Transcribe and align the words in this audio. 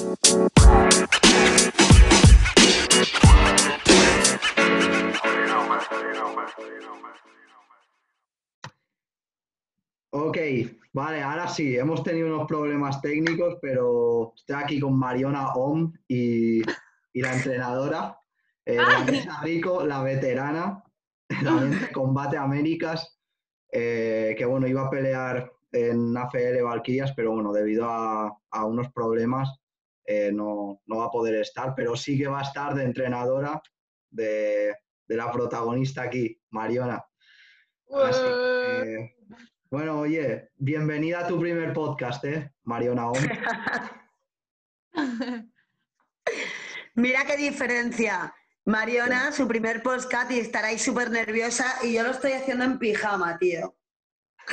Ok, 0.00 0.06
vale, 10.92 11.22
ahora 11.22 11.48
sí, 11.48 11.76
hemos 11.76 12.04
tenido 12.04 12.28
unos 12.28 12.46
problemas 12.46 13.00
técnicos, 13.00 13.56
pero 13.60 14.34
estoy 14.36 14.54
aquí 14.54 14.78
con 14.78 14.96
Mariona 14.96 15.52
Om 15.54 15.92
y, 16.06 16.60
y 16.60 17.20
la 17.20 17.34
entrenadora, 17.34 18.16
eh, 18.64 18.76
Vanessa 18.76 19.40
Rico, 19.42 19.84
la 19.84 20.04
veterana, 20.04 20.84
también 21.42 21.80
de 21.80 21.90
Combate 21.90 22.36
Américas, 22.36 23.18
eh, 23.72 24.36
que 24.38 24.44
bueno, 24.44 24.68
iba 24.68 24.86
a 24.86 24.90
pelear 24.90 25.52
en 25.72 26.16
AFL 26.16 26.62
Valkyrias, 26.62 27.12
pero 27.16 27.32
bueno, 27.32 27.52
debido 27.52 27.88
a, 27.88 28.38
a 28.52 28.64
unos 28.64 28.92
problemas 28.92 29.58
eh, 30.10 30.32
no, 30.32 30.80
no 30.86 30.96
va 30.96 31.04
a 31.04 31.10
poder 31.10 31.34
estar, 31.34 31.74
pero 31.76 31.94
sí 31.94 32.16
que 32.16 32.26
va 32.26 32.38
a 32.38 32.42
estar 32.42 32.74
de 32.74 32.82
entrenadora 32.82 33.60
de, 34.08 34.74
de 35.06 35.16
la 35.16 35.30
protagonista 35.30 36.00
aquí, 36.00 36.40
Mariona. 36.48 37.04
Así 37.90 38.22
que, 38.22 39.16
bueno, 39.70 40.00
oye, 40.00 40.48
bienvenida 40.56 41.20
a 41.20 41.26
tu 41.26 41.38
primer 41.38 41.74
podcast, 41.74 42.24
¿eh? 42.24 42.54
Mariona. 42.62 43.12
Mira 46.94 47.26
qué 47.26 47.36
diferencia. 47.36 48.34
Mariona, 48.64 49.30
su 49.30 49.46
primer 49.46 49.82
podcast 49.82 50.30
y 50.30 50.40
estará 50.40 50.68
ahí 50.68 50.78
súper 50.78 51.10
nerviosa 51.10 51.66
y 51.82 51.92
yo 51.92 52.02
lo 52.02 52.12
estoy 52.12 52.32
haciendo 52.32 52.64
en 52.64 52.78
pijama, 52.78 53.36
tío. 53.36 53.76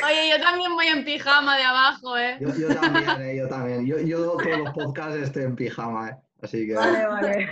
Oye, 0.03 0.29
yo 0.29 0.43
también 0.43 0.73
voy 0.75 0.87
en 0.87 1.05
pijama 1.05 1.57
de 1.57 1.63
abajo, 1.63 2.17
¿eh? 2.17 2.37
Yo, 2.41 2.49
yo 2.55 2.67
también, 2.75 3.21
eh, 3.21 3.35
yo 3.37 3.47
también. 3.47 3.85
Yo, 3.85 3.97
yo 3.99 4.37
todos 4.37 4.57
los 4.57 4.71
podcasts 4.73 5.15
estoy 5.17 5.43
en 5.43 5.55
pijama, 5.55 6.09
¿eh? 6.09 6.15
Así 6.41 6.67
que, 6.67 6.73
Vale, 6.75 7.07
vale. 7.07 7.49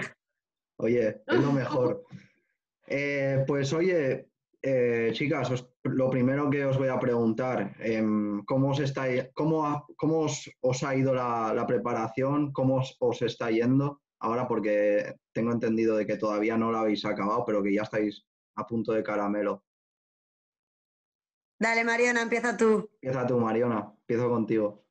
oye, 0.78 1.08
es 1.26 1.40
lo 1.40 1.52
mejor. 1.52 2.04
Eh, 2.88 3.44
pues 3.48 3.72
oye, 3.74 4.28
eh, 4.62 5.10
chicas, 5.14 5.50
os- 5.52 5.70
lo 5.84 6.10
primero 6.10 6.50
que 6.50 6.66
os 6.66 6.78
voy 6.78 6.90
a 6.90 7.00
preguntar, 7.00 7.76
em, 7.80 8.44
¿cómo, 8.46 8.72
os, 8.72 8.80
está, 8.80 9.06
cómo, 9.34 9.66
ha- 9.66 9.86
cómo 9.98 10.20
os, 10.22 10.50
os 10.62 10.84
ha 10.84 10.96
ido 10.96 11.14
la, 11.14 11.54
la 11.54 11.66
preparación? 11.66 12.52
¿Cómo 12.52 12.76
os, 12.78 12.96
os 13.00 13.22
está 13.22 13.50
yendo? 13.52 14.02
Ahora 14.20 14.48
porque 14.48 15.16
tengo 15.34 15.52
entendido 15.52 15.98
de 15.98 16.06
que 16.06 16.18
todavía 16.18 16.58
no 16.58 16.72
la 16.72 16.82
habéis 16.82 17.04
acabado, 17.06 17.44
pero 17.46 17.62
que 17.64 17.74
ya 17.74 17.82
estáis 17.84 18.26
a 18.56 18.66
punto 18.68 18.92
de 18.94 19.04
caramelo. 19.04 19.64
Dale, 21.64 21.86
Mariona, 21.86 22.22
empieza 22.24 22.58
tú. 22.58 22.90
Empieza 23.02 23.26
tú, 23.26 23.40
Mariona. 23.40 23.90
Empiezo 24.02 24.28
contigo. 24.30 24.86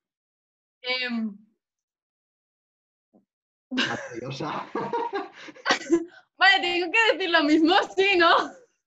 ¿Estás 3.77 4.01
nerviosa? 4.11 4.67
vale, 6.39 6.61
tengo 6.63 6.91
que 6.91 7.13
decir 7.13 7.29
lo 7.31 7.43
mismo, 7.45 7.75
sí, 7.95 8.17
¿no? 8.17 8.31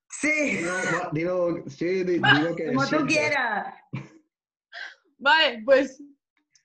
Sí, 0.09 0.61
No, 0.63 0.83
no, 1.03 1.09
digo, 1.11 1.63
sí, 1.67 2.03
di- 2.03 2.17
digo 2.17 2.55
que 2.55 2.65
como 2.73 2.87
tú 2.87 3.05
quieras. 3.05 3.75
Vale, 5.19 5.61
pues. 5.63 6.01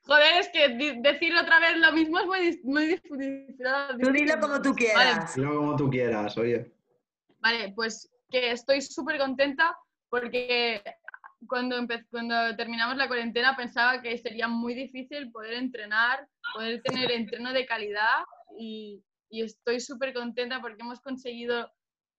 Joder, 0.04 0.40
es 0.40 0.48
que 0.48 0.70
decir 1.02 1.36
otra 1.36 1.60
vez 1.60 1.76
lo 1.76 1.92
mismo 1.92 2.18
es 2.18 2.24
muy, 2.26 2.60
muy 2.64 2.86
difícil. 2.86 3.58
Tú 4.00 4.10
dilo 4.10 4.40
como 4.40 4.62
tú 4.62 4.74
quieras. 4.74 5.34
Dilo 5.36 5.54
como 5.54 5.76
tú 5.76 5.90
quieras, 5.90 6.36
oye. 6.38 6.72
Vale, 7.40 7.74
pues 7.76 8.10
que 8.30 8.52
estoy 8.52 8.80
súper 8.80 9.18
contenta 9.18 9.76
porque 10.08 10.82
cuando, 11.48 11.76
cuando 12.10 12.56
terminamos 12.56 12.96
la 12.96 13.08
cuarentena 13.08 13.56
pensaba 13.56 14.00
que 14.02 14.16
sería 14.18 14.48
muy 14.48 14.74
difícil 14.74 15.30
poder 15.30 15.54
entrenar, 15.54 16.26
poder 16.54 16.82
tener 16.82 17.10
entreno 17.10 17.52
de 17.52 17.66
calidad 17.66 18.24
y, 18.58 19.02
y 19.30 19.42
estoy 19.42 19.80
súper 19.80 20.12
contenta 20.12 20.60
porque 20.60 20.82
hemos 20.82 21.00
conseguido 21.00 21.70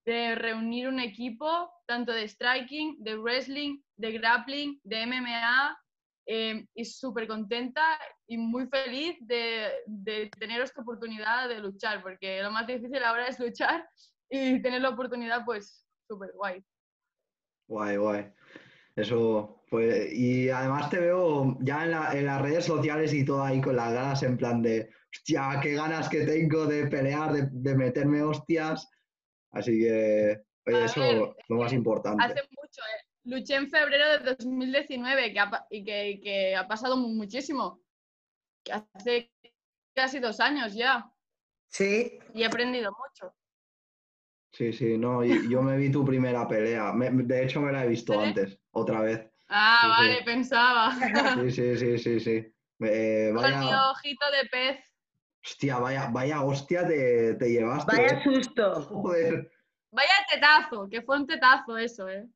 de 0.05 0.35
reunir 0.35 0.87
un 0.87 0.99
equipo 0.99 1.71
tanto 1.85 2.11
de 2.11 2.27
striking, 2.27 2.95
de 3.03 3.17
wrestling, 3.17 3.79
de 3.97 4.11
grappling, 4.13 4.79
de 4.83 5.05
MMA 5.05 5.77
eh, 6.25 6.65
y 6.73 6.85
súper 6.85 7.27
contenta 7.27 7.99
y 8.27 8.37
muy 8.37 8.67
feliz 8.67 9.17
de, 9.21 9.71
de 9.85 10.29
tener 10.39 10.61
esta 10.61 10.81
oportunidad 10.81 11.49
de 11.49 11.59
luchar 11.59 12.01
porque 12.01 12.41
lo 12.41 12.51
más 12.51 12.65
difícil 12.65 13.03
ahora 13.03 13.27
es 13.27 13.39
luchar 13.39 13.87
y 14.31 14.61
tener 14.61 14.81
la 14.81 14.89
oportunidad, 14.89 15.43
pues, 15.45 15.85
súper 16.07 16.31
guay. 16.33 16.63
Guay, 17.67 17.97
guay. 17.97 18.33
Eso, 18.95 19.63
pues, 19.69 20.11
y 20.13 20.49
además 20.49 20.89
te 20.89 20.99
veo 20.99 21.57
ya 21.61 21.85
en, 21.85 21.91
la- 21.91 22.11
en 22.13 22.25
las 22.25 22.41
redes 22.41 22.65
sociales 22.65 23.13
y 23.13 23.23
todo 23.25 23.43
ahí 23.43 23.61
con 23.61 23.75
las 23.75 23.93
ganas 23.93 24.23
en 24.23 24.37
plan 24.37 24.61
de, 24.61 24.89
hostia, 25.13 25.59
qué 25.61 25.73
ganas 25.75 26.09
que 26.09 26.25
tengo 26.25 26.65
de 26.65 26.87
pelear, 26.87 27.31
de, 27.31 27.47
de 27.51 27.75
meterme 27.75 28.21
hostias. 28.21 28.87
Así 29.51 29.79
que, 29.79 30.41
oye, 30.67 30.77
A 30.81 30.85
eso 30.85 31.01
ver, 31.01 31.15
es 31.37 31.45
lo 31.49 31.55
más 31.57 31.73
importante. 31.73 32.23
Hace 32.23 32.41
mucho, 32.51 32.81
¿eh? 32.81 33.05
Luché 33.23 33.55
en 33.55 33.69
febrero 33.69 34.09
de 34.09 34.35
2019 34.35 35.31
que 35.31 35.39
ha 35.39 35.67
y 35.69 35.83
que, 35.83 36.19
que 36.23 36.55
ha 36.55 36.67
pasado 36.67 36.97
mu- 36.97 37.09
muchísimo. 37.13 37.81
Que 38.63 38.73
hace 38.73 39.31
casi 39.95 40.19
dos 40.19 40.39
años 40.39 40.73
ya 40.73 41.11
Sí, 41.69 42.19
y 42.33 42.41
he 42.41 42.45
aprendido 42.45 42.91
mucho. 42.91 43.33
Sí, 44.61 44.73
sí, 44.73 44.95
no, 44.95 45.25
y- 45.25 45.49
yo 45.49 45.63
me 45.63 45.75
vi 45.75 45.91
tu 45.91 46.05
primera 46.05 46.47
pelea. 46.47 46.93
Me- 46.93 47.09
de 47.09 47.43
hecho, 47.45 47.59
me 47.61 47.71
la 47.71 47.83
he 47.83 47.87
visto 47.87 48.21
antes, 48.21 48.59
otra 48.69 49.01
vez. 49.01 49.27
Ah, 49.49 49.79
Sí, 49.81 49.87
sí. 49.87 49.89
vale, 49.89 50.21
pensaba. 50.23 50.91
Sí, 51.35 51.51
sí, 51.51 51.77
sí, 51.77 51.97
sí, 51.97 52.19
sí. 52.19 52.55
Eh, 52.79 53.31
Con 53.33 53.41
mi 53.43 53.55
vaya, 53.55 53.89
ojito 53.89 54.25
de 54.29 54.49
pez. 54.49 54.79
hostia, 55.43 55.79
vaya, 55.79 56.09
vaya 56.11 56.43
hostia 56.43 56.87
te, 56.87 57.33
te 57.33 57.49
llevaste. 57.49 57.95
vaya 57.97 58.13
eh. 58.13 58.21
susto. 58.23 58.83
Joder. 58.83 59.51
Vaya 59.89 60.13
tetazo, 60.31 60.87
que 60.87 61.01
fue 61.01 61.17
un 61.17 61.25
tetazo 61.25 61.75
eso, 61.79 62.07
¿eh? 62.07 62.27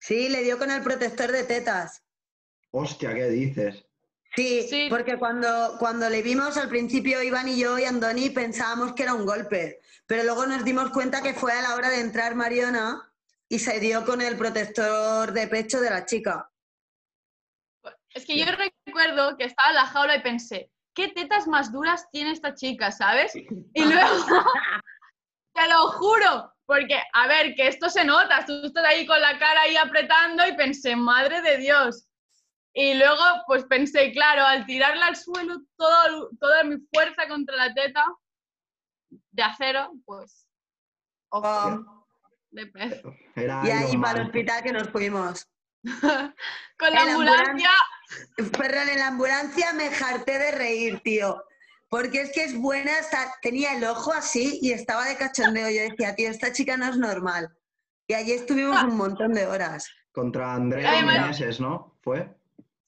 Sí, 0.00 0.28
le 0.30 0.42
dio 0.42 0.58
con 0.58 0.72
el 0.72 0.82
protector 0.82 1.30
de 1.30 1.44
tetas. 1.44 2.02
Hostia, 2.72 3.14
¿qué 3.14 3.28
dices? 3.28 3.87
Sí, 4.36 4.66
Sí. 4.68 4.86
porque 4.88 5.18
cuando, 5.18 5.76
cuando 5.78 6.08
le 6.08 6.22
vimos 6.22 6.56
al 6.56 6.68
principio, 6.68 7.22
Iván 7.22 7.48
y 7.48 7.58
yo 7.58 7.78
y 7.78 7.84
Andoni 7.84 8.30
pensábamos 8.30 8.92
que 8.92 9.02
era 9.02 9.14
un 9.14 9.26
golpe, 9.26 9.80
pero 10.06 10.22
luego 10.22 10.46
nos 10.46 10.64
dimos 10.64 10.90
cuenta 10.90 11.22
que 11.22 11.34
fue 11.34 11.52
a 11.52 11.62
la 11.62 11.74
hora 11.74 11.88
de 11.90 12.00
entrar 12.00 12.34
Mariona 12.34 13.10
y 13.48 13.58
se 13.58 13.80
dio 13.80 14.04
con 14.04 14.20
el 14.20 14.36
protector 14.36 15.32
de 15.32 15.48
pecho 15.48 15.80
de 15.80 15.90
la 15.90 16.04
chica. 16.04 16.50
Es 18.10 18.26
que 18.26 18.38
yo 18.38 18.46
recuerdo 18.86 19.36
que 19.36 19.44
estaba 19.44 19.70
en 19.70 19.74
la 19.76 19.86
jaula 19.86 20.16
y 20.16 20.22
pensé, 20.22 20.70
¿qué 20.94 21.08
tetas 21.08 21.46
más 21.46 21.72
duras 21.72 22.06
tiene 22.10 22.32
esta 22.32 22.54
chica, 22.54 22.90
sabes? 22.90 23.34
Y 23.34 23.84
luego, 23.84 24.08
te 25.54 25.68
lo 25.68 25.88
juro, 25.92 26.52
porque, 26.66 27.00
a 27.12 27.26
ver, 27.26 27.54
que 27.54 27.68
esto 27.68 27.88
se 27.88 28.04
nota, 28.04 28.44
tú 28.46 28.52
estás 28.64 28.84
ahí 28.84 29.06
con 29.06 29.20
la 29.20 29.38
cara 29.38 29.62
ahí 29.62 29.76
apretando 29.76 30.46
y 30.46 30.56
pensé, 30.56 30.96
madre 30.96 31.40
de 31.42 31.58
Dios. 31.58 32.07
Y 32.80 32.94
luego, 32.94 33.24
pues 33.48 33.64
pensé, 33.64 34.12
claro, 34.12 34.46
al 34.46 34.64
tirarla 34.64 35.06
al 35.06 35.16
suelo, 35.16 35.62
todo, 35.76 36.30
toda 36.38 36.62
mi 36.62 36.76
fuerza 36.94 37.26
contra 37.26 37.56
la 37.56 37.74
teta 37.74 38.04
de 39.32 39.42
acero, 39.42 39.94
pues, 40.04 40.46
ojo, 41.30 41.44
Oh, 41.44 42.06
de 42.52 42.66
pez. 42.68 43.02
Era 43.34 43.62
y 43.64 43.70
ahí 43.70 43.96
para 43.96 44.20
el 44.20 44.26
hospital 44.26 44.62
que 44.62 44.72
nos 44.72 44.90
fuimos. 44.90 45.48
Con 45.82 46.92
la 46.94 47.02
En 47.02 47.08
ambulancia, 47.08 47.70
Perdón, 48.56 48.88
en 48.90 48.98
la 49.00 49.08
ambulancia 49.08 49.72
me 49.72 49.90
jarté 49.90 50.38
de 50.38 50.52
reír, 50.52 51.00
tío. 51.00 51.42
Porque 51.88 52.20
es 52.20 52.32
que 52.32 52.44
es 52.44 52.56
buena, 52.56 52.92
hasta 52.96 53.34
tenía 53.42 53.76
el 53.76 53.82
ojo 53.82 54.12
así 54.12 54.60
y 54.62 54.70
estaba 54.70 55.04
de 55.04 55.16
cachondeo. 55.16 55.68
Yo 55.68 55.82
decía, 55.82 56.14
tío, 56.14 56.30
esta 56.30 56.52
chica 56.52 56.76
no 56.76 56.86
es 56.86 56.96
normal. 56.96 57.50
Y 58.06 58.14
allí 58.14 58.34
estuvimos 58.34 58.80
un 58.84 58.96
montón 58.96 59.32
de 59.32 59.46
horas. 59.46 59.90
Contra 60.12 60.54
Andrea 60.54 61.02
Meneses, 61.02 61.58
¿no? 61.58 61.98
Fue. 62.02 62.38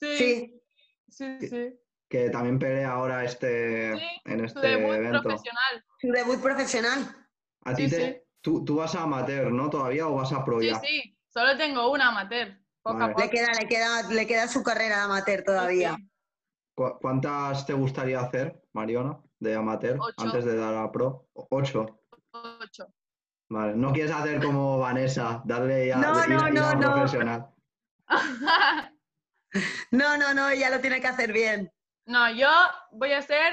Sí, 0.00 0.62
Sí, 1.08 1.36
sí, 1.40 1.48
sí. 1.48 1.80
Que 2.08 2.30
también 2.30 2.58
pelea 2.58 2.92
ahora 2.92 3.24
este, 3.24 3.94
Sí, 3.96 4.02
en 4.24 4.38
Su 4.40 4.44
este 4.46 4.60
debut 4.60 4.94
evento. 4.94 5.22
profesional. 5.22 5.84
su 6.00 6.08
debut 6.08 6.40
profesional. 6.42 7.28
A 7.64 7.74
ti 7.74 7.84
Sí, 7.84 7.90
te, 7.90 7.96
sí. 8.12 8.22
Tú, 8.40 8.64
tú 8.64 8.76
vas 8.76 8.94
a 8.94 9.02
amateur, 9.02 9.52
¿no? 9.52 9.68
¿Todavía 9.70 10.08
o 10.08 10.14
vas 10.14 10.32
a 10.32 10.44
pro 10.44 10.60
Sí, 10.60 10.68
ya? 10.68 10.80
sí, 10.80 11.16
solo 11.28 11.56
tengo 11.56 11.90
una 11.92 12.08
amateur. 12.08 12.58
Poco 12.82 12.98
Vale. 12.98 13.12
a 13.12 13.14
poco. 13.14 13.24
Le 13.24 13.30
queda, 13.30 13.48
le 13.60 13.68
queda, 13.68 14.02
le 14.10 14.26
queda 14.26 14.48
su 14.48 14.62
carrera 14.62 15.04
amateur 15.04 15.42
todavía. 15.44 15.94
Sí, 15.96 16.08
¿Cu- 16.74 16.98
¿Cuántas 17.00 17.66
te 17.66 17.74
gustaría 17.74 18.20
hacer, 18.20 18.62
Mariona, 18.72 19.20
de 19.38 19.54
amateur, 19.54 19.98
Ocho. 20.00 20.14
antes 20.16 20.44
de 20.46 20.56
dar 20.56 20.74
a 20.74 20.90
pro? 20.90 21.28
Ocho. 21.34 22.00
Ocho. 22.32 22.86
Vale. 23.50 23.74
No 23.74 23.92
quieres 23.92 24.12
hacer 24.12 24.40
como 24.42 24.78
Vanessa, 24.78 25.42
darle 25.44 25.88
ya 25.88 25.96
No, 25.98 26.26
no, 26.26 26.74
no. 26.74 26.92
profesional. 26.94 27.50
No, 29.90 30.16
no, 30.16 30.32
no, 30.34 30.48
ella 30.48 30.70
lo 30.70 30.80
tiene 30.80 31.00
que 31.00 31.06
hacer 31.08 31.32
bien. 31.32 31.72
no, 32.06 32.30
yo 32.32 32.48
voy 32.92 33.12
a 33.12 33.18
hacer. 33.18 33.52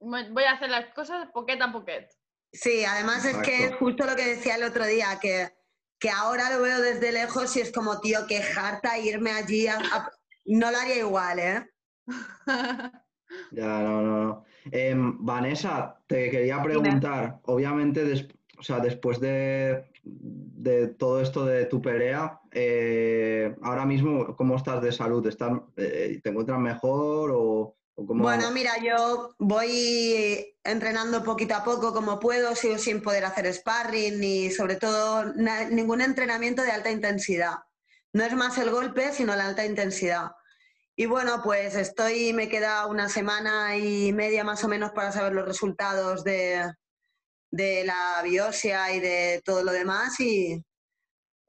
Voy 0.00 0.44
a 0.44 0.52
hacer 0.52 0.70
las 0.70 0.92
cosas 0.94 1.28
poquet 1.32 1.60
a 1.60 1.72
poquet. 1.72 2.08
Sí, 2.52 2.84
además 2.84 3.24
es 3.24 3.36
que 3.38 3.64
es 3.64 3.74
justo 3.76 4.04
lo 4.06 4.14
que 4.16 4.36
decía 4.36 4.54
el 4.56 4.62
otro 4.64 4.86
día, 4.86 5.18
que, 5.20 5.48
que 5.98 6.10
ahora 6.10 6.50
lo 6.50 6.62
veo 6.62 6.80
desde 6.80 7.12
lejos 7.12 7.54
y 7.56 7.60
es 7.60 7.72
como, 7.72 8.00
tío, 8.00 8.20
qué 8.28 8.42
harta 8.56 8.96
irme 8.98 9.32
allí. 9.32 9.66
a- 9.66 9.78
a- 9.78 10.10
No 10.46 10.70
lo 10.70 10.78
haría 10.78 10.96
igual, 10.96 11.38
¿eh? 11.38 11.66
Ya, 13.50 13.80
no, 13.80 14.00
no, 14.02 14.24
no. 14.24 14.44
Em, 14.72 15.16
Vanessa, 15.24 16.00
te 16.06 16.30
quería 16.30 16.62
preguntar, 16.62 17.40
obviamente, 17.44 18.04
des- 18.04 18.26
o 18.58 18.62
sea, 18.62 18.78
después 18.80 19.20
de, 19.20 19.90
de 20.02 20.88
todo 20.88 21.20
esto 21.20 21.44
de 21.44 21.66
tu 21.66 21.82
pelea, 21.82 22.37
eh, 22.52 23.54
ahora 23.62 23.84
mismo, 23.84 24.36
¿cómo 24.36 24.56
estás 24.56 24.82
de 24.82 24.92
salud? 24.92 25.26
¿Estás, 25.26 25.52
eh, 25.76 26.20
¿te 26.22 26.30
encuentras 26.30 26.58
mejor 26.58 27.30
o, 27.32 27.76
o 27.94 28.06
cómo? 28.06 28.22
Bueno, 28.22 28.50
mira, 28.50 28.72
yo 28.82 29.34
voy 29.38 30.54
entrenando 30.64 31.24
poquito 31.24 31.54
a 31.54 31.64
poco 31.64 31.92
como 31.92 32.18
puedo, 32.18 32.54
sigo 32.54 32.78
sin 32.78 33.02
poder 33.02 33.24
hacer 33.24 33.52
sparring 33.52 34.18
ni 34.20 34.50
sobre 34.50 34.76
todo 34.76 35.32
ningún 35.70 36.00
entrenamiento 36.00 36.62
de 36.62 36.72
alta 36.72 36.90
intensidad. 36.90 37.56
No 38.12 38.24
es 38.24 38.34
más 38.34 38.56
el 38.58 38.70
golpe, 38.70 39.12
sino 39.12 39.36
la 39.36 39.46
alta 39.46 39.64
intensidad. 39.64 40.32
Y 40.96 41.06
bueno, 41.06 41.40
pues 41.44 41.76
estoy, 41.76 42.32
me 42.32 42.48
queda 42.48 42.86
una 42.86 43.08
semana 43.08 43.76
y 43.76 44.12
media 44.12 44.42
más 44.42 44.64
o 44.64 44.68
menos 44.68 44.90
para 44.90 45.12
saber 45.12 45.32
los 45.32 45.46
resultados 45.46 46.24
de, 46.24 46.72
de 47.50 47.84
la 47.84 48.20
biopsia 48.24 48.92
y 48.94 49.00
de 49.00 49.40
todo 49.44 49.62
lo 49.62 49.72
demás. 49.72 50.18
Y, 50.18 50.64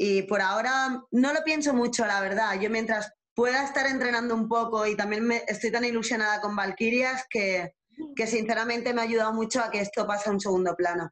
y 0.01 0.21
por 0.23 0.41
ahora 0.41 1.03
no 1.11 1.33
lo 1.33 1.43
pienso 1.43 1.73
mucho, 1.73 2.05
la 2.05 2.21
verdad. 2.21 2.57
Yo 2.59 2.69
mientras 2.69 3.11
pueda 3.35 3.65
estar 3.65 3.85
entrenando 3.85 4.33
un 4.33 4.47
poco 4.47 4.87
y 4.87 4.95
también 4.95 5.25
me, 5.27 5.43
estoy 5.45 5.71
tan 5.71 5.83
ilusionada 5.83 6.39
con 6.39 6.55
Valkyrias 6.55 7.25
que, 7.29 7.73
que 8.15 8.25
sinceramente 8.25 8.93
me 8.93 9.01
ha 9.01 9.03
ayudado 9.03 9.33
mucho 9.33 9.59
a 9.61 9.69
que 9.69 9.81
esto 9.81 10.07
pase 10.07 10.29
a 10.29 10.33
un 10.33 10.39
segundo 10.39 10.73
plano. 10.75 11.11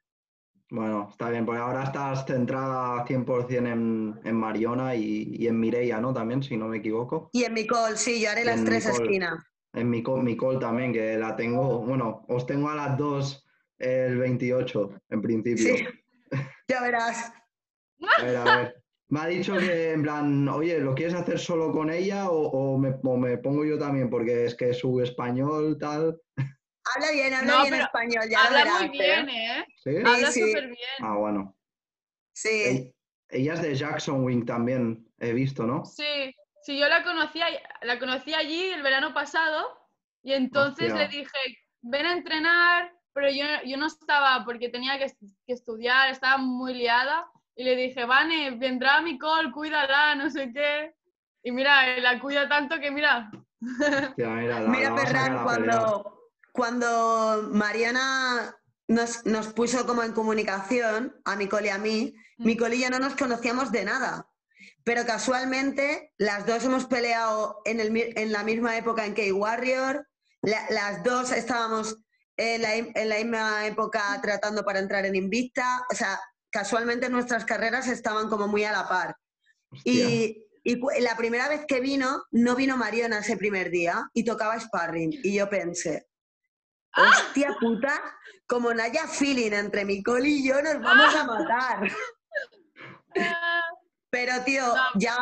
Bueno, 0.70 1.10
está 1.12 1.30
bien, 1.30 1.46
porque 1.46 1.60
ahora 1.62 1.84
estás 1.84 2.26
centrada 2.26 3.06
100% 3.06 3.70
en, 3.72 4.20
en 4.24 4.36
Mariona 4.36 4.96
y, 4.96 5.36
y 5.38 5.48
en 5.48 5.60
Mireia, 5.60 6.00
¿no? 6.00 6.14
También, 6.14 6.42
si 6.42 6.56
no 6.56 6.68
me 6.68 6.78
equivoco. 6.78 7.30
Y 7.34 7.44
en 7.44 7.54
mi 7.54 7.68
call, 7.68 7.98
sí, 7.98 8.22
yo 8.22 8.30
haré 8.32 8.46
las 8.46 8.64
tres 8.64 8.86
esquinas. 8.86 9.36
En 9.74 9.90
mi, 9.90 10.02
co- 10.02 10.18
mi 10.18 10.36
call 10.38 10.60
también, 10.60 10.94
que 10.94 11.18
la 11.18 11.36
tengo, 11.36 11.80
bueno, 11.86 12.26
os 12.30 12.46
tengo 12.46 12.70
a 12.70 12.76
las 12.76 12.98
dos 12.98 13.46
el 13.78 14.18
28, 14.18 14.92
en 15.10 15.22
principio. 15.22 15.76
Sí, 15.76 15.86
ya 16.68 16.82
verás. 16.82 17.32
A 18.18 18.24
ver, 18.24 18.36
a 18.36 18.44
ver. 18.44 18.84
Me 19.10 19.22
ha 19.22 19.28
dicho 19.28 19.58
que, 19.58 19.92
en 19.94 20.04
plan, 20.04 20.48
oye, 20.50 20.80
¿lo 20.80 20.94
quieres 20.94 21.14
hacer 21.14 21.40
solo 21.40 21.72
con 21.72 21.90
ella 21.90 22.30
o, 22.30 22.48
o 22.50 22.78
me, 22.78 22.94
o 23.04 23.18
me 23.18 23.38
pongo 23.38 23.64
yo 23.64 23.80
también? 23.80 24.10
Porque 24.10 24.46
es 24.46 24.56
que 24.56 24.74
su 24.74 25.00
español, 25.02 25.78
tal. 25.80 26.20
Habla 26.36 27.12
bien, 27.14 27.34
habla 27.34 27.54
No, 27.54 27.62
bien 27.64 27.74
español, 27.76 28.24
ya 28.30 28.44
Habla 28.44 28.64
verás. 28.64 28.82
muy 28.82 28.90
bien, 28.90 29.30
¿eh? 29.30 29.66
¿Sí? 29.84 29.96
Habla 29.98 30.32
sí. 30.32 30.42
súper 30.42 30.66
bien. 30.66 30.98
Ah, 31.00 31.16
bueno. 31.16 31.58
Sí. 32.34 32.94
Ella 33.30 33.54
es 33.54 33.62
de 33.62 33.76
Jackson 33.76 34.24
Wing 34.24 34.46
también, 34.46 35.06
he 35.20 35.34
visto, 35.34 35.64
¿no? 35.64 35.84
Sí, 35.86 36.34
sí, 36.64 36.78
yo 36.80 36.88
la 36.88 37.04
conocí, 37.04 37.40
la 37.82 38.00
conocí 38.00 38.34
allí 38.34 38.70
el 38.70 38.84
verano 38.84 39.14
pasado 39.14 39.68
y 40.24 40.34
entonces 40.34 40.92
Hostia. 40.92 41.08
le 41.08 41.18
dije, 41.18 41.38
ven 41.82 42.06
a 42.06 42.14
entrenar, 42.14 42.94
pero 43.14 43.30
yo, 43.30 43.44
yo 43.66 43.78
no 43.78 43.88
estaba 43.88 44.46
porque 44.46 44.70
tenía 44.70 44.98
que, 44.98 45.08
que 45.46 45.54
estudiar, 45.54 46.10
estaba 46.10 46.38
muy 46.38 46.74
liada 46.74 47.30
y 47.58 47.64
le 47.64 47.76
dije, 47.76 48.06
Vane, 48.06 48.52
vendrá 48.52 48.98
a 48.98 49.02
mi 49.02 49.18
call, 49.18 49.52
cuídala, 49.52 50.16
no 50.16 50.30
sé 50.30 50.52
qué. 50.54 50.94
Y 51.44 51.52
mira, 51.52 51.98
la 52.00 52.20
cuida 52.20 52.48
tanto 52.48 52.80
que 52.80 52.92
mira, 52.92 53.30
Hostia, 53.62 54.28
mira, 54.30 54.60
la, 54.62 54.70
Mira, 54.70 54.90
la 54.92 54.98
Ferran, 54.98 55.44
cuando, 55.44 56.22
cuando 56.52 57.50
Mariana 57.52 58.56
nos, 58.88 59.26
nos 59.26 59.48
puso 59.54 59.86
como 59.88 60.04
en 60.04 60.14
comunicación, 60.14 61.20
a 61.26 61.36
Nicole 61.36 61.68
y 61.68 61.70
a 61.72 61.78
mí, 61.78 62.16
Mm. 62.40 62.46
Nicole 62.46 62.76
y 62.76 62.82
yo 62.84 62.90
no 62.92 63.00
nos 63.00 63.16
conocíamos 63.16 63.72
de 63.72 63.84
nada. 63.84 64.30
Pero 64.84 65.04
casualmente 65.08 66.14
las 66.20 66.46
dos 66.46 66.64
hemos 66.66 66.86
peleado 66.86 67.62
en, 67.66 67.80
el 67.80 67.98
en 68.16 68.32
la 68.32 68.44
misma 68.44 68.78
época 68.78 69.08
en 69.08 69.16
K-Warrior, 69.16 70.08
la- 70.44 70.68
las 70.70 71.04
dos 71.04 71.32
estábamos 71.32 71.98
en 72.38 72.62
la, 72.62 72.76
en 72.76 73.10
la 73.10 73.16
misma 73.16 73.66
época 73.66 74.20
tratando 74.22 74.64
para 74.64 74.78
entrar 74.78 75.04
en 75.08 75.16
Invicta, 75.16 75.84
o 75.92 75.96
sea, 75.96 76.20
casualmente 76.58 77.08
nuestras 77.08 77.46
carreras 77.46 77.88
estaban 77.88 78.30
como 78.30 78.48
muy 78.48 78.64
a 78.64 78.72
la 78.72 78.90
par. 78.90 79.16
Y, 79.84 80.44
la 81.00 81.16
primera 81.16 81.48
vez 81.48 81.66
que 81.68 81.80
vino, 81.80 82.24
no 82.32 82.56
vino 82.56 82.76
Mariona 82.76 83.20
ese 83.20 83.38
primer 83.38 83.70
día 83.70 84.10
y 84.12 84.26
tocaba 84.26 84.60
sparring. 84.60 85.12
Y 85.24 85.36
yo 85.36 85.48
pensé, 85.50 86.08
hostia 86.96 87.56
puta, 87.60 88.02
como 88.48 88.74
no 88.74 88.82
haya 88.82 89.08
feeling 89.08 89.52
entre 89.54 89.86
Nicole 89.86 90.28
y 90.28 90.48
yo, 90.48 90.60
nos 90.64 90.82
vamos 90.82 91.16
a 91.16 91.24
matar. 91.26 91.92
ah, 93.20 93.62
Pero 94.10 94.44
tío, 94.44 94.66
No. 94.68 94.82
ya 94.96 95.16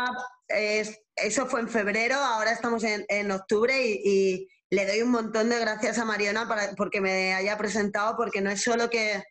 es- 0.47 0.97
eso 1.17 1.47
fue 1.47 1.59
en 1.59 1.69
febrero, 1.69 2.15
ahora 2.15 2.51
estamos 2.51 2.83
en, 2.85 3.05
en 3.09 3.29
octubre 3.31 3.73
y, 3.85 4.01
y 4.05 4.47
le 4.69 4.85
doy 4.87 5.01
un 5.01 5.11
montón 5.11 5.49
de 5.49 5.59
gracias 5.59 5.97
a 5.99 6.05
Mariona 6.05 6.47
para, 6.47 6.71
porque 6.75 7.01
me 7.01 7.33
haya 7.33 7.57
presentado, 7.57 8.15
porque 8.15 8.39
no 8.41 8.49
es 8.49 8.61
solo 8.63 8.89
que, 8.89 9.21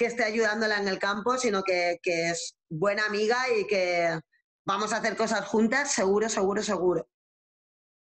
que 0.00 0.06
esté 0.06 0.24
ayudándola 0.24 0.80
en 0.80 0.88
el 0.88 0.98
campo, 0.98 1.36
sino 1.36 1.62
que, 1.62 1.98
que 2.02 2.30
es 2.30 2.56
buena 2.70 3.04
amiga 3.04 3.36
y 3.54 3.66
que 3.66 4.18
vamos 4.64 4.94
a 4.94 4.96
hacer 4.96 5.14
cosas 5.14 5.46
juntas, 5.46 5.92
seguro, 5.92 6.26
seguro, 6.30 6.62
seguro. 6.62 7.06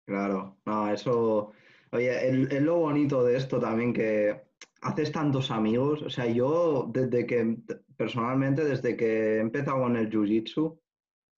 Claro, 0.06 0.57
no, 0.66 0.92
eso, 0.92 1.54
oye, 1.94 2.28
es, 2.28 2.62
lo 2.62 2.80
bonito 2.80 3.24
de 3.24 3.38
esto 3.38 3.57
también, 3.57 3.94
que 3.94 4.42
haces 4.81 5.13
tantos 5.13 5.50
amigos, 5.50 6.01
o 6.01 6.10
sea, 6.10 6.25
yo 6.25 6.89
desde 6.92 7.25
que, 7.25 7.56
personalmente, 7.95 8.66
desde 8.66 8.98
que 8.98 9.36
he 9.36 9.39
empezado 9.39 9.84
con 9.84 9.95
el 9.95 10.10
Jiu-Jitsu, 10.10 10.66
o 10.66 10.81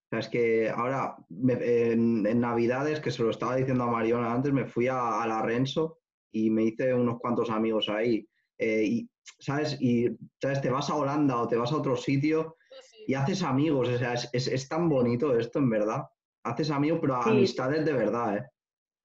sea, 0.10 0.20
es 0.20 0.30
que 0.30 0.68
ahora, 0.68 1.16
me- 1.30 1.92
en, 1.92 2.24
Navidades, 2.40 3.00
que 3.02 3.12
se 3.12 3.22
lo 3.22 3.30
estaba 3.30 3.56
diciendo 3.56 3.84
a 3.84 3.92
Mariona 3.92 4.34
antes, 4.34 4.52
me 4.52 4.66
fui 4.66 4.88
a, 4.88 5.22
a 5.22 5.28
la 5.28 5.44
Renzo 5.44 6.00
y 6.32 6.50
me 6.50 6.64
hice 6.64 6.92
unos 6.92 7.20
cuantos 7.20 7.52
amigos 7.52 7.88
ahí, 7.88 8.28
eh, 8.58 8.84
y, 8.84 9.10
¿sabes? 9.38 9.78
Y, 9.80 10.08
¿sabes? 10.42 10.62
Te 10.62 10.70
vas 10.70 10.90
a 10.90 10.96
Holanda 10.96 11.38
o 11.38 11.48
te 11.48 11.56
vas 11.56 11.72
a 11.72 11.78
otro 11.78 11.96
sitio 11.96 12.58
y 13.06 13.14
haces 13.14 13.44
amigos, 13.44 13.90
o 13.90 13.98
sea, 13.98 14.14
es, 14.14 14.30
es, 14.34 14.48
es 14.48 14.68
tan 14.68 14.90
bonito 14.90 15.38
esto, 15.38 15.60
en 15.60 15.70
verdad. 15.70 16.04
Haces 16.44 16.72
amigos, 16.72 17.00
pero 17.02 17.22
Sí. 17.24 17.30
amistades 17.30 17.86
de 17.86 17.94
verdad, 17.94 18.38
¿eh? 18.38 18.50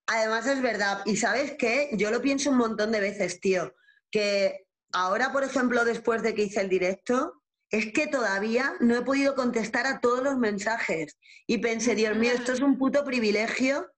Además 0.06 0.46
es 0.46 0.60
verdad, 0.60 1.00
y 1.06 1.16
sabes 1.16 1.54
qué, 1.58 1.88
yo 1.92 2.10
lo 2.10 2.20
pienso 2.20 2.50
un 2.50 2.58
montón 2.58 2.92
de 2.92 3.00
veces, 3.00 3.40
tío, 3.40 3.74
que 4.10 4.66
ahora, 4.92 5.32
por 5.32 5.44
ejemplo, 5.44 5.84
después 5.84 6.22
de 6.22 6.34
que 6.34 6.42
hice 6.42 6.60
el 6.60 6.68
directo, 6.68 7.40
es 7.70 7.90
que 7.92 8.06
todavía 8.06 8.74
no 8.80 8.96
he 8.96 9.02
podido 9.02 9.34
contestar 9.34 9.86
a 9.86 10.00
todos 10.00 10.22
los 10.22 10.36
mensajes. 10.36 11.18
Y 11.46 11.58
pensé, 11.58 11.94
Dios 11.94 12.16
mío, 12.16 12.32
esto 12.34 12.52
es 12.52 12.60
un 12.60 12.76
puto 12.76 13.02
privilegio 13.04 13.90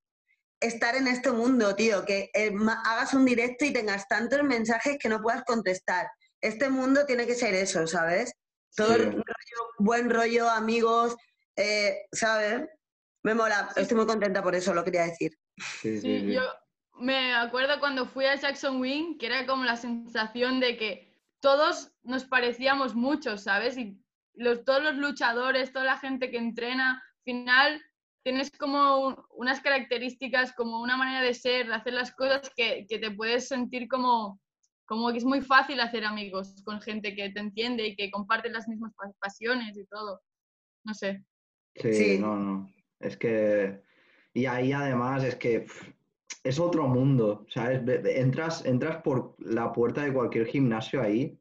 estar 0.61 0.97
en 0.97 1.07
este 1.07 1.31
mundo, 1.31 1.75
tío, 1.75 2.05
que 2.05 2.31
eh, 2.35 2.53
hagas 2.85 3.15
un 3.15 3.25
directo 3.25 3.65
y 3.65 3.73
tengas 3.73 4.09
tantos 4.09 4.43
mensajes 4.43 4.97
que 4.99 5.09
no 5.09 5.21
puedas 5.21 5.45
contestar. 5.45 6.09
Este 6.41 6.69
mundo 6.69 7.05
tiene 7.07 7.27
que 7.27 7.35
ser 7.35 7.55
eso, 7.55 7.87
¿sabes? 7.87 8.33
Todo 8.75 8.95
Sí. 8.95 9.01
el 9.03 9.13
rollo, 9.13 9.25
buen 9.79 10.11
rollo, 10.11 10.49
amigos, 10.49 11.17
eh, 11.57 12.07
¿sabes? 12.13 12.69
Me 13.23 13.35
mola, 13.35 13.71
estoy 13.77 13.97
muy 13.97 14.07
contenta 14.07 14.43
por 14.43 14.55
eso, 14.55 14.73
lo 14.75 14.85
quería 14.85 15.05
decir. 15.07 15.33
Sí, 15.81 16.01
sí, 16.01 16.33
yo 16.33 16.43
me 16.99 17.35
acuerdo 17.35 17.81
cuando 17.81 18.07
fui 18.07 18.27
a 18.27 18.37
Jackson 18.37 18.81
Wing, 18.81 19.19
que 19.19 19.27
era 19.27 19.47
como 19.47 19.65
la 19.65 19.77
sensación 19.77 20.61
de 20.61 20.77
que 20.77 21.13
todos 21.41 21.93
nos 22.03 22.25
parecíamos 22.25 22.95
mucho, 22.95 23.37
¿sabes? 23.39 23.77
Y 23.77 24.01
los, 24.35 24.65
todos 24.65 24.83
los 24.83 24.97
luchadores, 24.97 25.73
toda 25.73 25.85
la 25.85 25.99
gente 25.99 26.31
que 26.31 26.37
entrena, 26.39 26.93
al 26.93 27.23
final 27.25 27.83
tienes 28.27 28.51
como 28.51 29.07
un- 29.07 29.17
unas 29.37 29.61
características, 29.61 30.53
como 30.53 30.81
una 30.83 30.97
manera 30.97 31.23
de 31.23 31.33
ser, 31.33 31.69
de 31.69 31.75
hacer 31.75 31.93
las 31.93 32.11
cosas 32.13 32.51
que, 32.57 32.85
que 32.89 32.99
te 32.99 33.13
puedes 33.13 33.47
sentir 33.47 33.87
como, 33.87 34.41
como 34.85 35.13
que 35.13 35.19
es 35.19 35.25
muy 35.25 35.43
fácil 35.43 35.79
hacer 35.79 36.05
amigos 36.05 36.61
con 36.65 36.81
gente 36.81 37.15
que 37.15 37.31
te 37.31 37.39
entiende 37.39 37.87
y 37.87 37.95
que 37.95 38.11
comparte 38.11 38.51
las 38.51 38.67
mismas 38.67 38.93
pa- 38.97 39.13
pasiones 39.21 39.77
y 39.79 39.87
todo. 39.87 40.21
No 40.85 40.93
sé. 40.93 41.23
Sí, 41.77 41.93
Sí. 41.95 42.19
no, 42.19 42.37
no. 42.37 42.73
Es 42.99 43.17
que. 43.17 43.81
Y 44.35 44.47
ahí 44.47 44.73
además 44.73 45.23
es 45.23 45.37
que 45.37 45.67
es 46.43 46.59
otro 46.59 46.89
mundo, 46.89 47.47
¿sabes? 47.49 47.81
Entras, 48.07 48.65
entras 48.67 49.03
por 49.03 49.37
la 49.39 49.73
puerta 49.73 50.03
de 50.03 50.13
cualquier 50.13 50.47
gimnasio 50.47 51.01
ahí 51.01 51.39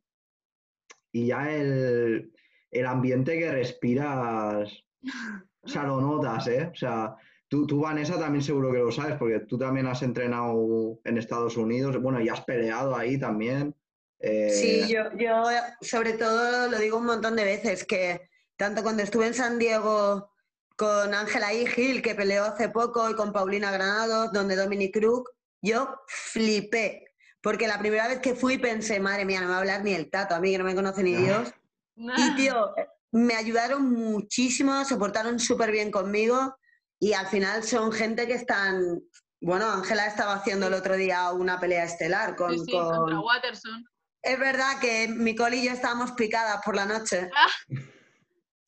y 1.12 1.28
ya 1.28 1.52
el, 1.52 2.32
el 2.70 2.86
ambiente 2.86 3.40
que 3.40 3.52
respiras, 3.52 4.70
o 5.66 5.68
sea, 5.68 5.84
lo 5.84 6.00
notas, 6.00 6.48
¿eh? 6.48 6.70
O 6.72 6.76
sea, 6.76 7.16
tú, 7.48 7.66
tú, 7.66 7.82
Vanessa, 7.82 8.20
también 8.20 8.44
seguro 8.44 8.72
que 8.72 8.80
lo 8.80 8.92
sabes, 8.92 9.18
porque 9.18 9.40
tú 9.42 9.58
también 9.58 9.88
has 9.88 10.02
entrenado 10.04 11.00
en 11.04 11.18
Estados 11.18 11.58
Unidos, 11.58 12.00
bueno, 12.02 12.22
y 12.22 12.30
has 12.30 12.42
peleado 12.42 12.96
ahí 12.96 13.20
también. 13.20 13.76
eh, 14.20 14.50
Sí, 14.52 14.88
yo, 14.94 15.04
yo 15.18 15.44
sobre 15.82 16.14
todo 16.14 16.70
lo 16.70 16.78
digo 16.78 16.98
un 16.98 17.06
montón 17.06 17.36
de 17.36 17.44
veces, 17.44 17.86
que 17.86 18.30
tanto 18.58 18.84
cuando 18.84 19.04
estuve 19.04 19.28
en 19.28 19.34
San 19.34 19.58
Diego 19.60 20.32
con 20.76 21.14
Ángela 21.14 21.54
Igil, 21.54 22.02
que 22.02 22.16
peleó 22.16 22.44
hace 22.44 22.70
poco, 22.70 23.10
y 23.10 23.16
con 23.16 23.32
Paulina 23.32 23.72
Granados, 23.72 24.32
donde 24.34 24.56
Dominic 24.56 24.94
Crook, 24.94 25.32
yo 25.62 26.02
flipé. 26.08 27.06
Porque 27.42 27.68
la 27.68 27.80
primera 27.80 28.08
vez 28.08 28.20
que 28.20 28.36
fui 28.36 28.58
pensé, 28.58 29.00
madre 29.00 29.24
mía, 29.24 29.40
no 29.40 29.46
me 29.46 29.52
va 29.52 29.58
a 29.58 29.60
hablar 29.60 29.84
ni 29.84 29.94
el 29.94 30.10
tato, 30.10 30.36
a 30.36 30.40
mí 30.40 30.52
que 30.52 30.58
no 30.58 30.64
me 30.64 30.76
conoce 30.76 31.04
ni. 31.04 31.16
Dios. 31.16 31.54
Y 31.96 32.36
tío, 32.36 32.74
me 33.16 33.36
ayudaron 33.36 33.92
muchísimo, 33.92 34.84
se 34.86 34.98
portaron 34.98 35.40
súper 35.40 35.72
bien 35.72 35.90
conmigo 35.92 36.56
y 37.00 37.14
al 37.14 37.28
final 37.28 37.64
son 37.64 37.92
gente 37.92 38.28
que 38.28 38.34
están 38.34 39.02
Bueno, 39.42 39.70
Ángela 39.72 40.08
estaba 40.08 40.34
haciendo 40.36 40.68
el 40.68 40.74
otro 40.74 40.96
día 40.98 41.32
una 41.32 41.60
pelea 41.60 41.84
estelar 41.84 42.36
con... 42.36 42.52
Sí, 42.54 42.60
sí, 42.66 42.72
con- 42.72 42.96
contra 42.96 43.20
Watterson. 43.20 43.86
Es 44.22 44.40
verdad 44.40 44.80
que 44.82 45.08
Nicole 45.08 45.58
y 45.58 45.66
yo 45.66 45.72
estábamos 45.72 46.12
picadas 46.14 46.62
por 46.66 46.76
la 46.76 46.86
noche. 46.86 47.30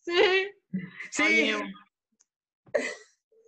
Sí. 0.02 0.48
Sí. 1.12 1.24
Oye, 1.24 1.64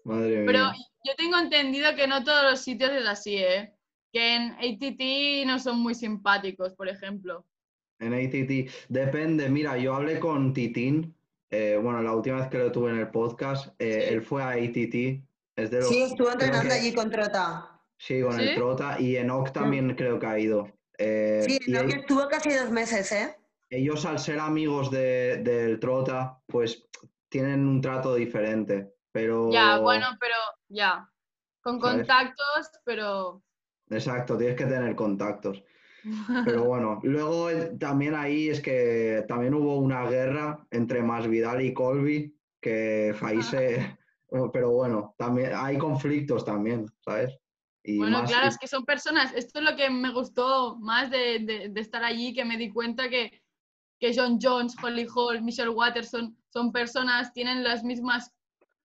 Madre 0.03 0.43
pero 0.45 0.59
mía. 0.71 0.75
yo 1.05 1.15
tengo 1.15 1.37
entendido 1.37 1.95
que 1.95 2.07
no 2.07 2.23
todos 2.23 2.43
los 2.51 2.61
sitios 2.61 2.91
es 2.91 3.05
así, 3.07 3.37
¿eh? 3.37 3.73
Que 4.11 4.35
en 4.35 4.51
ATT 4.53 5.45
no 5.47 5.59
son 5.59 5.79
muy 5.79 5.95
simpáticos, 5.95 6.73
por 6.73 6.89
ejemplo. 6.89 7.45
En 7.99 8.13
ATT, 8.13 8.71
depende, 8.87 9.49
mira, 9.49 9.77
yo 9.77 9.93
hablé 9.93 10.19
con 10.19 10.53
Titín, 10.53 11.15
eh, 11.49 11.77
bueno, 11.81 12.01
la 12.01 12.13
última 12.13 12.37
vez 12.37 12.47
que 12.47 12.57
lo 12.57 12.71
tuve 12.71 12.91
en 12.91 12.97
el 12.99 13.09
podcast, 13.09 13.75
eh, 13.79 14.05
Sí. 14.07 14.13
él 14.13 14.21
fue 14.21 14.41
a 14.41 14.49
ATT, 14.51 15.21
es 15.55 15.69
de 15.71 15.79
los... 15.79 15.89
Sí, 15.89 16.03
estuvo 16.03 16.31
entrenando 16.31 16.69
que- 16.69 16.75
allí 16.75 16.93
con 16.93 17.09
Trota. 17.11 17.81
Sí, 17.97 18.21
con 18.21 18.33
¿Sí? 18.33 18.43
el 18.43 18.55
Trota, 18.55 18.99
y 19.01 19.17
Enoch 19.17 19.51
también 19.51 19.93
creo 19.95 20.17
que 20.19 20.25
ha 20.25 20.39
ido. 20.39 20.71
Eh, 20.97 21.43
Sí, 21.45 21.59
el- 21.67 21.87
que 21.87 21.97
estuvo 21.99 22.27
casi 22.29 22.53
dos 22.53 22.71
meses, 22.71 23.11
¿eh? 23.11 23.35
ellos 23.71 24.05
al 24.05 24.17
ser 24.17 24.39
amigos 24.39 24.89
de- 24.89 25.37
del 25.43 25.79
Trota, 25.79 26.39
pues 26.47 26.87
tienen 27.27 27.67
un 27.67 27.81
trato 27.81 28.15
diferente, 28.15 28.93
pero... 29.11 29.51
Ya, 29.51 29.77
bueno, 29.79 30.07
pero 30.19 30.35
ya. 30.69 31.07
Con 31.61 31.79
¿Sabes? 31.81 31.97
contactos, 31.97 32.71
pero. 32.85 33.43
Exacto, 33.89 34.37
tienes 34.37 34.55
que 34.55 34.65
tener 34.65 34.95
contactos. 34.95 35.61
Pero 36.45 36.63
bueno, 36.65 36.99
luego 37.03 37.49
también 37.79 38.15
ahí 38.15 38.49
es 38.49 38.61
que 38.61 39.25
también 39.27 39.53
hubo 39.53 39.77
una 39.77 40.09
guerra 40.09 40.65
entre 40.71 41.01
Masvidal 41.03 41.61
y 41.61 41.73
Colby, 41.73 42.35
que 42.61 43.15
ahí 43.21 43.41
se... 43.41 43.97
Pero 44.53 44.71
bueno, 44.71 45.15
también 45.17 45.51
hay 45.55 45.77
conflictos 45.79 46.45
también, 46.45 46.85
¿sabes? 47.03 47.35
Y 47.83 47.97
Bueno, 47.97 48.19
más- 48.21 48.29
claro, 48.29 48.47
es 48.47 48.57
que 48.59 48.67
son 48.67 48.85
personas. 48.85 49.33
Esto 49.33 49.57
es 49.59 49.65
lo 49.65 49.75
que 49.75 49.89
me 49.89 50.11
gustó 50.11 50.75
más 50.77 51.09
de, 51.09 51.39
de- 51.39 51.69
de 51.69 51.81
estar 51.81 52.03
allí, 52.03 52.33
que 52.33 52.45
me 52.45 52.55
di 52.57 52.69
cuenta 52.69 53.09
que, 53.09 53.41
que 53.99 54.13
John 54.15 54.37
Jones, 54.39 54.75
Holly 54.83 55.07
Hall, 55.15 55.41
Michelle 55.41 55.69
Watterson 55.69 56.37
son 56.49 56.71
personas, 56.71 57.33
tienen 57.33 57.63
las 57.63 57.83
mismas, 57.83 58.31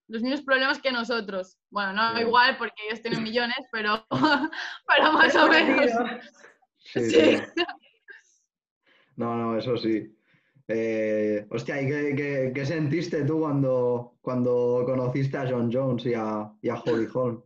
los 0.09 0.23
mismos 0.23 0.43
problemas 0.43 0.81
que 0.81 0.91
nosotros. 0.93 1.59
Bueno, 1.71 1.93
no 1.93 2.15
Ya. 2.15 2.23
igual 2.23 2.57
porque 2.57 2.83
ellos 2.89 3.03
tienen 3.03 3.23
millones, 3.31 3.59
pero, 3.71 4.07
pero 4.89 5.13
más 5.13 5.37
o 5.37 5.47
menos. 5.47 5.91
Sí, 6.85 7.11
Sí. 7.11 7.17
No, 9.17 9.37
no, 9.37 9.57
eso 9.59 9.77
sí. 9.77 10.13
Eh, 10.67 11.47
hostia, 11.51 11.81
¿y 11.81 11.87
qué, 11.87 12.15
qué- 12.17 12.53
qué 12.55 12.67
sentiste 12.67 13.23
tú 13.25 13.39
cuando, 13.41 14.17
cuando 14.21 14.83
conociste 14.85 15.37
a 15.37 15.47
John 15.49 15.71
Jones 15.73 16.05
y 16.07 16.15
a, 16.15 16.51
y 16.63 16.69
a 16.69 16.75
Holly 16.75 17.07
Holm? 17.13 17.43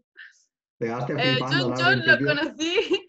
Te 0.78 0.87
quedaste 0.87 1.12
Eh, 1.14 1.16
flipando, 1.35 1.57
John 1.59 1.71
¿no? 1.71 1.76
al 1.76 2.02
Jones 2.02 2.21
lo 2.21 2.26
conocí 2.26 3.07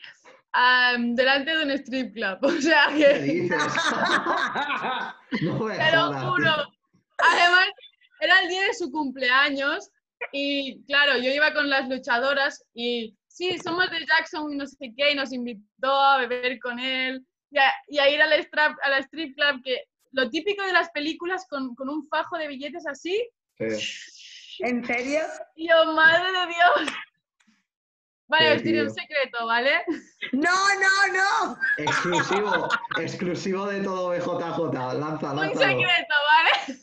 am, 0.52 1.16
delante 1.16 1.56
de 1.56 1.64
un 1.64 1.72
strip 1.72 2.14
club. 2.14 2.38
O 2.42 2.52
sea 2.62 2.88
¿Qué 2.90 2.98
que. 2.98 3.20
dices? 3.20 3.58
No 5.44 5.60
me 5.64 5.78
Te 5.78 5.96
lo 5.96 6.12
juro. 6.14 6.52
Además, 7.20 7.68
era 8.20 8.42
el 8.42 8.50
día 8.50 8.64
de 8.64 8.74
su 8.74 8.92
cumpleaños 8.92 9.90
y 10.34 10.84
claro, 10.86 11.18
yo 11.18 11.30
iba 11.32 11.54
con 11.54 11.70
las 11.70 11.88
luchadoras 11.88 12.66
y 12.74 13.16
sí, 13.40 13.58
somos 13.58 13.90
de 13.90 14.06
Jackson 14.06 14.52
y 14.52 14.58
no 14.58 14.66
sé 14.68 14.92
qué, 14.98 15.12
y 15.12 15.16
nos 15.16 15.32
invitó 15.32 15.92
a 15.92 16.18
beber 16.18 16.60
con 16.60 16.78
él 16.80 17.26
y 17.52 17.58
a, 17.58 17.72
y 17.88 17.98
a 18.00 18.10
ir 18.10 18.22
a 18.22 18.28
la, 18.28 18.36
strap, 18.44 18.78
a 18.84 18.90
la 18.90 18.98
strip 19.00 19.36
club, 19.36 19.62
que 19.64 19.86
lo 20.12 20.30
típico 20.30 20.64
de 20.66 20.74
las 20.74 20.90
películas 20.92 21.46
con, 21.50 21.74
con 21.76 21.88
un 21.90 22.08
fajo 22.10 22.38
de 22.38 22.48
billetes 22.48 22.86
así, 22.86 23.16
Sí. 23.58 23.66
¿En 24.60 24.86
serio? 24.86 25.22
y 25.56 25.70
yo, 25.70 25.94
madre 25.94 26.32
de 26.32 26.48
Dios. 26.48 26.94
Vale, 28.28 28.56
os 28.56 28.64
diré 28.64 28.84
un 28.84 28.90
secreto, 28.94 29.46
¿vale? 29.48 29.84
No, 30.34 30.52
no, 30.84 30.96
no. 31.20 31.58
Exclusivo, 31.78 32.70
exclusivo 33.00 33.66
de 33.68 33.82
todo 33.82 34.10
BJJ. 34.10 34.74
Lanza, 35.00 35.32
Un 35.32 35.36
lanza. 35.38 35.60
secreto, 35.60 36.16
¿vale? 36.32 36.80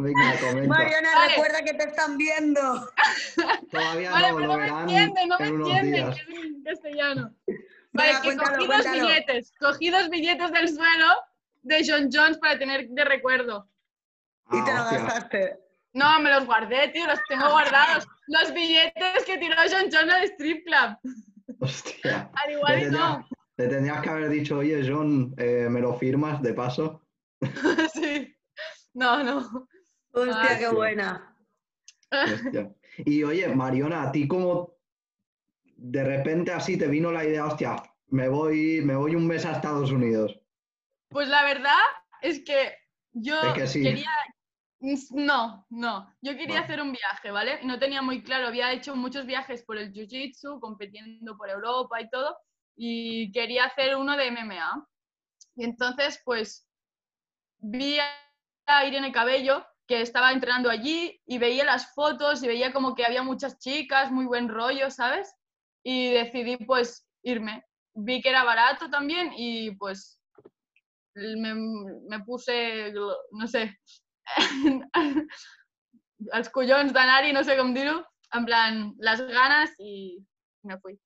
Venga, 0.00 0.38
comenta. 0.40 0.68
Mariana, 0.68 1.08
Vale. 1.14 1.28
recuerda 1.32 1.64
que 1.64 1.74
te 1.74 1.84
están 1.88 2.16
viendo. 2.16 2.60
Todavía 3.72 4.10
Vale, 4.12 4.28
no, 4.30 4.36
pero 4.36 4.46
lo 4.46 4.52
no 4.52 4.58
me 4.58 4.62
verán 4.62 4.80
entienden, 4.82 5.28
no 5.28 5.38
me 5.38 5.46
entienden, 5.48 6.12
que 6.12 6.20
es 6.20 6.28
en 6.28 6.62
castellano. 6.62 7.34
Vale, 7.46 8.08
Venga, 8.10 8.20
que 8.20 8.26
cuéntalo, 8.28 8.56
cogí 8.58 8.68
dos 8.68 8.92
billetes, 8.92 9.54
cogí 9.58 9.90
dos 9.90 10.08
billetes 10.10 10.52
del 10.52 10.68
suelo 10.68 11.06
de 11.62 11.84
John 11.84 12.08
Jones 12.12 12.38
para 12.38 12.56
tener 12.58 12.88
de 12.88 13.04
recuerdo. 13.04 13.68
Y 14.52 14.64
te 14.64 14.70
Ah, 14.70 14.88
lo 14.92 14.98
gastaste. 15.04 15.58
No, 15.94 16.20
me 16.20 16.30
los 16.30 16.46
guardé, 16.46 16.88
tío, 16.88 17.04
los 17.06 17.18
tengo 17.28 17.50
guardados. 17.50 18.06
Los 18.28 18.52
billetes 18.54 19.24
que 19.26 19.38
tiró 19.38 19.56
John 19.68 19.90
Jones 19.92 20.14
al 20.14 20.24
strip 20.24 20.64
club. 20.64 21.56
Hostia. 21.60 22.30
Al 22.34 22.52
igual 22.52 22.82
y 22.82 22.84
no. 22.84 22.90
tendrías- 22.90 23.24
Le 23.56 23.66
tendrías 23.66 24.00
que 24.02 24.08
haber 24.10 24.28
dicho, 24.28 24.58
oye, 24.58 24.80
John, 24.88 25.34
eh, 25.38 25.66
¿me 25.68 25.80
lo 25.80 25.92
firmas 25.94 26.40
de 26.40 26.54
paso? 26.54 27.02
sí. 27.94 28.32
No, 28.94 29.24
no. 29.24 29.66
Hostia, 30.12 30.58
qué 30.58 30.68
sí. 30.68 30.74
buena. 30.74 31.36
Hostia. 32.10 32.74
Y 32.98 33.22
oye, 33.22 33.48
Mariona, 33.48 34.02
¿a 34.04 34.12
ti 34.12 34.26
cómo 34.26 34.74
de 35.64 36.04
repente 36.04 36.52
así 36.52 36.76
te 36.76 36.88
vino 36.88 37.12
la 37.12 37.24
idea, 37.24 37.46
hostia, 37.46 37.82
me 38.08 38.28
voy, 38.28 38.80
me 38.82 38.96
voy 38.96 39.14
un 39.14 39.26
mes 39.26 39.44
a 39.46 39.52
Estados 39.52 39.92
Unidos? 39.92 40.40
Pues 41.10 41.28
la 41.28 41.44
verdad 41.44 41.78
es 42.20 42.44
que 42.44 42.74
yo 43.12 43.40
Es 43.40 43.54
que 43.54 43.66
sí. 43.66 43.82
quería. 43.82 44.10
No, 45.10 45.66
no. 45.70 46.14
Yo 46.20 46.36
quería 46.36 46.60
hacer 46.60 46.80
un 46.80 46.92
viaje, 46.92 47.30
¿vale? 47.32 47.58
Y 47.62 47.66
no 47.66 47.78
tenía 47.78 48.00
muy 48.00 48.22
claro. 48.22 48.46
Había 48.46 48.72
hecho 48.72 48.94
muchos 48.94 49.26
viajes 49.26 49.64
por 49.64 49.76
el 49.76 49.92
Jiu-Jitsu, 49.92 50.60
compitiendo 50.60 51.36
por 51.36 51.50
Europa 51.50 52.00
y 52.00 52.08
todo. 52.08 52.36
Y 52.76 53.32
quería 53.32 53.64
hacer 53.64 53.96
uno 53.96 54.16
de 54.16 54.30
MMA. 54.30 54.88
Y 55.56 55.64
entonces, 55.64 56.22
pues, 56.24 56.68
vi 57.58 57.98
a 58.66 58.84
Irene 58.84 59.10
Cabello, 59.10 59.66
que 59.88 60.02
estaba 60.02 60.32
entrenando 60.32 60.70
allí, 60.70 61.20
y 61.26 61.38
veía 61.38 61.64
las 61.64 61.92
fotos 61.94 62.42
y 62.42 62.46
veía 62.46 62.72
como 62.72 62.94
que 62.94 63.06
había 63.06 63.22
muchas 63.22 63.58
chicas, 63.58 64.12
muy 64.12 64.26
buen 64.26 64.48
rollo, 64.48 64.90
¿sabes? 64.90 65.34
Y 65.82 66.12
decidí, 66.12 66.58
pues, 66.58 67.08
irme. 67.22 67.64
Vi 67.94 68.20
que 68.20 68.28
era 68.28 68.44
barato 68.44 68.90
también 68.90 69.32
y, 69.34 69.72
pues, 69.76 70.20
me, 71.14 71.54
me 71.54 72.20
puse, 72.24 72.92
no 72.92 73.46
sé, 73.48 73.76
els 76.34 76.50
collons 76.52 76.92
d'anar-hi, 76.92 77.32
no 77.32 77.42
sé 77.44 77.56
com 77.58 77.72
dir-ho, 77.74 77.98
en 78.36 78.46
plan, 78.46 78.80
les 78.98 79.22
ganas 79.32 79.74
y 79.78 80.18
me 80.62 80.78
fui. 80.78 80.98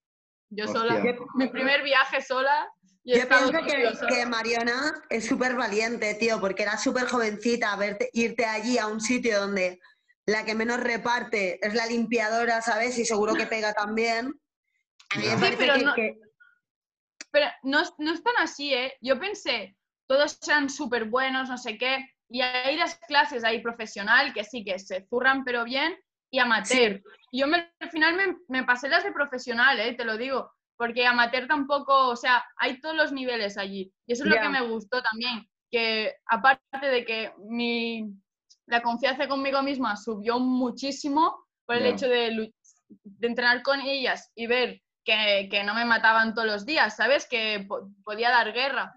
Yo 0.51 0.67
sola, 0.69 0.97
Hostia. 0.97 1.17
mi 1.37 1.49
primer 1.49 1.83
viaje 1.83 2.21
sola. 2.21 2.69
Yo 3.05 3.29
pienso 3.29 3.53
que, 3.67 3.93
que 4.09 4.27
Mariona 4.27 4.95
es 5.11 5.27
súper 5.27 5.57
valiente, 5.57 6.15
tío, 6.15 6.41
porque 6.41 6.63
era 6.63 6.79
súper 6.79 7.07
jovencita, 7.09 7.75
verte, 7.77 8.11
irte 8.13 8.45
allí 8.45 8.79
a 8.79 8.87
un 8.87 9.01
sitio 9.01 9.41
donde 9.41 9.81
la 10.25 10.45
que 10.45 10.55
menos 10.55 10.79
reparte 10.81 11.59
es 11.67 11.75
la 11.75 11.87
limpiadora, 11.87 12.63
¿sabes? 12.63 12.97
Y 12.99 13.05
seguro 13.05 13.35
que 13.35 13.47
pega 13.47 13.73
también. 13.73 14.33
A 15.11 15.19
mí 15.19 15.25
me 15.27 15.33
Ya. 15.33 15.39
Sí, 15.39 15.55
pero 15.59 15.75
que- 15.75 15.85
no- 15.85 15.95
que, 15.95 16.19
Pero 17.31 17.47
no, 17.63 17.81
es- 17.81 17.95
no 17.99 18.13
es 18.13 18.23
tan 18.23 18.37
así, 18.39 18.75
¿eh? 18.75 18.93
Yo 19.01 19.19
pensé, 19.19 19.75
todos 20.07 20.39
eran 20.47 20.69
súper 20.69 21.07
buenos, 21.07 21.49
no 21.49 21.57
sé 21.57 21.79
qué, 21.79 22.07
y 22.29 22.41
hay 22.43 22.77
las 22.77 22.97
clases 23.09 23.43
ahí 23.43 23.61
profesional, 23.63 24.33
que 24.35 24.45
sí, 24.45 24.65
que 24.65 24.79
se 24.79 25.07
zurran 25.09 25.43
pero 25.43 25.65
bien, 25.65 25.99
y 26.31 26.39
amateur. 26.39 27.03
Y 27.31 27.41
yo 27.41 27.47
me- 27.47 27.73
al 27.81 27.91
final 27.91 28.15
me, 28.17 28.37
me 28.49 28.65
pasé 28.65 28.89
las 28.89 29.03
de 29.05 29.13
profesional, 29.13 29.81
¿eh? 29.81 29.95
Te 29.95 30.05
lo 30.05 30.17
digo, 30.19 30.53
porque 30.77 31.07
amateur 31.07 31.47
tampoco, 31.47 32.09
o 32.09 32.17
sea, 32.17 32.45
hay 32.57 32.81
todos 32.81 32.97
los 32.97 33.13
niveles 33.13 33.57
allí. 33.59 33.93
Y 34.07 34.13
eso 34.13 34.25
es 34.25 34.31
lo 34.31 34.37
que 34.43 34.49
me 34.49 34.69
gustó 34.69 35.03
también, 35.03 35.47
que 35.71 36.15
aparte 36.27 36.87
de 36.87 37.05
que 37.05 37.33
mi, 37.49 38.13
la 38.67 38.83
confianza 38.83 39.29
conmigo 39.29 39.63
misma 39.63 39.97
subió 39.97 40.39
muchísimo 40.39 41.45
por 41.67 41.77
el 41.77 41.87
hecho 41.87 42.09
de, 42.09 42.53
de 42.89 43.27
entrenar 43.27 43.63
con 43.63 43.81
ellas 43.81 44.31
y 44.35 44.47
ver 44.47 44.81
que, 45.05 45.49
que 45.51 45.65
no 45.65 45.75
me 45.75 45.85
mataban 45.85 46.35
todos 46.35 46.49
los 46.49 46.67
días, 46.67 46.97
¿sabes? 46.97 47.27
Que 47.29 47.65
po- 47.69 47.91
podía 48.05 48.31
dar 48.31 48.53
guerra. 48.53 48.93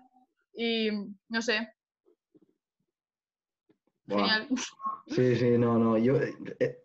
Y 0.53 0.89
no 1.29 1.41
sé, 1.41 1.67
genial. 4.07 4.47
Sí, 5.07 5.35
sí, 5.35 5.57
no, 5.57 5.77
no. 5.77 5.97
Yo, 5.97 6.15
eh, 6.17 6.77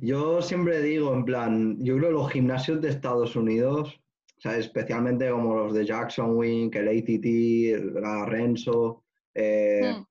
yo 0.00 0.42
siempre 0.42 0.80
digo, 0.80 1.12
en 1.14 1.24
plan, 1.24 1.76
yo 1.84 1.96
creo 1.96 2.08
que 2.08 2.14
los 2.14 2.30
gimnasios 2.32 2.80
de 2.80 2.90
Estados 2.90 3.34
Unidos, 3.36 4.00
o 4.40 4.42
sea, 4.42 4.56
especialmente 4.56 5.28
como 5.30 5.54
los 5.54 5.74
de 5.74 5.84
Jackson 5.84 6.34
Wink, 6.34 6.74
el 6.76 6.88
ATT, 6.88 8.00
la 8.00 8.24
Renzo, 8.24 9.04
eh, 9.34 9.92
Mm. 9.98 10.06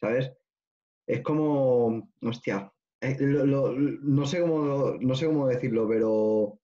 ¿sabes? 0.00 0.32
Es 1.06 1.20
como, 1.20 2.10
hostia, 2.22 2.72
eh, 3.02 3.16
lo- 3.20 3.44
lo- 3.44 3.72
no, 3.74 4.24
sé 4.24 4.40
cómo, 4.40 4.94
no 4.98 5.14
sé 5.14 5.26
cómo 5.26 5.46
decirlo, 5.46 5.86
pero 5.86 6.58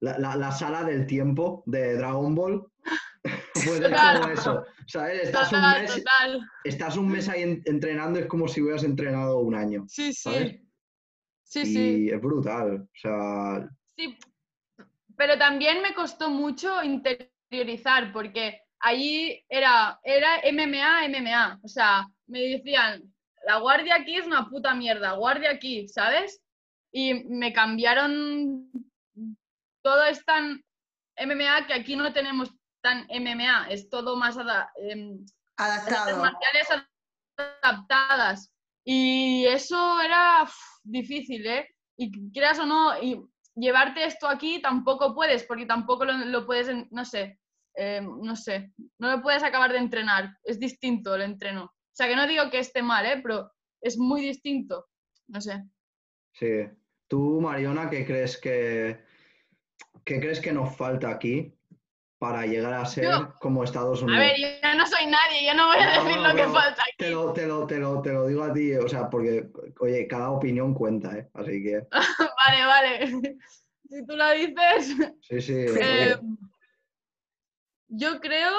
la, 0.00 0.18
la- 0.18 0.36
la 0.36 0.52
sala 0.52 0.84
del 0.84 1.06
tiempo 1.06 1.62
de 1.64 1.94
Dragon 1.96 2.34
Ball, 2.34 2.66
pues 3.54 3.80
es 3.80 3.88
como 3.88 4.28
eso, 4.30 4.64
¿sabes? 4.88 5.22
Estás 5.22 5.50
un 5.54 5.60
mes, 5.62 5.94
total. 5.96 6.40
estás 6.64 6.96
un 6.98 7.08
mes 7.08 7.28
ahí 7.30 7.42
en- 7.44 7.62
entrenando, 7.64 8.18
es 8.18 8.26
como 8.26 8.46
si 8.46 8.60
hubieras 8.60 8.84
entrenado 8.84 9.38
un 9.40 9.54
año. 9.54 9.86
Sí, 9.88 10.12
¿sabes? 10.12 10.50
sí. 10.52 10.68
Sí, 11.44 11.60
y 11.60 11.64
sí. 11.64 12.10
es 12.10 12.20
brutal. 12.20 12.82
O 12.82 12.88
sea, 12.94 13.68
Sí, 13.96 14.16
pero 15.16 15.38
también 15.38 15.82
me 15.82 15.94
costó 15.94 16.30
mucho 16.30 16.82
interiorizar 16.82 18.12
porque 18.12 18.60
allí 18.80 19.44
era, 19.48 19.98
era 20.02 20.40
MMA, 20.50 21.04
MMA. 21.08 21.60
O 21.62 21.68
sea, 21.68 22.06
me 22.26 22.40
decían, 22.40 23.02
la 23.46 23.56
guardia 23.58 23.96
aquí 23.96 24.16
es 24.16 24.26
una 24.26 24.48
puta 24.48 24.74
mierda, 24.74 25.12
guardia 25.12 25.50
aquí, 25.50 25.88
¿sabes? 25.88 26.40
Y 26.92 27.14
me 27.24 27.52
cambiaron, 27.52 28.70
todo 29.82 30.04
es 30.04 30.24
tan 30.24 30.62
MMA 31.16 31.66
que 31.66 31.74
aquí 31.74 31.96
no 31.96 32.12
tenemos 32.12 32.50
tan 32.82 33.06
MMA, 33.08 33.68
es 33.70 33.88
todo 33.88 34.16
más 34.16 34.36
ada- 34.36 34.70
artes 35.56 35.92
Adaptado. 35.92 36.20
marciales 36.20 36.68
adaptadas. 37.62 38.52
Y 38.84 39.46
eso 39.46 40.00
era 40.00 40.42
uf, 40.42 40.54
difícil, 40.82 41.46
¿eh? 41.46 41.68
Y 41.96 42.10
quieras 42.32 42.58
o 42.58 42.66
no, 42.66 43.00
y 43.00 43.20
llevarte 43.54 44.04
esto 44.04 44.28
aquí 44.28 44.60
tampoco 44.60 45.14
puedes, 45.14 45.44
porque 45.44 45.66
tampoco 45.66 46.04
lo, 46.04 46.46
puedes, 46.46 46.68
no 46.90 47.04
sé, 47.04 47.38
eh, 47.76 48.00
no 48.00 48.36
sé, 48.36 48.72
no 48.98 49.10
lo 49.10 49.22
puedes 49.22 49.42
acabar 49.42 49.72
de 49.72 49.78
entrenar. 49.78 50.36
Es 50.44 50.58
distinto 50.58 51.14
el 51.14 51.22
entreno. 51.22 51.64
O 51.64 51.94
sea, 51.94 52.08
que 52.08 52.16
no 52.16 52.26
digo 52.26 52.50
que 52.50 52.58
esté 52.58 52.82
mal, 52.82 53.04
¿eh? 53.06 53.20
Pero 53.22 53.50
es 53.80 53.98
muy 53.98 54.22
distinto. 54.22 54.86
No 55.28 55.40
sé. 55.40 55.64
sí. 56.32 56.68
Tú, 57.08 57.42
Mariona, 57.42 57.90
¿qué 57.90 58.06
crees 58.06 58.38
que, 58.38 59.04
qué 60.02 60.18
crees 60.18 60.40
que 60.40 60.50
nos 60.50 60.74
falta 60.74 61.10
aquí 61.10 61.54
para 62.22 62.46
llegar 62.46 62.72
a 62.72 62.86
ser 62.86 63.02
Yo- 63.02 63.34
como 63.40 63.64
Estados 63.64 64.00
A 64.00 64.04
Unidos? 64.04 64.20
ver, 64.24 64.36
yo 64.62 64.74
no 64.78 64.86
soy 64.86 65.06
nadie, 65.06 65.44
yo 65.44 65.54
no 65.54 65.66
voy 65.66 65.76
a 65.78 65.86
No, 65.96 66.04
decir 66.04 66.20
no, 66.22 66.28
lo 66.28 66.36
que 66.36 66.44
falta 66.44 66.84
Te 66.96 67.06
aquí. 67.06 67.12
lo, 67.14 67.32
te, 67.32 67.46
lo, 67.48 67.66
te, 67.66 67.78
lo, 67.80 68.00
te 68.00 68.12
lo 68.12 68.26
digo 68.28 68.44
a 68.44 68.52
ti, 68.52 68.74
o 68.76 68.88
sea, 68.88 69.10
porque, 69.10 69.48
oye, 69.80 70.06
cada 70.06 70.30
opinión 70.30 70.72
cuenta, 70.72 71.18
¿eh? 71.18 71.28
Así 71.34 71.60
que, 71.64 71.84
Vale, 72.46 72.64
vale. 72.64 73.38
Si 73.90 74.06
tú 74.06 74.14
lo 74.16 74.30
dices. 74.30 74.94
sí, 75.20 75.40
sí. 75.40 75.52
Eh, 75.80 76.16
yo 77.88 78.20
creo 78.20 78.52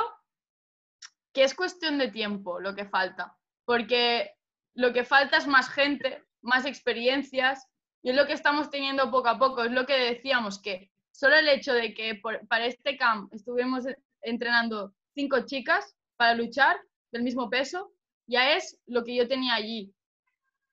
que 1.32 1.46
es 1.46 1.56
cuestión 1.56 1.98
de 2.00 2.10
tiempo 2.12 2.60
lo 2.60 2.76
que 2.76 2.84
falta, 2.84 3.38
porque 3.64 4.32
lo 4.76 4.92
que 4.92 5.06
falta 5.06 5.38
es 5.38 5.48
más 5.48 5.70
gente, 5.70 6.22
más 6.42 6.66
experiencias, 6.66 7.66
y 8.02 8.10
es 8.10 8.16
lo 8.18 8.28
que 8.28 8.34
estamos 8.34 8.70
teniendo 8.70 9.10
poco 9.10 9.30
a 9.30 9.40
poco, 9.40 9.64
es 9.64 9.72
lo 9.72 9.86
que 9.86 9.98
decíamos, 9.98 10.62
que 10.62 10.92
solo 11.14 11.36
el 11.36 11.48
hecho 11.48 11.74
de 11.74 11.94
que 11.94 12.20
para 12.50 12.66
este 12.66 12.98
camp 12.98 13.32
estuvimos 13.34 13.86
entrenando 14.22 14.94
cinco 15.14 15.46
chicas 15.46 15.96
para 16.18 16.34
luchar 16.34 16.78
del 17.12 17.24
mismo 17.24 17.50
peso, 17.50 17.94
ya 18.28 18.54
es 18.56 18.80
lo 18.88 19.04
que 19.04 19.16
yo 19.16 19.28
tenía 19.28 19.54
allí. 19.54 19.94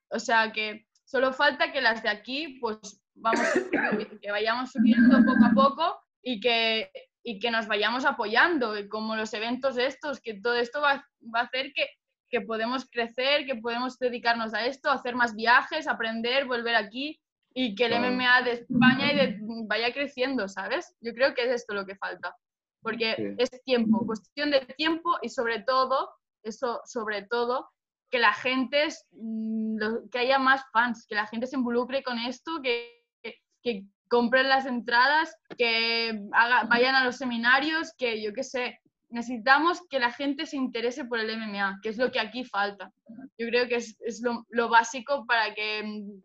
O 0.09 0.19
sea 0.19 0.51
que 0.51 0.87
solo 1.05 1.33
falta 1.33 1.73
que 1.73 1.81
las 1.81 2.03
de 2.03 2.09
aquí, 2.09 2.59
pues 2.61 3.01
vamos, 3.15 3.47
que 4.23 4.31
vayamos 4.31 4.73
subiendo 4.73 5.19
poco 5.19 5.45
a 5.45 5.53
poco 5.55 6.01
y 6.23 6.41
que, 6.41 6.91
y 7.23 7.39
que 7.39 7.51
nos 7.51 7.67
vayamos 7.67 8.05
apoyando, 8.07 8.75
como 8.89 9.17
los 9.17 9.35
eventos 9.35 9.77
estos, 9.77 10.21
que 10.21 10.41
todo 10.41 10.55
esto 10.55 10.81
va, 10.81 11.07
va 11.35 11.41
a 11.41 11.45
hacer 11.45 11.73
que, 11.75 11.87
que 12.31 12.41
podemos 12.41 12.89
crecer, 12.89 13.45
que 13.45 13.57
podemos 13.57 13.99
dedicarnos 13.99 14.55
a 14.55 14.65
esto, 14.65 14.91
hacer 14.91 15.15
más 15.15 15.35
viajes, 15.35 15.87
aprender, 15.87 16.47
volver 16.47 16.77
aquí 16.77 17.21
y 17.55 17.75
que 17.75 17.85
el 17.87 17.93
Claro. 17.93 18.07
MMA 18.13 18.43
de 18.43 18.53
España 18.53 19.13
y 19.13 19.17
de- 19.17 19.39
vaya 19.67 19.93
creciendo, 19.93 20.49
¿sabes? 20.49 20.95
Yo 21.01 21.13
creo 21.15 21.35
que 21.35 21.43
es 21.45 21.51
esto 21.51 21.75
lo 21.75 21.85
que 21.87 21.97
falta, 21.97 22.35
porque 22.83 23.15
Sí. 23.17 23.25
es 23.39 23.51
tiempo, 23.65 24.07
cuestión 24.07 24.51
de 24.51 24.61
tiempo 24.77 25.19
y 25.23 25.29
sobre 25.29 25.63
todo, 25.63 26.11
eso 26.43 26.81
sobre 26.85 27.23
todo, 27.23 27.69
que 28.11 28.19
la 28.19 28.33
gente, 28.33 28.85
es, 28.85 29.07
mm, 29.13 29.79
que 30.11 30.19
haya 30.19 30.39
más 30.39 30.63
fans, 30.73 31.07
que 31.09 31.15
la 31.15 31.27
gente 31.27 31.47
se 31.47 31.57
involucre 31.57 32.03
con 32.03 32.19
esto, 32.19 32.61
que, 32.63 33.05
que, 33.23 33.35
que 33.63 33.85
compren 34.09 34.49
las 34.49 34.67
entradas, 34.67 35.35
que 35.57 36.21
haga- 36.33 36.65
vayan 36.65 36.95
a 36.97 37.05
los 37.05 37.17
seminarios, 37.17 37.93
que 37.97 38.21
yo 38.23 38.33
qué 38.33 38.43
sé, 38.43 38.81
necesitamos 39.11 39.81
que 39.89 39.99
la 40.01 40.11
gente 40.13 40.47
se 40.47 40.57
interese 40.57 41.05
por 41.05 41.19
el 41.21 41.31
MMA, 41.31 41.79
que 41.83 41.89
es 41.91 41.99
lo 41.99 42.11
que 42.11 42.21
aquí 42.21 42.45
falta. 42.45 42.93
Yo 43.39 43.47
creo 43.49 43.69
que 43.69 43.77
es, 43.77 43.97
es 44.01 44.21
lo, 44.23 44.45
lo 44.51 44.69
básico 44.69 45.25
para 45.27 45.53
que 45.55 45.83
mm, 45.85 46.23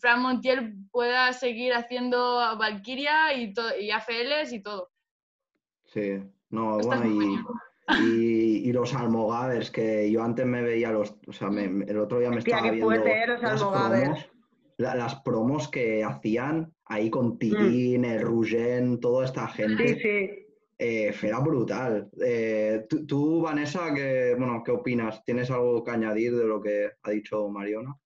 Fran 0.00 0.22
Montiel 0.22 0.74
pueda 0.90 1.32
seguir 1.32 1.72
haciendo 1.74 2.40
a 2.40 2.54
Valkyria 2.54 3.34
y, 3.34 3.52
y 3.80 3.90
AFLs 3.90 4.52
y 4.52 4.60
todo. 4.60 4.90
Sí, 5.84 6.22
no, 6.50 6.80
Estás 6.80 7.00
bueno, 7.00 7.22
y, 7.22 8.02
y, 8.02 8.68
y 8.68 8.72
los 8.72 8.94
almogavers, 8.94 9.70
que 9.70 10.10
yo 10.10 10.22
antes 10.22 10.44
me 10.46 10.62
veía 10.62 10.90
los, 10.90 11.14
o 11.26 11.32
sea, 11.32 11.48
me- 11.50 11.84
el 11.84 11.98
otro 11.98 12.18
día 12.18 12.30
me 12.30 12.38
Hostia, 12.38 12.56
estaba 12.56 12.72
viendo 12.72 12.92
¿eh? 13.06 13.26
Las 13.40 13.62
promos, 13.62 14.30
la- 14.76 14.94
las 14.94 15.14
promos 15.22 15.68
que 15.68 16.04
hacían 16.04 16.72
ahí 16.84 17.08
Mm. 17.08 17.10
con 17.10 17.38
Tirín, 17.38 18.04
el 18.04 18.20
Rugén, 18.20 19.00
toda 19.00 19.24
esta 19.24 19.48
gente. 19.48 19.94
Sí, 19.94 20.00
sí. 20.00 20.44
Eh, 20.80 21.12
era 21.22 21.40
brutal. 21.40 22.08
Eh, 22.24 22.86
tú, 22.88 23.04
tú, 23.04 23.40
Vanessa, 23.42 23.92
¿qué, 23.92 24.34
bueno, 24.38 24.62
¿qué 24.64 24.70
opinas? 24.70 25.24
¿Tienes 25.24 25.50
algo 25.50 25.82
que 25.82 25.90
añadir 25.90 26.36
de 26.36 26.44
lo 26.44 26.60
que 26.60 26.90
ha 27.02 27.10
dicho 27.10 27.48
Mariona? 27.48 27.96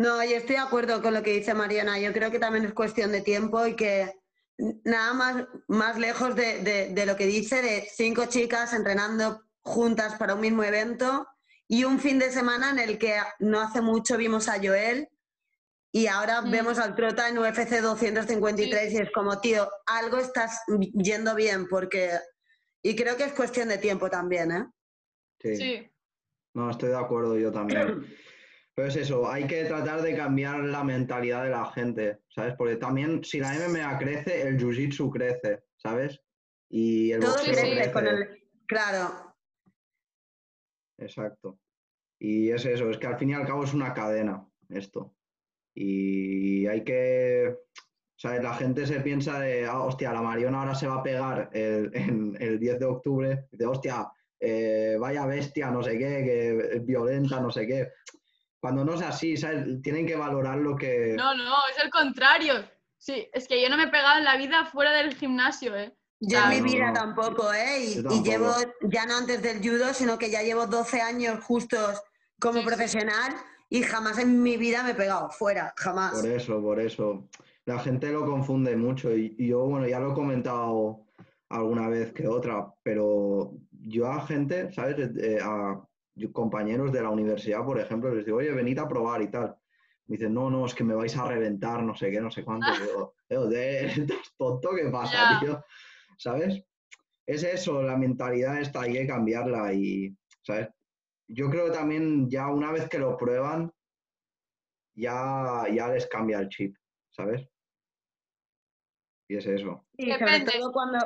No, 0.00 0.24
yo 0.24 0.36
estoy 0.38 0.56
de 0.56 0.62
acuerdo 0.62 1.02
con 1.02 1.12
lo 1.12 1.22
que 1.22 1.34
dice 1.34 1.52
Mariana. 1.52 1.98
Yo 1.98 2.10
creo 2.14 2.30
que 2.30 2.38
también 2.38 2.64
es 2.64 2.72
cuestión 2.72 3.12
de 3.12 3.20
tiempo 3.20 3.66
y 3.66 3.76
que 3.76 4.10
nada 4.82 5.12
más, 5.12 5.44
más 5.68 5.98
lejos 5.98 6.34
de, 6.34 6.62
de- 6.62 6.88
de 6.94 7.04
lo 7.06 7.16
que 7.16 7.26
dice, 7.26 7.60
de 7.60 7.86
cinco 7.94 8.24
chicas 8.24 8.72
entrenando 8.72 9.42
juntas 9.60 10.14
para 10.14 10.34
un 10.34 10.40
mismo 10.40 10.64
evento 10.64 11.26
y 11.68 11.84
un 11.84 11.98
fin 12.00 12.18
de 12.18 12.30
semana 12.32 12.70
en 12.70 12.78
el 12.78 12.98
que 12.98 13.14
no 13.40 13.60
hace 13.60 13.82
mucho 13.82 14.16
vimos 14.16 14.48
a 14.48 14.56
Joel 14.58 15.06
y 15.92 16.06
ahora 16.06 16.40
Mm. 16.40 16.50
vemos 16.50 16.78
al 16.78 16.94
Trota 16.94 17.28
en 17.28 17.36
UFC 17.38 17.82
253 17.82 18.92
y 18.94 18.96
es 18.96 19.10
como, 19.12 19.38
tío, 19.42 19.68
algo 19.84 20.16
estás 20.16 20.60
yendo 20.94 21.34
bien 21.34 21.68
porque... 21.68 22.12
Y 22.82 22.96
creo 22.96 23.18
que 23.18 23.24
es 23.24 23.34
cuestión 23.34 23.68
de 23.68 23.76
tiempo 23.76 24.08
también, 24.08 24.50
¿eh? 24.50 24.64
Sí. 25.42 25.56
Sí, 25.56 25.90
No, 26.54 26.70
estoy 26.70 26.88
de 26.88 26.96
acuerdo 26.96 27.36
yo 27.36 27.52
también. 27.52 28.06
Pero 28.80 28.88
es 28.88 28.96
eso, 28.96 29.30
hay 29.30 29.46
que 29.46 29.66
tratar 29.66 30.00
de 30.00 30.16
cambiar 30.16 30.64
la 30.64 30.82
mentalidad 30.82 31.44
de 31.44 31.50
la 31.50 31.66
gente, 31.66 32.20
¿sabes? 32.30 32.54
Porque 32.56 32.76
también 32.76 33.22
si 33.22 33.38
la 33.38 33.52
MMA 33.52 33.98
crece, 33.98 34.40
el 34.40 34.56
jiu-jitsu 34.56 35.12
crece, 35.12 35.64
¿sabes? 35.76 36.18
Y 36.70 37.12
el 37.12 37.20
Todo 37.20 37.34
crece 37.44 37.92
con 37.92 38.06
el... 38.06 38.42
Claro, 38.66 39.36
Exacto. 40.96 41.58
Y 42.18 42.48
es 42.48 42.64
eso, 42.64 42.88
es 42.88 42.96
que 42.96 43.06
al 43.06 43.18
fin 43.18 43.28
y 43.28 43.34
al 43.34 43.46
cabo 43.46 43.64
es 43.64 43.74
una 43.74 43.92
cadena 43.92 44.48
esto. 44.70 45.14
Y 45.74 46.66
hay 46.66 46.82
que, 46.82 47.54
¿sabes? 48.16 48.42
La 48.42 48.54
gente 48.54 48.86
se 48.86 49.00
piensa 49.00 49.40
de, 49.40 49.66
ah, 49.66 49.82
hostia, 49.82 50.10
la 50.14 50.22
Mariona 50.22 50.60
ahora 50.60 50.74
se 50.74 50.88
va 50.88 51.00
a 51.00 51.02
pegar 51.02 51.50
el, 51.52 51.90
en, 51.94 52.34
el 52.40 52.58
10 52.58 52.78
de 52.78 52.86
octubre. 52.86 53.46
De, 53.52 53.66
hostia, 53.66 54.10
eh, 54.40 54.96
vaya 54.98 55.26
bestia, 55.26 55.70
no 55.70 55.82
sé 55.82 55.98
qué, 55.98 56.24
que 56.24 56.76
es 56.76 56.86
violenta, 56.86 57.40
no 57.40 57.50
sé 57.50 57.66
qué. 57.66 57.90
Cuando 58.60 58.84
no 58.84 58.94
es 58.94 59.02
así, 59.02 59.36
¿sabes? 59.36 59.80
Tienen 59.82 60.06
que 60.06 60.16
valorar 60.16 60.58
lo 60.58 60.76
que... 60.76 61.14
no, 61.16 61.34
no, 61.34 61.54
es 61.74 61.82
el 61.82 61.90
contrario. 61.90 62.54
Sí, 62.98 63.26
es 63.32 63.48
que 63.48 63.62
yo 63.62 63.68
no 63.70 63.76
me 63.78 63.84
he 63.84 63.88
pegado 63.88 64.18
en 64.18 64.24
la 64.24 64.36
vida 64.36 64.66
fuera 64.66 64.92
del 64.92 65.14
gimnasio, 65.14 65.74
¿eh? 65.76 65.96
Yo 66.20 66.38
Ah, 66.38 66.54
en 66.54 66.62
mi 66.62 66.68
no, 66.70 66.76
vida 66.76 66.86
no. 66.88 66.92
tampoco, 66.92 67.50
¿eh? 67.54 67.82
Y, 67.82 68.22
llevo, 68.22 68.52
ya 68.82 69.06
no 69.06 69.16
antes 69.16 69.40
del 69.42 69.58
judo, 69.60 69.94
sino 69.94 70.18
que 70.18 70.30
ya 70.30 70.42
llevo 70.42 70.66
12 70.66 71.00
años 71.00 71.42
justos 71.42 72.02
como 72.38 72.54
Sí, 72.54 72.60
sí. 72.60 72.66
profesional 72.66 73.34
y 73.70 73.82
jamás 73.82 74.18
en 74.18 74.42
mi 74.42 74.58
vida 74.58 74.82
me 74.82 74.90
he 74.90 74.94
pegado, 74.94 75.30
fuera, 75.30 75.72
jamás. 75.78 76.12
Por 76.20 76.26
eso, 76.28 76.60
por 76.60 76.78
eso. 76.80 77.26
La 77.64 77.78
gente 77.78 78.10
lo 78.12 78.26
confunde 78.26 78.76
mucho 78.76 79.16
y, 79.16 79.34
y 79.38 79.48
yo, 79.48 79.60
bueno, 79.60 79.88
ya 79.88 79.98
lo 79.98 80.12
he 80.12 80.14
comentado 80.14 81.06
alguna 81.48 81.88
vez 81.88 82.12
que 82.12 82.28
otra, 82.28 82.66
pero 82.82 83.52
yo 83.70 84.06
a 84.06 84.26
gente, 84.26 84.70
¿sabes? 84.72 85.10
Eh, 85.18 85.38
a 85.42 85.80
yo- 86.14 86.32
compañeros 86.32 86.92
de 86.92 87.02
la 87.02 87.10
universidad, 87.10 87.64
por 87.64 87.78
ejemplo, 87.80 88.14
les 88.14 88.24
digo, 88.24 88.38
oye, 88.38 88.52
venid 88.52 88.78
a 88.78 88.88
probar 88.88 89.22
y 89.22 89.28
tal. 89.30 89.56
Me 90.06 90.16
dicen, 90.16 90.34
no, 90.34 90.50
no, 90.50 90.66
es 90.66 90.74
que 90.74 90.82
me 90.84 90.94
vais 90.94 91.16
a 91.16 91.26
reventar, 91.28 91.82
no 91.82 91.94
sé 91.94 92.10
qué, 92.10 92.20
no 92.20 92.30
sé 92.30 92.44
cuánto. 92.44 92.66
Digo, 93.04 93.14
"Tío, 93.28 93.46
¿de- 93.46 93.86
¿estás 93.86 94.34
tonto? 94.36 94.70
¿Qué 94.74 94.88
pasa, 94.90 95.38
tío? 95.40 95.64
¿Sabes? 96.18 96.62
Es 97.26 97.44
eso, 97.44 97.82
la 97.82 97.96
mentalidad 97.96 98.60
esta, 98.60 98.80
hay 98.82 98.92
que 98.94 99.06
cambiarla 99.06 99.72
y, 99.72 100.16
¿sabes? 100.42 100.68
Yo 101.28 101.48
creo 101.48 101.66
que 101.66 101.70
también 101.78 102.28
ya 102.28 102.48
una 102.48 102.72
vez 102.72 102.88
que 102.88 102.98
lo 102.98 103.16
prueban, 103.16 103.72
ya, 104.94 105.64
ya 105.72 105.88
les 105.88 106.06
cambia 106.08 106.40
el 106.40 106.48
chip, 106.48 106.76
¿sabes? 107.10 107.46
Y 109.28 109.36
es 109.36 109.46
eso. 109.46 109.86
Y 109.96 110.10
sobre 110.12 110.40
todo 110.40 110.72
cuando, 110.72 110.98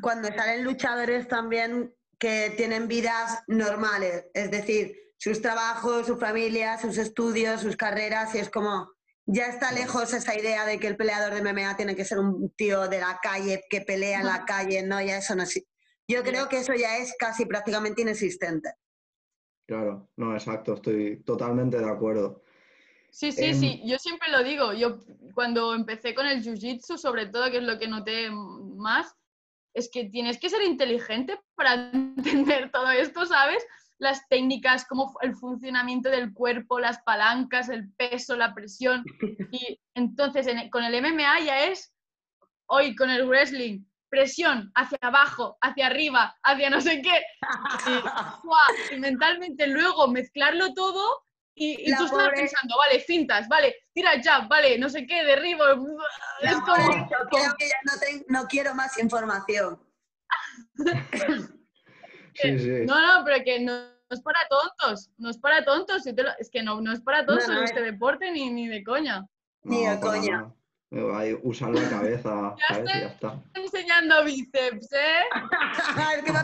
cuando 0.00 0.28
salen 0.28 0.62
luchadores 0.64 1.26
también 1.26 1.92
que 2.22 2.54
tienen 2.56 2.86
vidas 2.86 3.42
normales, 3.48 4.26
es 4.32 4.48
decir, 4.48 4.96
sus 5.16 5.42
trabajos, 5.42 6.06
su 6.06 6.16
familia, 6.16 6.78
sus 6.78 6.96
estudios, 6.96 7.62
sus 7.62 7.76
carreras, 7.76 8.32
y 8.36 8.38
es 8.38 8.48
como, 8.48 8.92
ya 9.26 9.46
está 9.46 9.72
lejos 9.72 10.14
esa 10.14 10.38
idea 10.38 10.64
de 10.64 10.78
que 10.78 10.86
el 10.86 10.96
peleador 10.96 11.34
de 11.34 11.42
MMA 11.42 11.76
tiene 11.76 11.96
que 11.96 12.04
ser 12.04 12.20
un 12.20 12.48
tío 12.50 12.86
de 12.86 13.00
la 13.00 13.18
calle 13.20 13.64
que 13.68 13.80
pelea 13.80 14.20
en 14.20 14.26
la 14.26 14.44
calle, 14.44 14.84
no, 14.84 15.02
ya 15.02 15.16
eso 15.16 15.34
no 15.34 15.42
es. 15.42 15.64
Yo 16.06 16.22
creo 16.22 16.48
que 16.48 16.58
eso 16.58 16.74
ya 16.74 16.98
es 16.98 17.12
casi 17.18 17.44
prácticamente 17.44 18.02
inexistente. 18.02 18.70
Claro, 19.66 20.08
no, 20.14 20.32
exacto, 20.34 20.74
estoy 20.74 21.24
totalmente 21.24 21.76
de 21.76 21.90
acuerdo. 21.90 22.44
Sí, 23.10 23.32
sí, 23.32 23.46
Em, 23.46 23.58
sí, 23.58 23.82
yo 23.84 23.98
siempre 23.98 24.30
lo 24.30 24.44
digo. 24.44 24.72
Yo 24.74 25.00
cuando 25.34 25.74
empecé 25.74 26.14
con 26.14 26.26
el 26.26 26.40
jiu-jitsu, 26.40 26.98
sobre 26.98 27.26
todo, 27.26 27.50
que 27.50 27.56
es 27.56 27.64
lo 27.64 27.80
que 27.80 27.88
noté 27.88 28.30
más, 28.30 29.12
es 29.74 29.90
que 29.92 30.04
tienes 30.06 30.38
que 30.38 30.50
ser 30.50 30.62
inteligente 30.62 31.38
para 31.54 31.74
entender 31.92 32.70
todo 32.70 32.90
esto, 32.90 33.26
¿sabes? 33.26 33.64
Las 33.98 34.26
técnicas, 34.28 34.84
como 34.86 35.16
el 35.22 35.34
funcionamiento 35.36 36.08
del 36.10 36.32
cuerpo, 36.34 36.80
las 36.80 37.00
palancas, 37.02 37.68
el 37.68 37.92
peso, 37.94 38.36
la 38.36 38.54
presión. 38.54 39.04
Y 39.52 39.80
entonces 39.94 40.46
en- 40.46 40.70
con 40.70 40.82
el 40.84 40.94
MMA 40.94 41.40
ya 41.40 41.64
es, 41.66 41.92
hoy 42.66 42.94
con 42.96 43.10
el 43.10 43.26
wrestling, 43.28 43.84
presión 44.08 44.70
hacia 44.74 44.98
abajo, 45.00 45.56
hacia 45.62 45.86
arriba, 45.86 46.36
hacia 46.42 46.68
no 46.68 46.80
sé 46.80 47.00
qué. 47.00 47.22
Y 48.92 48.98
mentalmente 49.00 49.66
luego 49.68 50.08
mezclarlo 50.08 50.74
todo 50.74 51.22
y, 51.54 51.82
y 51.82 51.90
La 51.90 51.98
tú 51.98 52.04
estás 52.06 52.18
pobre- 52.18 52.34
pensando, 52.36 52.76
vale, 52.78 53.00
cintas, 53.00 53.48
vale, 53.48 53.74
tira 53.92 54.12
jab, 54.22 54.48
vale, 54.48 54.78
no 54.78 54.88
sé 54.88 55.06
qué, 55.06 55.22
derribo. 55.24 55.64
Es 56.42 56.50
Ya, 56.50 56.60
como... 56.62 56.76
yo 56.76 57.28
creo 57.30 57.54
que 57.58 57.68
ya 57.68 58.22
no, 58.28 58.46
quiero 58.48 58.74
más 58.74 58.98
información. 58.98 59.80
Sí, 62.34 62.58
sí. 62.58 62.86
No, 62.86 62.98
no, 63.18 63.24
pero 63.26 63.44
que 63.44 63.60
no, 63.60 63.72
no 63.82 63.94
es 64.10 64.22
para 64.22 64.38
tontos, 64.48 65.10
no 65.18 65.28
es 65.28 65.36
para 65.36 65.62
tontos, 65.66 66.02
yo 66.06 66.14
te 66.14 66.22
lo- 66.22 66.30
es 66.38 66.48
que 66.50 66.62
no, 66.62 66.80
no 66.80 66.90
es 66.92 67.02
para 67.02 67.26
tontos 67.26 67.46
no, 67.48 67.62
este 67.62 67.80
es- 67.80 67.84
deporte 67.92 68.30
ni, 68.32 68.48
ni 68.50 68.68
de 68.68 68.82
coña. 68.82 69.26
Ni 69.64 69.84
de 69.86 70.00
coña. 70.00 70.50
Usar 71.42 71.70
la 71.70 71.88
cabeza, 71.90 72.54
Ya 72.70 72.74
¿sabes? 72.74 72.90
Y 72.90 72.92
sé. 72.94 73.00
ya 73.00 73.06
está. 73.08 73.42
Estoy 73.48 73.64
enseñando 73.64 74.24
bíceps, 74.24 74.92
¿eh? 74.92 75.20
es 76.16 76.24
que 76.24 76.32
me 76.32 76.38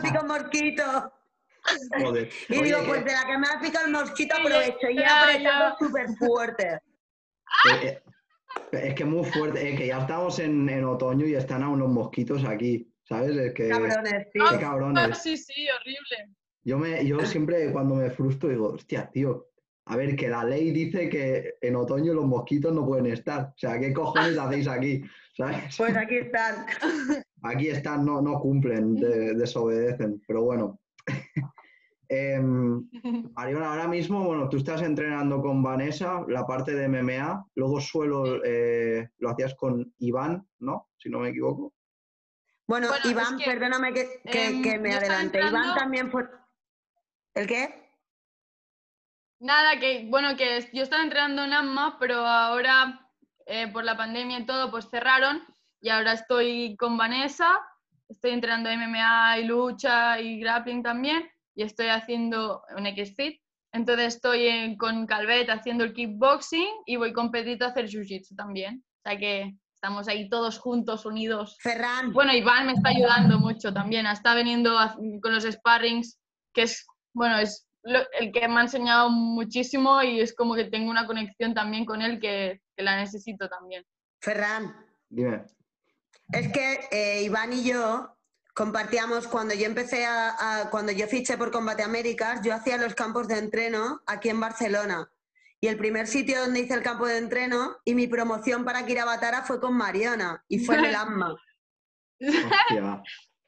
Joder. 2.01 2.29
Y 2.49 2.53
Oye, 2.57 2.63
digo, 2.63 2.79
pues 2.87 3.05
de 3.05 3.11
la 3.11 3.25
que 3.25 3.37
me 3.37 3.47
ha 3.47 3.59
picado 3.59 3.85
el 3.85 3.91
mosquito 3.91 4.35
aprovecho 4.35 4.89
y 4.89 4.97
he 4.97 5.01
ya, 5.01 5.23
apretado 5.23 5.75
súper 5.79 6.07
fuerte. 6.17 6.67
Eh, 7.65 7.83
eh, 7.83 8.01
es 8.71 8.93
que 8.95 9.05
muy 9.05 9.25
fuerte, 9.29 9.69
eh, 9.69 9.75
que 9.75 9.87
ya 9.87 9.99
estamos 9.99 10.39
en, 10.39 10.69
en 10.69 10.83
otoño 10.85 11.25
y 11.25 11.35
están 11.35 11.63
aún 11.63 11.79
los 11.79 11.89
mosquitos 11.89 12.43
aquí, 12.45 12.91
¿sabes? 13.03 13.35
Es 13.35 13.53
que, 13.53 13.69
Cabrones, 13.69 14.31
tío. 14.31 14.43
qué 14.49 14.55
Ah, 14.55 14.59
cabrones. 14.59 15.17
sí, 15.17 15.37
sí, 15.37 15.67
horrible. 15.69 16.35
Yo, 16.63 16.77
me, 16.77 17.05
yo 17.05 17.19
siempre 17.25 17.71
cuando 17.71 17.95
me 17.95 18.09
frustro 18.11 18.49
digo, 18.49 18.69
hostia, 18.73 19.09
tío, 19.11 19.47
a 19.85 19.95
ver, 19.95 20.15
que 20.15 20.29
la 20.29 20.43
ley 20.43 20.71
dice 20.71 21.09
que 21.09 21.55
en 21.61 21.75
otoño 21.75 22.13
los 22.13 22.25
mosquitos 22.25 22.73
no 22.73 22.85
pueden 22.85 23.07
estar. 23.07 23.45
O 23.45 23.57
sea, 23.57 23.79
¿qué 23.79 23.91
cojones 23.91 24.37
hacéis 24.37 24.67
aquí? 24.67 25.01
¿Sabes? 25.35 25.75
Pues 25.77 25.97
aquí 25.97 26.17
están. 26.17 26.65
Aquí 27.41 27.69
están, 27.69 28.05
no, 28.05 28.21
no 28.21 28.39
cumplen, 28.39 28.95
de- 28.95 29.33
desobedecen, 29.33 30.21
pero 30.27 30.43
bueno. 30.43 30.79
Mariona, 33.35 33.71
ahora 33.71 33.87
mismo, 33.87 34.23
bueno, 34.23 34.49
tú 34.49 34.57
estás 34.57 34.81
entrenando 34.81 35.41
con 35.41 35.61
Vanessa 35.61 36.23
la 36.27 36.45
parte 36.45 36.73
de 36.73 36.87
MMA, 36.87 37.45
luego 37.55 37.79
suelo 37.79 38.43
eh, 38.43 39.09
lo 39.19 39.29
hacías 39.29 39.53
con 39.55 39.93
Iván, 39.99 40.47
¿no? 40.59 40.89
Si 40.97 41.09
no 41.09 41.19
me 41.19 41.29
equivoco. 41.29 41.73
Bueno, 42.67 42.87
Bueno, 42.87 43.03
es 43.05 43.11
Iván, 43.11 43.37
que, 43.37 43.45
perdóname 43.45 43.93
que, 43.93 44.21
que- 44.25 44.47
em, 44.47 44.61
que 44.63 44.79
me 44.79 44.93
adelante. 44.93 45.39
Iván 45.39 45.75
también 45.75 46.09
fue. 46.11 46.27
¿El 47.35 47.47
qué? 47.47 47.89
Nada, 49.39 49.79
que 49.79 50.05
bueno, 50.09 50.35
que 50.35 50.67
yo 50.73 50.83
estaba 50.83 51.03
entrenando 51.03 51.43
en 51.43 51.53
AMMA, 51.53 51.97
pero 51.99 52.17
ahora 52.25 53.07
eh, 53.45 53.67
por 53.71 53.83
la 53.85 53.95
pandemia 53.95 54.39
y 54.39 54.45
todo, 54.45 54.69
pues 54.69 54.89
cerraron 54.89 55.41
y 55.79 55.89
ahora 55.89 56.13
estoy 56.13 56.75
con 56.75 56.97
Vanessa, 56.97 57.59
estoy 58.09 58.31
entrenando 58.31 58.69
MMA 58.69 59.39
y 59.39 59.45
lucha 59.45 60.19
y 60.19 60.39
grappling 60.39 60.83
también 60.83 61.23
y 61.59 61.63
estoy 61.63 61.87
haciendo 61.87 62.63
un 62.77 62.85
X-Fit. 62.85 63.41
Entonces 63.73 64.15
estoy 64.15 64.47
en- 64.47 64.77
con 64.77 65.05
Calvet 65.05 65.49
haciendo 65.49 65.83
el 65.83 65.93
kickboxing 65.93 66.69
y 66.85 66.95
voy 66.95 67.11
con 67.11 67.31
Pedrito 67.31 67.65
a 67.65 67.67
hacer 67.67 67.85
jiu-jitsu 67.87 68.33
también. 68.33 68.81
O 69.03 69.09
sea 69.09 69.19
que 69.19 69.55
estamos 69.75 70.07
ahí 70.07 70.29
todos 70.29 70.57
juntos, 70.57 71.05
unidos. 71.05 71.57
Ferran. 71.59 72.13
Bueno, 72.13 72.33
Iván 72.33 72.65
me 72.65 72.71
está 72.73 72.89
ayudando 72.89 73.39
mucho 73.39 73.73
también. 73.73 74.05
Está 74.05 74.33
veniendo 74.35 74.79
a- 74.79 74.95
con 75.21 75.33
los 75.33 75.43
sparrings, 75.43 76.17
que 76.53 76.61
es, 76.63 76.87
bueno, 77.13 77.37
es 77.39 77.67
lo- 77.83 78.09
el 78.19 78.31
que 78.31 78.47
me 78.47 78.59
ha 78.59 78.61
enseñado 78.61 79.09
muchísimo 79.09 80.01
y 80.01 80.21
es 80.21 80.33
como 80.33 80.55
que 80.55 80.63
tengo 80.65 80.89
una 80.89 81.05
conexión 81.05 81.53
también 81.53 81.83
con 81.85 82.01
él 82.01 82.21
que, 82.21 82.61
que 82.77 82.83
la 82.83 82.95
necesito 82.95 83.49
también. 83.49 83.83
Ferran. 84.21 84.73
Dime. 85.09 85.43
Es 86.31 86.51
que 86.53 86.79
eh, 86.91 87.23
Iván 87.23 87.51
y 87.51 87.63
yo 87.69 88.15
compartíamos 88.53 89.27
cuando 89.27 89.53
yo 89.53 89.65
empecé 89.65 90.05
a, 90.05 90.35
a- 90.61 90.69
cuando 90.69 90.91
yo 90.91 91.07
fiché 91.07 91.37
por 91.37 91.51
Combate 91.51 91.83
Américas, 91.83 92.41
yo 92.43 92.53
hacía 92.53 92.77
los 92.77 92.95
campos 92.95 93.27
de 93.27 93.37
entreno 93.37 94.01
aquí 94.05 94.29
en 94.29 94.39
Barcelona. 94.39 95.11
Y 95.61 95.67
el 95.67 95.77
primer 95.77 96.07
sitio 96.07 96.39
donde 96.41 96.61
hice 96.61 96.73
el 96.73 96.83
campo 96.83 97.05
de 97.05 97.17
entreno 97.17 97.77
y 97.83 97.93
mi 97.93 98.07
promoción 98.07 98.63
para 98.63 98.85
Kirabatara 98.85 99.43
fue 99.43 99.59
con 99.59 99.75
Mariona 99.75 100.43
y 100.47 100.63
fue 100.65 100.75
en 100.77 100.85
el 100.85 100.95
AMMA. 100.95 101.35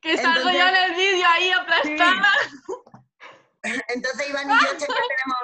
Que 0.01 0.17
salgo 0.17 0.49
yo 0.49 0.67
en 0.67 0.75
el 0.75 0.95
vídeo 0.95 1.25
ahí 1.29 1.51
aplastada. 1.51 2.27
Entonces 3.63 4.29
Iván 4.29 4.49
y 4.49 4.53
yo 4.53 4.77
tenemos, 4.77 5.37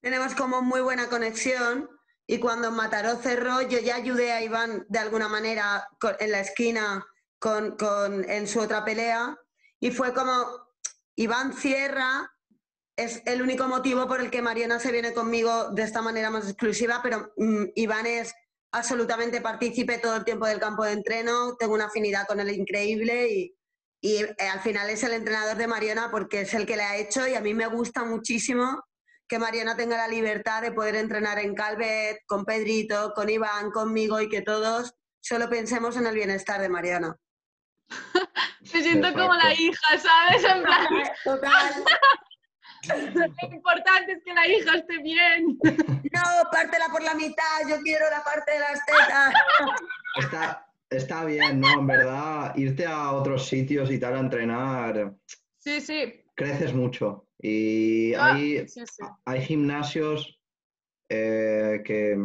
tenemos 0.00 0.34
como 0.34 0.62
muy 0.62 0.80
buena 0.80 1.08
conexión 1.08 1.88
y 2.26 2.38
cuando 2.38 2.70
Mataró 2.70 3.16
cerró 3.16 3.62
yo 3.62 3.78
ya 3.78 3.96
ayudé 3.96 4.32
a 4.32 4.42
Iván 4.42 4.84
de 4.88 4.98
alguna 4.98 5.28
manera 5.28 5.88
en 6.20 6.30
la 6.32 6.40
esquina 6.40 7.06
con, 7.38 7.76
con- 7.76 8.28
en 8.28 8.46
su 8.48 8.60
otra 8.60 8.84
pelea 8.84 9.36
y 9.80 9.90
fue 9.90 10.12
como 10.14 10.32
Iván 11.16 11.52
cierra, 11.54 12.30
es 12.96 13.22
el 13.26 13.42
único 13.42 13.68
motivo 13.68 14.06
por 14.08 14.20
el 14.20 14.30
que 14.30 14.42
Mariana 14.42 14.78
se 14.80 14.92
viene 14.92 15.12
conmigo 15.12 15.70
de 15.70 15.82
esta 15.82 16.00
manera 16.02 16.30
más 16.30 16.44
exclusiva, 16.46 17.00
pero 17.02 17.32
mm, 17.36 17.64
Iván 17.74 18.06
es 18.06 18.32
absolutamente 18.72 19.40
partícipe 19.40 19.98
todo 19.98 20.16
el 20.16 20.24
tiempo 20.24 20.46
del 20.46 20.58
campo 20.60 20.84
de 20.84 20.92
entreno, 20.92 21.56
tengo 21.56 21.74
una 21.74 21.86
afinidad 21.86 22.26
con 22.26 22.40
él 22.40 22.50
increíble 22.50 23.28
y, 23.30 23.56
y 24.00 24.16
eh, 24.22 24.36
al 24.52 24.60
final 24.60 24.90
es 24.90 25.02
el 25.02 25.12
entrenador 25.12 25.56
de 25.56 25.66
Mariana 25.66 26.10
porque 26.10 26.42
es 26.42 26.54
el 26.54 26.66
que 26.66 26.76
le 26.76 26.82
ha 26.82 26.96
hecho 26.96 27.26
y 27.26 27.34
a 27.34 27.40
mí 27.40 27.54
me 27.54 27.66
gusta 27.66 28.04
muchísimo 28.04 28.82
que 29.28 29.38
Mariana 29.38 29.76
tenga 29.76 29.96
la 29.96 30.08
libertad 30.08 30.62
de 30.62 30.72
poder 30.72 30.94
entrenar 30.96 31.38
en 31.38 31.54
Calvet, 31.54 32.18
con 32.26 32.44
Pedrito, 32.44 33.12
con 33.14 33.28
Iván, 33.28 33.70
conmigo 33.72 34.20
y 34.20 34.28
que 34.28 34.42
todos 34.42 34.94
solo 35.20 35.48
pensemos 35.50 35.96
en 35.96 36.06
el 36.06 36.14
bienestar 36.14 36.60
de 36.60 36.68
Mariana. 36.68 37.16
Me 38.74 38.82
siento 38.82 39.12
como 39.12 39.34
la 39.34 39.52
hija, 39.54 39.98
¿sabes? 39.98 40.44
En 40.44 40.62
plan, 40.62 40.86
Total. 41.24 41.84
lo 43.18 43.54
importante 43.54 44.12
es 44.12 44.24
que 44.24 44.34
la 44.34 44.46
hija 44.46 44.76
esté 44.76 44.98
bien. 44.98 45.58
No, 45.62 46.50
pártela 46.52 46.86
por 46.90 47.02
la 47.02 47.14
mitad, 47.14 47.68
yo 47.68 47.80
quiero 47.82 48.08
la 48.10 48.22
parte 48.22 48.52
de 48.52 48.58
las 48.60 48.86
tetas. 48.86 49.34
Está, 50.18 50.66
está 50.90 51.24
bien, 51.24 51.60
¿no? 51.60 51.80
En 51.80 51.86
verdad, 51.86 52.56
irte 52.56 52.86
a 52.86 53.12
otros 53.12 53.48
sitios 53.48 53.90
y 53.90 53.98
tal 53.98 54.16
a 54.16 54.20
entrenar, 54.20 55.14
Sí, 55.58 55.80
sí. 55.80 56.24
creces 56.34 56.74
mucho. 56.74 57.26
Y 57.40 58.14
Ah, 58.14 58.34
hay, 58.34 58.68
sí, 58.68 58.82
sí. 58.86 59.02
hay 59.24 59.42
gimnasios 59.42 60.38
eh, 61.08 61.82
que, 61.84 62.16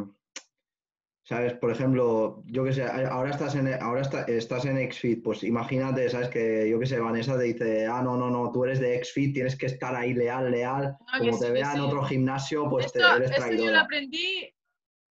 ¿sabes? 1.31 1.53
Por 1.53 1.71
ejemplo, 1.71 2.43
yo 2.47 2.65
que 2.65 2.73
sé, 2.73 2.83
ahora 2.83 3.29
estás 3.29 3.55
en, 3.55 3.73
ahora 3.81 4.01
está- 4.01 4.23
estás 4.23 4.65
en 4.65 4.77
XFIT, 4.91 5.23
pues 5.23 5.43
imagínate, 5.45 6.09
¿sabes? 6.09 6.27
Que 6.27 6.69
yo 6.69 6.77
que 6.77 6.85
sé, 6.85 6.99
Vanessa 6.99 7.37
te 7.37 7.43
dice, 7.43 7.87
ah, 7.87 8.01
no, 8.03 8.17
no, 8.17 8.29
no, 8.29 8.51
tú 8.51 8.65
eres 8.65 8.81
de 8.81 9.01
XFIT, 9.01 9.33
tienes 9.35 9.55
que 9.57 9.67
estar 9.67 9.95
ahí 9.95 10.13
leal, 10.13 10.51
leal. 10.51 10.97
No, 11.13 11.19
Como 11.19 11.39
te 11.39 11.45
sí, 11.47 11.51
vea 11.53 11.71
en 11.71 11.77
sí. 11.79 11.85
otro 11.87 12.03
gimnasio, 12.03 12.69
pues 12.69 12.91
te 12.91 12.99
esto, 12.99 13.15
eres 13.15 13.31
esto 13.31 13.43
yo 13.43 13.47
lo 13.47 13.55
traidora. 13.55 13.81
aprendí 13.83 14.53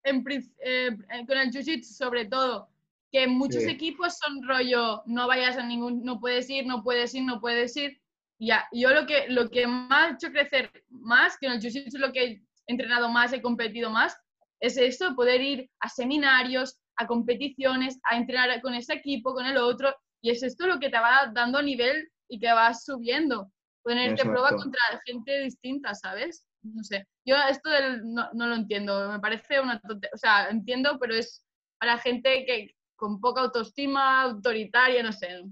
en 0.03 0.23
eh, 0.63 0.91
con 1.27 1.39
el 1.39 1.51
jiu-jitsu 1.51 1.85
sobre 1.85 2.27
todo, 2.27 2.69
que 3.11 3.27
muchos 3.27 3.63
Sí. 3.63 3.71
equipos 3.71 4.19
son 4.19 4.47
rollo, 4.47 5.03
no 5.07 5.27
vayas 5.27 5.57
a 5.57 5.67
ningún, 5.67 6.05
no 6.05 6.21
puedes 6.21 6.51
ir, 6.51 6.67
no 6.67 6.83
puedes 6.83 7.15
ir, 7.15 7.23
no 7.23 7.41
puedes 7.41 7.75
ir. 7.79 7.99
Ya, 8.39 8.69
yo 8.73 8.91
lo 8.91 9.07
que, 9.07 9.25
lo 9.29 9.49
que 9.49 9.67
me 9.67 9.87
ha 9.89 10.11
hecho 10.11 10.31
crecer 10.31 10.71
más, 10.91 11.39
que 11.39 11.47
en 11.47 11.53
el 11.53 11.61
jiu-jitsu 11.61 11.87
es 11.87 11.95
lo 11.95 12.13
que 12.13 12.25
he 12.25 12.43
entrenado 12.67 13.09
más, 13.09 13.33
he 13.33 13.41
competido 13.41 13.89
más, 13.89 14.19
es 14.61 14.77
esto, 14.77 15.15
poder 15.15 15.41
ir 15.41 15.71
a 15.81 15.89
seminarios, 15.89 16.79
a 16.97 17.07
competiciones, 17.07 17.99
a 18.09 18.17
entrenar 18.17 18.61
con 18.61 18.75
ese 18.75 18.95
equipo, 18.95 19.35
con 19.35 19.47
el 19.47 19.57
otro, 19.57 19.95
y 20.23 20.31
es 20.31 20.43
esto 20.43 20.67
lo 20.67 20.79
que 20.79 20.91
te 20.91 20.99
va 20.99 21.31
dando 21.33 21.63
nivel 21.63 22.11
y 22.29 22.39
que 22.39 22.53
vas 22.53 22.85
subiendo, 22.85 23.51
ponerte 23.83 24.21
a 24.21 24.25
prueba 24.25 24.49
Exacto. 24.49 24.63
contra 24.63 25.03
gente 25.07 25.41
distinta, 25.41 25.95
¿sabes? 25.95 26.47
No 26.63 26.85
sé, 26.85 27.07
yo 27.25 27.37
esto 27.49 27.71
del, 27.71 28.03
no, 28.05 28.29
no 28.35 28.47
lo 28.47 28.55
entiendo, 28.55 29.11
me 29.11 29.19
parece 29.19 29.61
una 29.61 29.81
tontería, 29.81 30.11
o 30.15 30.19
sea, 30.19 30.51
entiendo, 30.51 30.99
pero 31.01 31.15
es 31.15 31.43
para 31.79 31.97
gente 31.99 32.45
que 32.45 32.75
con 32.97 33.19
poca 33.19 33.41
autoestima, 33.41 34.21
autoritaria, 34.23 35.03
no 35.03 35.13
sé, 35.13 35.43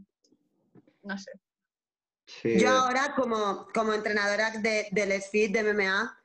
no 1.03 1.17
sé. 1.17 1.33
Sí, 2.27 2.61
Yo 2.61 2.69
ahora, 2.69 3.15
como, 3.17 3.67
como 3.73 3.95
entrenadora 3.95 4.51
de, 4.51 4.89
del 4.93 5.13
SFIT 5.13 5.51
de 5.51 5.61
MMA, 5.63 6.18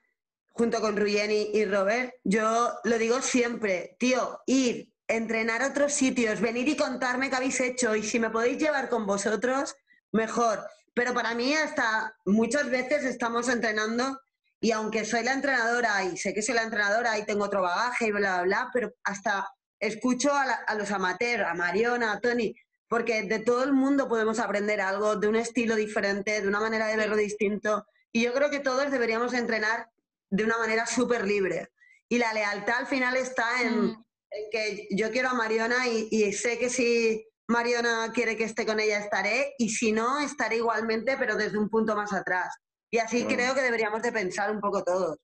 junto 0.53 0.79
con 0.81 0.95
Ruyen 0.95 1.31
y, 1.31 1.49
y 1.53 1.65
Robert, 1.65 2.13
yo 2.23 2.73
lo 2.83 2.97
digo 2.97 3.21
siempre, 3.21 3.95
tío, 3.99 4.39
ir, 4.45 4.93
entrenar 5.07 5.61
a 5.61 5.67
otros 5.67 5.93
sitios, 5.93 6.39
venir 6.39 6.67
y 6.69 6.77
contarme 6.77 7.29
qué 7.29 7.35
habéis 7.35 7.59
hecho 7.59 7.95
y 7.95 8.03
si 8.03 8.19
me 8.19 8.29
podéis 8.29 8.57
llevar 8.57 8.87
con 8.89 9.05
vosotros, 9.05 9.75
mejor. 10.11 10.65
Pero 10.93 11.13
para 11.13 11.33
mí 11.33 11.53
hasta 11.53 12.15
muchas 12.25 12.69
veces 12.69 13.03
estamos 13.03 13.49
entrenando 13.49 14.19
Y 14.61 14.71
aunque 14.71 15.03
soy 15.03 15.23
la 15.23 15.33
entrenadora 15.33 16.03
y 16.05 16.15
sé 16.17 16.33
que 16.33 16.41
soy 16.41 16.55
la 16.55 16.63
entrenadora 16.63 17.17
y 17.19 17.25
tengo 17.25 17.43
otro 17.43 17.61
bagaje 17.61 18.07
y 18.07 18.11
bla, 18.11 18.19
bla, 18.19 18.43
bla, 18.43 18.69
pero 18.71 18.93
hasta 19.03 19.45
escucho 19.79 20.31
a, 20.31 20.43
a 20.43 20.75
los 20.75 20.89
amateurs, 20.91 21.43
a 21.45 21.53
Mariona, 21.53 22.13
a 22.13 22.19
Tony, 22.21 22.55
porque 22.87 23.23
de 23.23 23.39
todo 23.39 23.65
el 23.65 23.73
mundo 23.73 24.07
podemos 24.07 24.39
aprender 24.39 24.79
algo, 24.79 25.17
de 25.17 25.27
un 25.27 25.35
estilo 25.35 25.75
diferente, 25.75 26.41
de 26.41 26.47
una 26.47 26.61
manera 26.61 26.87
de 26.87 26.95
verlo 26.95 27.17
distinto. 27.17 27.85
Y 28.13 28.21
yo 28.23 28.33
creo 28.33 28.49
que 28.49 28.61
todos 28.61 28.89
deberíamos 28.89 29.33
entrenar 29.33 29.89
de 30.35 30.43
una 30.43 30.57
manera 30.57 30.85
súper 30.87 31.25
libre. 31.27 31.67
Y 32.09 32.17
la 32.17 32.33
lealtad 32.33 32.79
al 32.79 32.87
final 32.87 33.15
está 33.15 33.61
en, 33.61 33.85
Mm. 33.85 34.05
en 34.31 34.49
que 34.51 34.87
yo 34.91 35.11
quiero 35.11 35.29
a 35.29 35.33
Mariona 35.35 35.87
y, 35.87 36.07
y 36.09 36.33
sé 36.33 36.57
que 36.57 36.69
si 36.69 37.23
Mariona 37.47 38.11
quiere 38.13 38.35
que 38.35 38.45
esté 38.45 38.65
con 38.65 38.79
ella, 38.79 38.97
estaré. 38.97 39.53
Y 39.59 39.69
si 39.69 39.91
no, 39.91 40.19
estaré 40.19 40.55
igualmente, 40.57 41.17
pero 41.19 41.35
desde 41.35 41.59
un 41.59 41.69
punto 41.69 41.95
más 41.95 42.11
atrás. 42.13 42.49
Y 42.91 42.97
así 42.97 43.25
creo 43.25 43.53
que 43.53 43.61
deberíamos 43.61 44.01
de 44.01 44.11
pensar 44.11 44.49
un 44.51 44.59
poco 44.59 44.83
todos. 44.83 45.17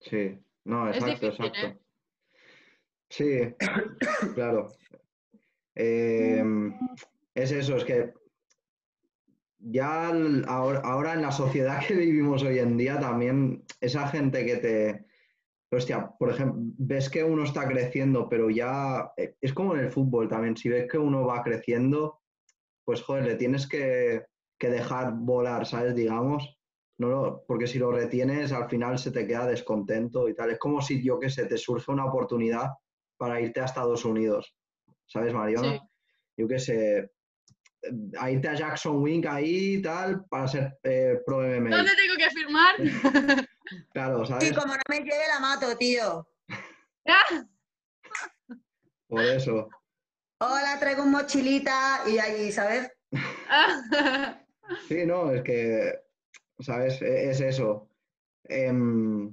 Sí, 0.00 0.36
no, 0.64 0.90
Es 0.90 0.96
exacto, 0.96 1.26
difícil, 1.30 1.46
exacto. 1.46 1.66
¿eh? 1.68 1.80
Sí, 3.10 3.54
claro. 4.34 4.68
Eh, 5.74 6.44
es 7.34 7.50
eso, 7.50 7.78
es 7.78 7.84
que 7.86 8.12
ya 9.62 10.08
ahora, 10.46 10.80
ahora 10.80 11.14
en 11.14 11.22
la 11.22 11.32
sociedad 11.32 11.80
que 11.86 11.94
vivimos 11.94 12.42
hoy 12.42 12.58
en 12.58 12.76
día 12.76 12.98
también 12.98 13.64
esa 13.80 14.08
gente 14.08 14.44
que 14.44 14.56
te... 14.56 15.06
Hostia, 15.70 16.10
por 16.18 16.28
ejemplo, 16.30 16.60
ves 16.78 17.08
que 17.08 17.24
uno 17.24 17.44
está 17.44 17.66
creciendo, 17.66 18.28
pero 18.28 18.50
ya 18.50 19.10
eh, 19.16 19.36
es 19.40 19.54
como 19.54 19.74
en 19.74 19.80
el 19.80 19.90
fútbol 19.90 20.28
también, 20.28 20.54
si 20.56 20.68
ves 20.68 20.86
que 20.90 20.98
uno 20.98 21.24
va 21.24 21.42
creciendo, 21.42 22.20
pues 22.84 23.02
joder, 23.02 23.24
le 23.24 23.36
tienes 23.36 23.66
que, 23.66 24.26
que 24.58 24.68
dejar 24.68 25.14
volar, 25.14 25.64
¿sabes? 25.64 25.94
Digamos, 25.94 26.58
no 26.98 27.08
lo- 27.08 27.44
porque 27.46 27.66
si 27.66 27.78
lo 27.78 27.90
retienes 27.90 28.52
al 28.52 28.68
final 28.68 28.98
se 28.98 29.12
te 29.12 29.26
queda 29.26 29.46
descontento 29.46 30.28
y 30.28 30.34
tal. 30.34 30.50
Es 30.50 30.58
como 30.58 30.82
si 30.82 31.02
yo 31.02 31.18
que 31.18 31.30
sé, 31.30 31.46
te 31.46 31.56
surge 31.56 31.90
una 31.90 32.04
oportunidad 32.04 32.68
para 33.16 33.40
irte 33.40 33.60
a 33.60 33.64
Estados 33.64 34.04
Unidos, 34.04 34.54
¿sabes, 35.06 35.32
Mariona? 35.32 35.72
Sí. 35.72 35.80
Yo 36.36 36.48
qué 36.48 36.58
sé, 36.58 37.11
a 38.18 38.30
irte 38.30 38.48
a 38.48 38.54
Jackson 38.54 39.02
Wink 39.02 39.26
ahí 39.26 39.74
y 39.74 39.82
tal 39.82 40.24
para 40.26 40.46
ser 40.48 40.78
eh, 40.84 41.20
pro 41.26 41.42
MMA. 41.44 41.76
¿Dónde 41.76 41.92
tengo 41.96 42.14
que 42.16 42.30
firmar? 42.30 42.74
Claro, 43.94 44.22
Y 44.22 44.26
¿sabes? 44.26 44.52
como 44.52 44.74
no 44.74 44.82
me 44.88 44.98
lleve, 44.98 45.28
la 45.32 45.40
mato, 45.40 45.76
tío. 45.78 46.26
Ah, 47.06 47.44
Por 49.08 49.26
eso. 49.28 49.68
Hola, 50.40 50.76
traigo 50.78 51.02
un 51.04 51.10
mochilita 51.12 52.02
y 52.06 52.18
allí, 52.18 52.52
¿sabes? 52.52 52.90
Sí, 54.88 55.04
no, 55.06 55.30
es 55.32 55.42
que, 55.42 55.92
¿sabes? 56.60 57.00
E- 57.02 57.30
Es 57.30 57.40
eso. 57.40 57.88
Em, 58.44 59.32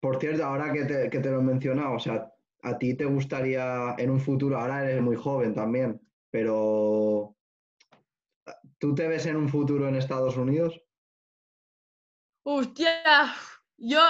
por 0.00 0.18
cierto, 0.20 0.44
ahora 0.44 0.72
que 0.72 0.84
te, 0.84 1.10
que 1.10 1.18
te 1.20 1.30
lo 1.30 1.40
he 1.40 1.42
mencionado, 1.42 1.94
o 1.94 1.98
sea, 1.98 2.30
a 2.62 2.78
ti 2.78 2.94
te 2.94 3.04
gustaría 3.04 3.94
en 3.98 4.10
un 4.10 4.20
futuro, 4.20 4.58
ahora 4.58 4.82
eres 4.84 5.02
muy 5.02 5.16
joven 5.16 5.54
también, 5.54 6.00
pero 6.30 7.36
¿tú 8.84 8.94
te 8.94 9.08
ves 9.08 9.24
en 9.24 9.36
un 9.36 9.48
futuro 9.48 9.88
en 9.88 9.94
Estados 9.96 10.36
Unidos? 10.36 10.78
Hostia, 12.46 13.34
yo 13.78 14.00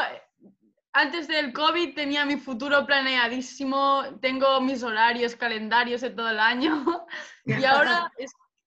antes 0.92 1.28
del 1.28 1.52
COVID 1.52 1.94
tenía 1.94 2.24
mi 2.24 2.36
futuro 2.36 2.84
planeadísimo, 2.84 4.02
tengo 4.20 4.60
mis 4.60 4.82
horarios, 4.82 5.36
calendarios 5.36 6.00
de 6.00 6.10
todo 6.10 6.28
el 6.30 6.40
año 6.40 7.06
y 7.44 7.64
ahora, 7.64 8.12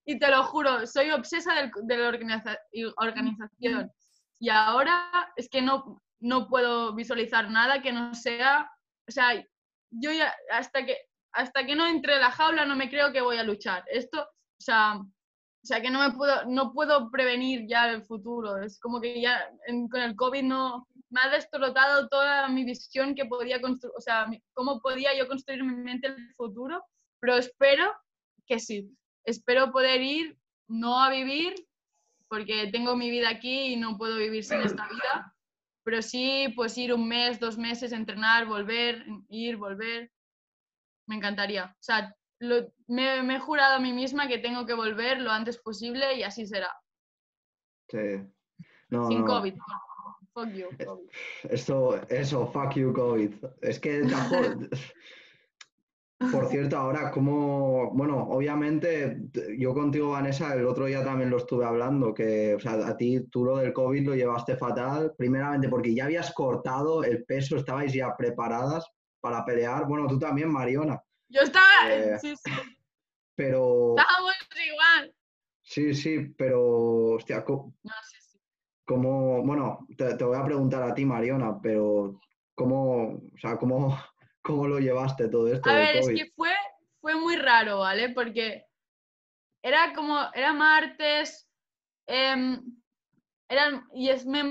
y 0.06 0.18
te 0.18 0.28
lo 0.30 0.44
juro, 0.44 0.86
soy 0.86 1.10
obsesa 1.10 1.52
del- 1.54 1.70
de 1.82 1.96
la 1.98 2.08
organiza- 2.08 2.58
organización 2.96 3.90
y 4.40 4.48
ahora 4.48 5.30
es 5.36 5.50
que 5.50 5.60
no, 5.60 6.00
no 6.20 6.48
puedo 6.48 6.94
visualizar 6.94 7.50
nada 7.50 7.82
que 7.82 7.92
no 7.92 8.14
sea, 8.14 8.70
o 9.06 9.10
sea, 9.12 9.34
yo 9.90 10.10
ya 10.12 10.34
hasta 10.50 10.86
que, 10.86 10.96
hasta 11.32 11.66
que 11.66 11.74
no 11.74 11.86
entre 11.86 12.14
en 12.14 12.20
la 12.22 12.30
jaula 12.30 12.64
no 12.64 12.76
me 12.76 12.88
creo 12.88 13.12
que 13.12 13.20
voy 13.20 13.36
a 13.36 13.42
luchar. 13.42 13.84
Esto, 13.88 14.22
o 14.22 14.62
sea, 14.62 14.98
sea, 15.68 15.80
que 15.82 15.90
no 15.90 16.00
me 16.00 16.16
puedo, 16.16 16.44
no 16.46 16.72
puedo 16.72 17.10
prevenir 17.10 17.66
ya 17.68 17.90
el 17.90 18.02
futuro. 18.04 18.56
Es 18.62 18.80
como 18.80 19.00
que 19.00 19.20
ya 19.20 19.48
en- 19.66 19.88
con 19.88 20.00
el 20.00 20.16
COVID 20.16 20.42
no 20.42 20.86
me 21.10 21.20
ha 21.22 21.28
destrozado 21.30 22.08
toda 22.08 22.48
mi 22.48 22.64
visión 22.64 23.14
que 23.14 23.24
podía 23.26 23.60
construir, 23.60 23.94
o 23.96 24.00
sea, 24.00 24.26
mi- 24.26 24.42
cómo 24.54 24.80
podía 24.80 25.16
yo 25.16 25.26
construir 25.28 25.60
en 25.60 25.66
mi 25.68 25.76
mente 25.82 26.08
el 26.08 26.34
futuro. 26.36 26.82
Pero 27.20 27.36
espero 27.36 27.92
que 28.46 28.58
sí. 28.58 28.90
Espero 29.24 29.70
poder 29.72 30.00
ir, 30.02 30.38
no 30.68 31.02
a 31.02 31.10
vivir, 31.10 31.54
porque 32.28 32.68
tengo 32.72 32.94
mi 32.96 33.10
vida 33.10 33.28
aquí 33.30 33.72
y 33.72 33.76
no 33.76 33.96
puedo 33.98 34.16
vivir 34.16 34.44
sin 34.44 34.60
esta 34.60 34.86
vida. 34.88 35.34
Pero 35.84 36.02
sí, 36.02 36.52
pues 36.54 36.76
ir 36.78 36.92
un 36.94 37.08
mes, 37.08 37.40
dos 37.40 37.56
meses, 37.58 37.92
entrenar, 37.92 38.46
volver, 38.46 39.04
ir, 39.28 39.56
volver. 39.56 40.10
Me 41.06 41.16
encantaría. 41.16 41.64
O 41.66 41.82
sea, 41.82 42.14
lo- 42.40 42.72
me, 42.86 43.22
me 43.22 43.36
he 43.36 43.40
jurado 43.40 43.76
a 43.76 43.80
mí 43.80 43.92
misma 43.92 44.28
que 44.28 44.38
tengo 44.38 44.66
que 44.66 44.74
volver 44.74 45.20
lo 45.20 45.30
antes 45.30 45.58
posible 45.58 46.14
y 46.16 46.22
así 46.22 46.46
será. 46.46 46.70
Sí. 47.88 48.22
No, 48.90 49.08
Sin 49.08 49.20
no. 49.20 49.26
COVID. 49.26 49.54
Fuck 50.32 50.52
you, 50.52 50.68
COVID. 50.84 51.08
Esto, 51.50 52.00
eso, 52.08 52.46
fuck 52.46 52.74
you, 52.74 52.92
COVID. 52.92 53.34
Es 53.62 53.80
que 53.80 54.02
Por 56.32 56.48
cierto, 56.48 56.76
ahora, 56.76 57.12
como, 57.12 57.92
bueno, 57.92 58.24
obviamente, 58.24 59.20
yo 59.56 59.72
contigo, 59.72 60.10
Vanessa, 60.10 60.52
el 60.54 60.66
otro 60.66 60.86
día 60.86 61.04
también 61.04 61.30
lo 61.30 61.36
estuve 61.36 61.64
hablando, 61.64 62.12
que, 62.12 62.56
o 62.56 62.58
sea, 62.58 62.72
a 62.88 62.96
ti, 62.96 63.20
tú 63.30 63.44
lo 63.44 63.58
del 63.58 63.72
COVID 63.72 64.04
lo 64.04 64.14
llevaste 64.16 64.56
fatal, 64.56 65.14
primeramente 65.16 65.68
porque 65.68 65.94
ya 65.94 66.06
habías 66.06 66.34
cortado 66.34 67.04
el 67.04 67.24
peso, 67.24 67.56
estabais 67.56 67.92
ya 67.92 68.16
preparadas 68.16 68.84
para 69.20 69.44
pelear, 69.44 69.86
bueno, 69.86 70.08
tú 70.08 70.18
también, 70.18 70.50
Mariona, 70.50 71.00
Yo 71.28 71.42
estaba. 71.42 71.92
Eh, 71.92 72.18
sí, 72.20 72.34
sí. 72.36 72.50
pero, 73.34 73.94
Estábamos 73.96 74.34
igual. 74.66 75.14
sí, 75.62 75.94
sí, 75.94 76.18
pero, 76.36 77.14
hostia, 77.16 77.44
co- 77.44 77.74
No, 77.82 77.92
sí, 78.10 78.16
sí. 78.20 78.38
¿cómo, 78.84 79.42
bueno, 79.44 79.86
te, 79.96 80.14
te 80.16 80.24
voy 80.24 80.36
a 80.38 80.44
preguntar 80.44 80.82
a 80.82 80.94
ti, 80.94 81.04
Mariona, 81.04 81.60
pero, 81.60 82.20
¿cómo, 82.54 83.14
o 83.14 83.38
sea, 83.38 83.56
cómo, 83.58 83.96
cómo 84.42 84.66
lo 84.66 84.78
llevaste 84.78 85.28
todo 85.28 85.52
esto 85.52 85.68
A 85.70 85.74
del 85.74 85.86
ver, 85.86 85.96
es 85.96 86.08
que 86.08 86.32
fue, 86.34 86.52
fue 87.00 87.14
muy 87.14 87.36
raro, 87.36 87.80
¿vale? 87.80 88.08
Porque 88.10 88.64
era 89.62 89.92
como, 89.94 90.18
era 90.34 90.52
martes, 90.52 91.48
em, 92.06 92.60
eran, 93.48 93.86
y 93.92 94.08
es, 94.08 94.24
mi 94.24 94.42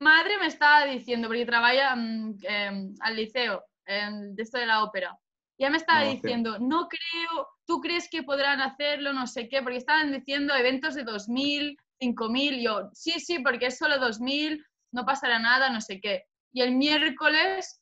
madre 0.00 0.38
me 0.38 0.46
estaba 0.46 0.84
diciendo, 0.84 1.28
porque 1.28 1.46
trabaja 1.46 1.96
mm, 1.96 2.36
em, 2.42 2.94
al 3.00 3.16
liceo, 3.16 3.64
en, 3.86 4.34
de 4.34 4.42
esto 4.42 4.58
de 4.58 4.66
la 4.66 4.84
ópera, 4.84 5.18
ya 5.58 5.70
me 5.70 5.76
estaba 5.78 6.02
diciendo, 6.04 6.58
no 6.58 6.88
creo, 6.88 7.48
tú 7.66 7.80
crees 7.80 8.08
que 8.10 8.22
podrán 8.22 8.60
hacerlo, 8.60 9.12
no 9.12 9.26
sé 9.26 9.48
qué, 9.48 9.62
porque 9.62 9.78
estaban 9.78 10.12
diciendo 10.12 10.54
eventos 10.54 10.94
de 10.94 11.04
2.000, 11.04 11.76
5.000, 11.98 12.62
yo, 12.62 12.90
sí, 12.92 13.12
sí, 13.20 13.38
porque 13.38 13.66
es 13.66 13.78
solo 13.78 13.98
2.000, 13.98 14.62
no 14.92 15.04
pasará 15.06 15.38
nada, 15.38 15.70
no 15.70 15.80
sé 15.80 16.00
qué. 16.00 16.24
Y 16.52 16.60
el 16.62 16.74
miércoles 16.76 17.80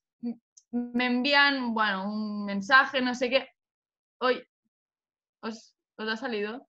me 0.71 1.07
envían, 1.07 1.75
bueno, 1.75 2.09
un 2.13 2.45
mensaje, 2.45 3.01
no 3.01 3.15
sé 3.15 3.31
qué. 3.31 3.49
Hoy, 4.21 4.43
¿os, 5.43 5.77
os 5.97 6.09
ha 6.09 6.17
salido? 6.17 6.67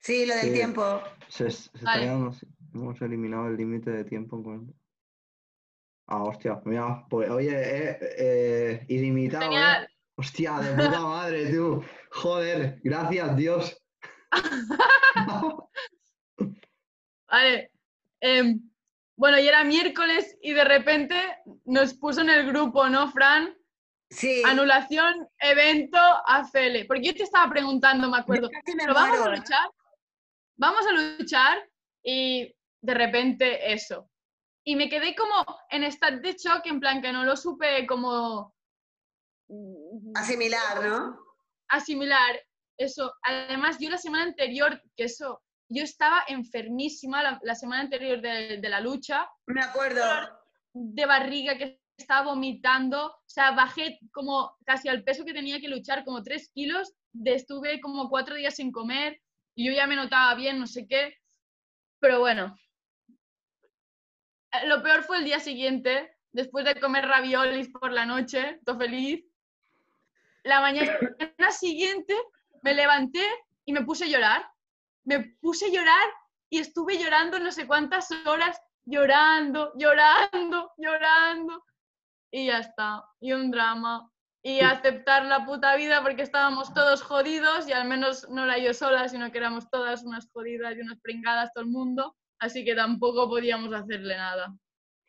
Sí, 0.00 0.26
lo 0.26 0.34
del 0.34 0.46
Sí. 0.48 0.52
tiempo. 0.52 1.02
Se, 1.28 1.50
se 1.50 1.68
está 1.76 1.84
Vale. 1.84 2.02
quedando 2.02 2.30
así. 2.30 2.46
Hemos 2.74 3.00
eliminado 3.02 3.48
el 3.48 3.56
límite 3.56 3.90
de 3.90 4.04
tiempo. 4.04 4.42
Con... 4.42 4.74
Ah, 6.06 6.22
hostia, 6.24 6.60
mira, 6.64 7.06
pues 7.08 7.30
oye, 7.30 7.50
eh, 7.52 7.98
eh, 8.18 8.86
ilimitado, 8.88 9.44
Tenía- 9.44 9.82
¿eh? 9.84 9.88
Hostia, 10.16 10.58
de 10.60 10.74
puta 10.74 11.00
madre, 11.00 11.52
tú. 11.52 11.84
Joder, 12.10 12.80
gracias, 12.84 13.36
Dios. 13.36 13.76
Vale. 17.28 17.70
em, 18.20 18.60
bueno, 19.16 19.38
y 19.38 19.48
era 19.48 19.64
miércoles 19.64 20.36
y 20.40 20.52
de 20.52 20.64
repente 20.64 21.16
nos 21.64 21.94
puso 21.94 22.20
en 22.20 22.30
el 22.30 22.46
grupo, 22.46 22.88
¿no, 22.88 23.10
Fran? 23.10 23.56
Sí. 24.10 24.42
Anulación, 24.44 25.28
evento, 25.38 25.98
AFL. 26.26 26.86
Porque 26.86 27.06
yo 27.06 27.14
te 27.14 27.24
estaba 27.24 27.50
preguntando, 27.50 28.08
me 28.08 28.18
acuerdo, 28.18 28.48
me 28.50 28.74
¿pero 28.76 28.94
vamos 28.94 29.18
a 29.18 29.32
¿eh? 29.32 29.36
luchar? 29.36 29.70
Vamos 30.56 30.86
a 30.86 30.92
luchar 30.92 31.58
y 32.04 32.54
de 32.80 32.94
repente 32.94 33.72
eso. 33.72 34.08
Y 34.64 34.76
me 34.76 34.88
quedé 34.88 35.14
como 35.14 35.44
en 35.70 35.82
estado 35.82 36.20
de 36.20 36.32
shock, 36.34 36.66
en 36.66 36.78
plan 36.78 37.02
que 37.02 37.12
no 37.12 37.24
lo 37.24 37.36
supe 37.36 37.86
como 37.86 38.54
Asimilar, 40.14 40.84
¿no? 40.84 41.18
asimilar 41.68 42.40
eso. 42.78 43.12
Además, 43.22 43.78
yo 43.80 43.90
la 43.90 43.98
semana 43.98 44.24
anterior, 44.24 44.80
que 44.96 45.04
eso, 45.04 45.42
yo 45.68 45.82
estaba 45.82 46.22
enfermísima 46.28 47.22
la, 47.22 47.40
la 47.42 47.54
semana 47.54 47.82
anterior 47.82 48.20
de, 48.20 48.58
de 48.58 48.68
la 48.68 48.80
lucha, 48.80 49.28
Me 49.46 49.60
acuerdo. 49.62 50.02
de 50.72 51.06
barriga, 51.06 51.56
que 51.58 51.80
estaba 51.96 52.26
vomitando, 52.26 53.06
o 53.06 53.22
sea, 53.26 53.52
bajé 53.52 53.98
como 54.12 54.56
casi 54.66 54.88
al 54.88 55.04
peso 55.04 55.24
que 55.24 55.32
tenía 55.32 55.60
que 55.60 55.68
luchar, 55.68 56.04
como 56.04 56.22
tres 56.22 56.50
kilos, 56.52 56.92
de, 57.12 57.34
estuve 57.34 57.80
como 57.80 58.08
cuatro 58.08 58.34
días 58.34 58.56
sin 58.56 58.72
comer 58.72 59.20
y 59.56 59.66
yo 59.68 59.72
ya 59.72 59.86
me 59.86 59.96
notaba 59.96 60.34
bien, 60.34 60.58
no 60.58 60.66
sé 60.66 60.86
qué, 60.88 61.14
pero 62.00 62.18
bueno. 62.20 62.56
eh, 64.52 64.66
lo 64.66 64.82
peor 64.82 65.02
fue 65.04 65.18
el 65.18 65.24
día 65.24 65.40
siguiente, 65.40 66.16
después 66.32 66.64
de 66.64 66.80
comer 66.80 67.06
raviolis 67.06 67.68
por 67.70 67.92
la 67.92 68.06
noche, 68.06 68.60
todo 68.64 68.78
feliz. 68.78 69.24
La 70.44 70.60
mañana 70.60 71.50
siguiente 71.50 72.14
me 72.62 72.74
levanté 72.74 73.24
y 73.64 73.72
me 73.72 73.82
puse 73.82 74.04
a 74.04 74.08
llorar. 74.08 74.46
Me 75.04 75.20
puse 75.40 75.66
a 75.66 75.70
llorar 75.70 76.08
y 76.50 76.58
estuve 76.58 76.98
llorando 76.98 77.38
no 77.38 77.50
sé 77.50 77.66
cuántas 77.66 78.10
horas, 78.26 78.60
llorando, 78.84 79.72
llorando, 79.76 80.72
llorando. 80.76 81.64
Y 82.30 82.46
ya 82.46 82.58
está. 82.58 83.04
Y 83.20 83.32
un 83.32 83.50
drama. 83.50 84.10
Y 84.42 84.60
aceptar 84.60 85.24
la 85.24 85.46
puta 85.46 85.74
vida 85.76 86.02
porque 86.02 86.20
estábamos 86.20 86.74
todos 86.74 87.02
jodidos 87.02 87.66
y 87.66 87.72
al 87.72 87.88
menos 87.88 88.28
no 88.28 88.44
era 88.44 88.58
yo 88.58 88.74
sola, 88.74 89.08
sino 89.08 89.32
que 89.32 89.38
éramos 89.38 89.70
todas 89.70 90.04
unas 90.04 90.28
jodidas 90.30 90.76
y 90.76 90.80
unas 90.80 91.00
pringadas 91.00 91.50
todo 91.54 91.64
el 91.64 91.70
mundo. 91.70 92.14
Así 92.38 92.62
que 92.62 92.74
tampoco 92.74 93.26
podíamos 93.30 93.72
hacerle 93.72 94.18
nada. 94.18 94.54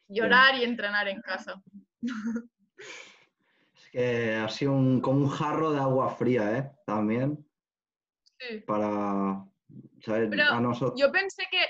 Llorar 0.07 0.55
y 0.55 0.63
entrenar 0.63 1.09
en 1.09 1.21
casa. 1.21 1.61
Que 3.95 4.35
ha 4.35 4.49
sido 4.49 4.73
un, 4.73 4.99
como 4.99 5.19
un 5.19 5.29
jarro 5.29 5.71
de 5.71 5.79
agua 5.79 6.09
fría, 6.09 6.57
¿eh? 6.57 6.69
También. 6.85 7.47
Sí. 8.37 8.59
Para. 8.67 9.45
¿sabes? 10.01 10.27
Pero 10.29 10.51
a 10.51 10.59
nosotros. 10.59 10.99
Yo 10.99 11.13
pensé 11.13 11.43
que, 11.49 11.65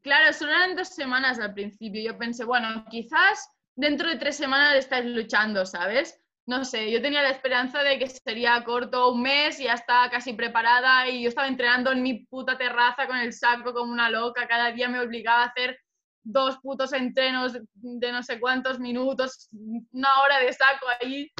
claro, 0.00 0.32
solo 0.32 0.52
eran 0.52 0.76
dos 0.76 0.90
semanas 0.90 1.40
al 1.40 1.54
principio. 1.54 2.00
Yo 2.00 2.16
pensé, 2.16 2.44
bueno, 2.44 2.84
quizás 2.88 3.50
dentro 3.74 4.08
de 4.08 4.14
tres 4.14 4.36
semanas 4.36 4.76
estáis 4.76 5.06
luchando, 5.06 5.66
¿sabes? 5.66 6.16
No 6.46 6.64
sé, 6.64 6.88
yo 6.88 7.02
tenía 7.02 7.22
la 7.22 7.30
esperanza 7.30 7.82
de 7.82 7.98
que 7.98 8.06
sería 8.06 8.62
corto 8.62 9.12
un 9.12 9.22
mes 9.22 9.58
y 9.58 9.64
ya 9.64 9.74
estaba 9.74 10.08
casi 10.08 10.34
preparada 10.34 11.08
y 11.08 11.24
yo 11.24 11.30
estaba 11.30 11.48
entrenando 11.48 11.90
en 11.90 12.00
mi 12.00 12.26
puta 12.26 12.56
terraza 12.56 13.08
con 13.08 13.16
el 13.16 13.32
saco 13.32 13.74
como 13.74 13.90
una 13.90 14.08
loca. 14.08 14.46
Cada 14.46 14.70
día 14.70 14.88
me 14.88 15.00
obligaba 15.00 15.42
a 15.42 15.46
hacer 15.46 15.80
dos 16.28 16.58
putos 16.58 16.92
entrenos 16.92 17.52
de 17.74 18.12
no 18.12 18.22
sé 18.22 18.40
cuántos 18.40 18.78
minutos, 18.80 19.48
una 19.92 20.20
hora 20.22 20.40
de 20.40 20.52
saco 20.52 20.86
ahí 21.00 21.30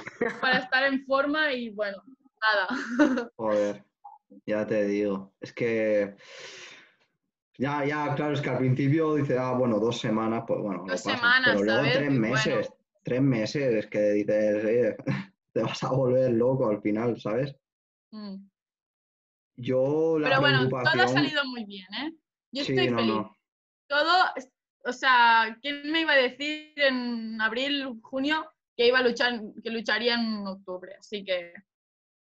para 0.41 0.59
estar 0.59 0.85
en 0.85 1.05
forma 1.05 1.53
y 1.53 1.71
bueno, 1.71 2.03
nada. 2.41 2.69
Joder, 3.37 3.85
ya 4.47 4.67
te 4.67 4.85
digo. 4.87 5.35
Es 5.41 5.53
que. 5.53 6.15
Ya, 7.59 7.85
ya, 7.87 8.15
claro, 8.15 8.35
es 8.35 8.41
que 8.43 8.51
al 8.51 8.59
principio 8.59 9.15
dice, 9.15 9.39
ah, 9.39 9.53
bueno, 9.53 9.81
dos 9.81 9.99
semanas, 9.99 10.45
pues 10.47 10.61
bueno. 10.61 10.83
no 10.85 10.93
Dos 10.93 11.01
semanas, 11.01 11.43
Pero 11.47 11.63
luego 11.65 11.79
¿sabes? 11.81 11.93
tres 11.95 12.11
meses, 12.13 12.69
bueno. 12.69 12.77
tres 13.03 13.23
meses, 13.23 13.75
es 13.75 13.87
que 13.87 14.01
dices, 14.13 14.65
"Oye, 14.65 14.97
te 15.55 15.63
vas 15.63 15.83
a 15.83 15.89
volver 15.91 16.33
loco 16.33 16.69
al 16.69 16.83
final, 16.83 17.19
¿sabes? 17.19 17.57
Mm. 18.13 18.37
Yo 19.57 20.19
la 20.19 20.29
Pero 20.29 20.41
bueno, 20.43 20.69
todo 20.69 20.79
ha 20.79 20.83
preocupación. 20.93 21.15
salido 21.25 21.45
muy 21.47 21.65
bien, 21.65 21.87
¿eh? 21.95 22.13
Yo 22.53 22.65
Sí, 22.65 22.73
estoy 22.75 22.91
no, 22.91 22.99
feliz. 22.99 23.15
no. 23.15 23.37
Todo, 23.89 24.25
o 24.87 24.93
sea, 24.93 25.59
¿quién 25.61 25.91
me 25.91 26.03
iba 26.03 26.13
a 26.13 26.17
decir 26.17 26.73
en 26.77 27.41
abril, 27.41 27.99
junio 28.03 28.51
que 28.77 28.87
iba 28.87 28.99
a 28.99 29.03
luchar, 29.03 29.41
que 29.63 29.71
lucharía 29.71 30.15
en 30.15 30.47
octubre? 30.47 30.95
Así 30.99 31.25
que 31.25 31.53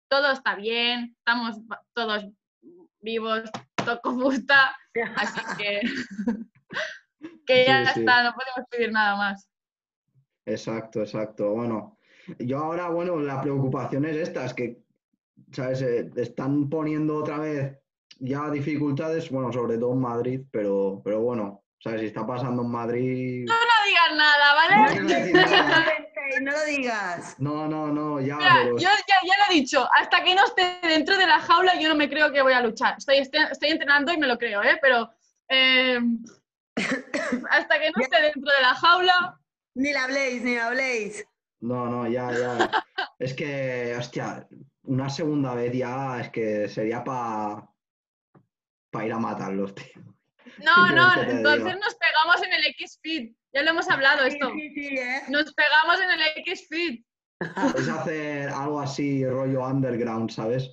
todo 0.08 0.32
está 0.32 0.56
bien, 0.56 1.14
estamos 1.18 1.56
todos 1.94 2.26
vivos, 3.00 3.48
toco 3.84 4.12
gusta, 4.14 4.76
así 5.16 5.40
que 5.56 5.80
que 7.46 7.64
ya 7.64 7.84
Sí, 7.86 7.92
sí. 7.94 8.00
está, 8.00 8.24
no 8.24 8.32
podemos 8.34 8.68
pedir 8.70 8.92
nada 8.92 9.16
más. 9.16 9.48
Exacto, 10.44 11.00
exacto. 11.00 11.52
Bueno, 11.52 11.98
yo 12.38 12.58
ahora, 12.58 12.88
bueno, 12.88 13.20
la 13.20 13.40
preocupación 13.40 14.04
es 14.06 14.16
esta, 14.16 14.44
es 14.46 14.54
que, 14.54 14.82
¿sabes? 15.52 15.82
Eh, 15.82 16.10
están 16.16 16.68
poniendo 16.68 17.16
otra 17.16 17.38
vez 17.38 17.78
ya 18.18 18.50
dificultades, 18.50 19.30
bueno, 19.30 19.52
sobre 19.52 19.78
todo 19.78 19.92
en 19.92 20.00
Madrid, 20.00 20.40
pero, 20.50 21.00
pero 21.04 21.20
bueno, 21.20 21.64
¿sabes? 21.80 22.00
Si 22.00 22.06
está 22.08 22.26
pasando 22.26 22.62
en 22.62 22.70
Madrid. 22.70 23.46
No 23.46 23.54
digas 23.86 24.16
nada, 24.16 24.54
No 24.76 24.82
¿vale? 24.82 25.02
nada. 25.62 25.92
No 26.42 26.52
lo 26.52 26.64
digas. 26.66 27.36
No, 27.38 27.66
no, 27.68 27.86
no, 27.88 28.20
ya, 28.20 28.36
Mira, 28.36 28.54
pero 28.62 28.76
yo 28.78 28.88
ya, 28.88 29.14
ya 29.26 29.38
lo 29.38 29.50
he 29.50 29.54
dicho, 29.54 29.88
hasta 29.98 30.22
que 30.22 30.34
no 30.34 30.44
esté 30.44 30.78
dentro 30.82 31.16
de 31.16 31.26
la 31.26 31.40
jaula, 31.40 31.80
yo 31.80 31.88
no 31.88 31.94
me 31.94 32.08
creo 32.08 32.30
que 32.30 32.42
voy 32.42 32.52
a 32.52 32.60
luchar. 32.62 32.96
Estoy, 32.98 33.18
estoy 33.18 33.70
entrenando 33.70 34.12
y 34.12 34.18
me 34.18 34.26
lo 34.26 34.36
creo, 34.38 34.62
¿eh? 34.62 34.78
Pero 34.82 35.10
eh, 35.48 35.98
hasta 37.50 37.78
que 37.80 37.90
no 37.96 38.02
esté 38.02 38.20
dentro 38.22 38.52
de 38.52 38.62
la 38.62 38.74
jaula, 38.74 39.40
Ni 39.74 39.92
la 39.92 40.04
habléis, 40.04 40.42
ni 40.42 40.54
la 40.56 40.66
habléis. 40.66 41.24
no, 41.60 41.86
no, 41.86 42.06
ya, 42.08 42.30
ya. 42.32 42.70
Es 43.18 43.34
que, 43.34 43.96
hostia, 43.98 44.46
una 44.84 45.08
segunda 45.10 45.54
vez 45.54 45.72
ya 45.72 46.20
es 46.20 46.30
que 46.30 46.68
sería 46.68 47.02
para 47.02 47.66
ir 49.04 49.12
a 49.12 49.18
matarlos, 49.18 49.74
tío. 49.74 50.02
No, 50.64 50.88
¿Qué 50.88 50.94
no, 50.94 51.22
entonces 51.22 51.76
nos 51.78 51.94
pegamos 51.96 52.42
en 52.42 52.52
el 52.52 52.66
X-Fit. 52.66 53.36
Ya 53.52 53.62
lo 53.62 53.70
hemos 53.70 53.88
hablado 53.90 54.22
Sí, 54.24 54.28
esto. 54.34 54.50
sí, 54.52 54.70
sí, 54.74 54.86
¿eh? 54.98 55.22
Nos 55.28 55.52
pegamos 55.54 56.00
en 56.00 56.10
el 56.10 56.20
X-Fit. 56.36 57.06
Es 57.76 57.88
hacer 57.88 58.48
algo 58.50 58.80
así, 58.80 59.24
rollo 59.26 59.64
underground, 59.64 60.30
¿sabes? 60.30 60.70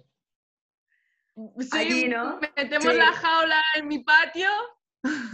Sí, 1.59 1.69
Allí, 1.71 2.07
¿no? 2.07 2.39
Metemos 2.55 2.91
Sí. 2.93 2.97
la 2.97 3.11
jaula 3.13 3.61
en 3.75 3.87
mi 3.87 3.99
patio. 3.99 4.49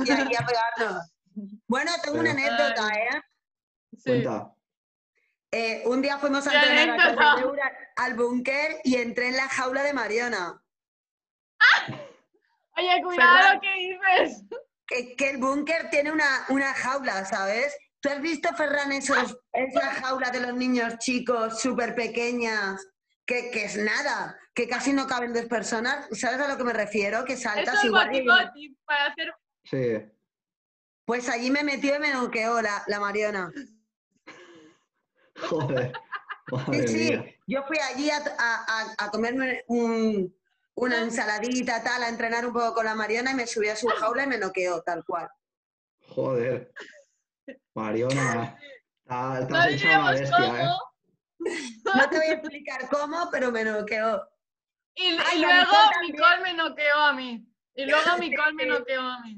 Y 0.06 0.12
aquí 0.12 0.36
a 0.36 0.46
pegarnos. 0.46 1.12
Bueno, 1.68 1.92
tengo 2.04 2.20
una 2.20 2.32
anécdota, 2.32 2.90
¿eh? 2.90 3.22
Sí. 3.94 4.04
Cuenta. 4.06 4.52
Eh, 5.52 5.84
Un 5.86 6.02
día 6.02 6.18
fuimos 6.18 6.46
a 6.48 6.54
entrenar 6.54 7.16
al 7.98 8.14
búnker 8.16 8.80
y 8.84 8.96
entré 8.96 9.28
en 9.30 9.38
la 9.38 9.48
jaula 9.50 9.84
de 9.84 9.94
Mariona. 9.94 10.61
Oye, 12.82 13.04
cuidado 13.04 13.54
lo 13.56 13.62
que 13.62 13.74
dices. 13.76 14.44
Que, 14.88 15.16
que 15.16 15.30
el 15.30 15.38
búnker 15.38 15.90
tiene 15.90 16.12
una, 16.12 16.46
una 16.50 16.74
jaula, 16.74 17.24
¿sabes? 17.26 17.76
¿Tú 18.02 18.10
has 18.10 18.22
visto, 18.22 18.50
Ferran, 18.56 18.92
esos, 18.92 19.38
esa 19.54 19.92
jaula 19.92 20.32
de 20.32 20.40
los 20.42 20.54
niños 20.56 20.98
chicos, 20.98 21.62
súper 21.62 21.94
pequeñas, 21.96 22.86
que, 23.26 23.52
que 23.52 23.66
es 23.66 23.78
nada, 23.78 24.38
que 24.56 24.68
casi 24.68 24.92
no 24.92 25.06
caben 25.08 25.34
dos 25.34 25.46
personas? 25.46 26.08
¿Sabes 26.12 26.40
a 26.42 26.48
lo 26.48 26.58
que 26.58 26.64
me 26.64 26.74
refiero? 26.74 27.24
Que 27.26 27.34
Eso 27.34 27.44
saltas 27.44 27.76
es 27.76 27.84
igual. 27.86 28.14
y- 28.16 28.28
boti 28.28 28.78
para 28.86 29.06
hacer 29.06 29.34
Sí. 29.64 30.12
Pues 31.06 31.30
allí 31.30 31.52
me 31.52 31.64
metió 31.64 31.96
y 31.96 32.00
me 32.00 32.12
noqueó 32.12 32.62
la, 32.62 32.84
la 32.88 33.00
Mariona. 33.00 33.52
Joder. 35.38 35.92
Sí, 35.94 36.56
Madre 36.68 36.88
sí, 36.88 36.98
mía. 37.12 37.26
yo 37.48 37.64
fui 37.64 37.78
allí 37.80 38.10
a, 38.10 38.18
a- 38.18 38.66
a- 38.68 39.06
a 39.06 39.10
comerme 39.12 39.64
un- 39.68 40.36
una 40.82 40.98
ensaladita, 41.00 41.84
tal, 41.84 42.02
a 42.02 42.10
entrenar 42.10 42.44
un 42.44 42.54
poco 42.54 42.74
con 42.74 42.86
la 42.86 42.96
Mariona 42.96 43.32
y 43.32 43.36
me 43.36 43.46
subí 43.46 43.70
a 43.70 43.76
su 43.76 43.88
jaula 43.88 44.24
y 44.24 44.28
me 44.28 44.40
noqueó, 44.40 44.82
tal 44.82 45.06
cual. 45.06 45.30
Joder. 46.08 46.74
Mariona. 47.76 48.58
Estás, 49.04 49.50
No 49.50 49.64
hecha 49.66 50.00
una 50.00 50.18
¿eh? 50.18 50.30
cómo. 50.32 50.92
No 51.96 52.10
te 52.10 52.18
voy 52.18 52.26
a 52.26 52.34
explicar 52.34 52.90
cómo, 52.90 53.30
pero 53.32 53.52
me 53.52 53.64
noqueó. 53.64 54.28
Y, 54.96 55.04
Ay, 55.04 55.38
y 55.38 55.40
la 55.42 55.48
luego 55.56 55.72
me 56.44 56.54
noqueó 56.56 56.96
a 56.96 57.14
mí. 57.14 57.48
Y 57.76 57.86
luego 57.86 58.18
Nicole 58.18 58.54
me 58.54 58.66
noqueó 58.66 59.02
a 59.02 59.20
mí. 59.22 59.38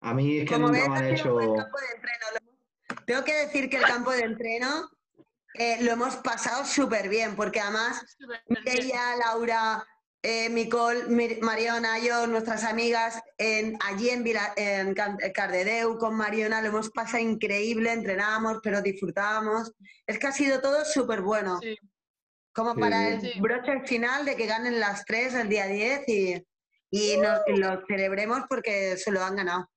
A 0.00 0.14
mí 0.14 0.38
es 0.38 0.48
que 0.48 0.54
Como 0.54 0.68
nunca 0.68 0.80
ves, 0.80 0.88
me 0.88 0.96
han 0.96 1.06
hecho. 1.14 1.36
campo 1.36 1.78
de 1.80 1.86
entreno. 1.94 2.26
Tengo 3.06 3.24
que 3.24 3.34
decir 3.34 3.68
que 3.68 3.76
el 3.76 3.84
campo 3.84 4.10
de 4.10 4.20
entreno 4.22 4.90
eh, 5.54 5.78
lo 5.82 5.92
hemos 5.92 6.16
pasado 6.16 6.64
súper 6.64 7.08
bien, 7.08 7.36
porque 7.36 7.60
además 7.60 8.04
ella, 8.64 9.16
Laura, 9.16 9.86
eh, 10.22 10.48
Micol, 10.48 11.08
Mir- 11.08 11.40
Mariona, 11.42 11.98
yo, 11.98 12.26
nuestras 12.26 12.64
amigas, 12.64 13.20
en, 13.38 13.76
allí 13.84 14.10
en, 14.10 14.24
Vila- 14.24 14.52
en 14.56 14.94
Cardedeu 15.32 15.98
con 15.98 16.16
Mariona, 16.16 16.60
lo 16.60 16.68
hemos 16.68 16.90
pasado 16.90 17.22
increíble, 17.22 17.92
entrenábamos, 17.92 18.58
pero 18.62 18.80
disfrutábamos. 18.82 19.72
Es 20.06 20.18
que 20.18 20.26
ha 20.26 20.32
sido 20.32 20.60
todo 20.60 20.84
súper 20.84 21.20
bueno, 21.20 21.58
Sí. 21.60 21.76
como 22.54 22.74
Sí, 22.74 22.80
para 22.80 23.08
el 23.08 23.20
Sí. 23.20 23.32
broche 23.40 23.80
final 23.86 24.24
de 24.24 24.34
que 24.36 24.46
ganen 24.46 24.80
las 24.80 25.04
tres 25.04 25.34
el 25.34 25.48
día 25.48 25.66
10 25.66 26.02
y, 26.08 26.42
y, 26.90 27.16
nos- 27.18 27.40
y 27.46 27.56
lo 27.56 27.84
celebremos 27.86 28.40
porque 28.48 28.96
se 28.96 29.10
lo 29.12 29.22
han 29.22 29.36
ganado. 29.36 29.70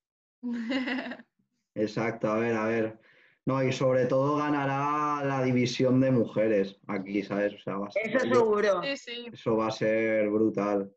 Exacto, 1.75 2.31
a 2.31 2.39
ver, 2.39 2.55
a 2.55 2.65
ver. 2.65 2.99
No, 3.47 3.63
y 3.63 3.71
sobre 3.71 4.05
todo 4.07 4.35
ganará 4.35 5.23
la 5.25 5.41
división 5.41 6.01
de 6.01 6.11
mujeres 6.11 6.75
aquí, 6.85 7.23
¿sabes? 7.23 7.53
O 7.53 7.59
sea, 7.59 7.77
va 7.77 7.87
a 7.87 7.91
ser- 7.91 8.09
Eso 8.13 8.19
seguro. 8.19 8.81
Sí, 8.83 8.97
sí. 8.97 9.25
eso 9.31 9.55
va 9.55 9.67
a 9.67 9.71
ser 9.71 10.29
brutal. 10.29 10.91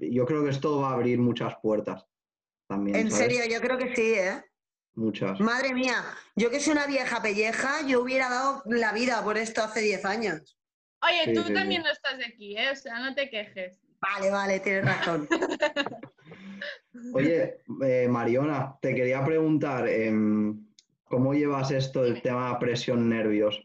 Yo 0.00 0.26
creo 0.26 0.42
que 0.42 0.50
esto 0.50 0.80
va 0.80 0.90
a 0.90 0.94
abrir 0.94 1.20
muchas 1.20 1.54
puertas 1.62 2.04
también. 2.68 2.96
En 2.96 3.10
¿sabes? 3.12 3.26
serio, 3.32 3.44
yo 3.54 3.60
creo 3.60 3.78
que 3.78 3.94
sí, 3.94 4.14
¿eh? 4.14 4.42
Muchas. 4.96 5.38
Madre 5.38 5.72
mía, 5.72 6.02
yo 6.34 6.50
que 6.50 6.58
soy 6.58 6.72
una 6.72 6.88
vieja 6.88 7.22
pelleja, 7.22 7.86
yo 7.86 8.02
hubiera 8.02 8.28
dado 8.28 8.64
la 8.66 8.92
vida 8.92 9.22
por 9.22 9.38
esto 9.38 9.62
hace 9.62 9.80
10 9.80 10.04
años. 10.04 10.58
Oye, 11.00 11.26
Sí, 11.26 11.34
tú 11.34 11.44
sí, 11.44 11.54
también 11.54 11.82
sí. 11.82 11.86
no 11.86 11.92
estás 11.92 12.18
aquí, 12.26 12.56
¿eh? 12.58 12.72
O 12.72 12.74
sea, 12.74 12.98
no 12.98 13.14
te 13.14 13.30
quejes. 13.30 13.78
Vale, 14.00 14.30
vale, 14.32 14.58
tienes 14.58 14.84
razón. 14.84 15.28
Oye, 17.14 17.60
eh, 17.84 18.08
Mariona, 18.08 18.76
te 18.82 18.92
quería 18.96 19.24
preguntar, 19.24 19.88
em, 19.88 20.67
¿cómo 21.08 21.34
llevas 21.34 21.70
esto 21.70 22.02
del 22.02 22.22
tema 22.22 22.58
presión 22.58 23.08
nervios? 23.08 23.60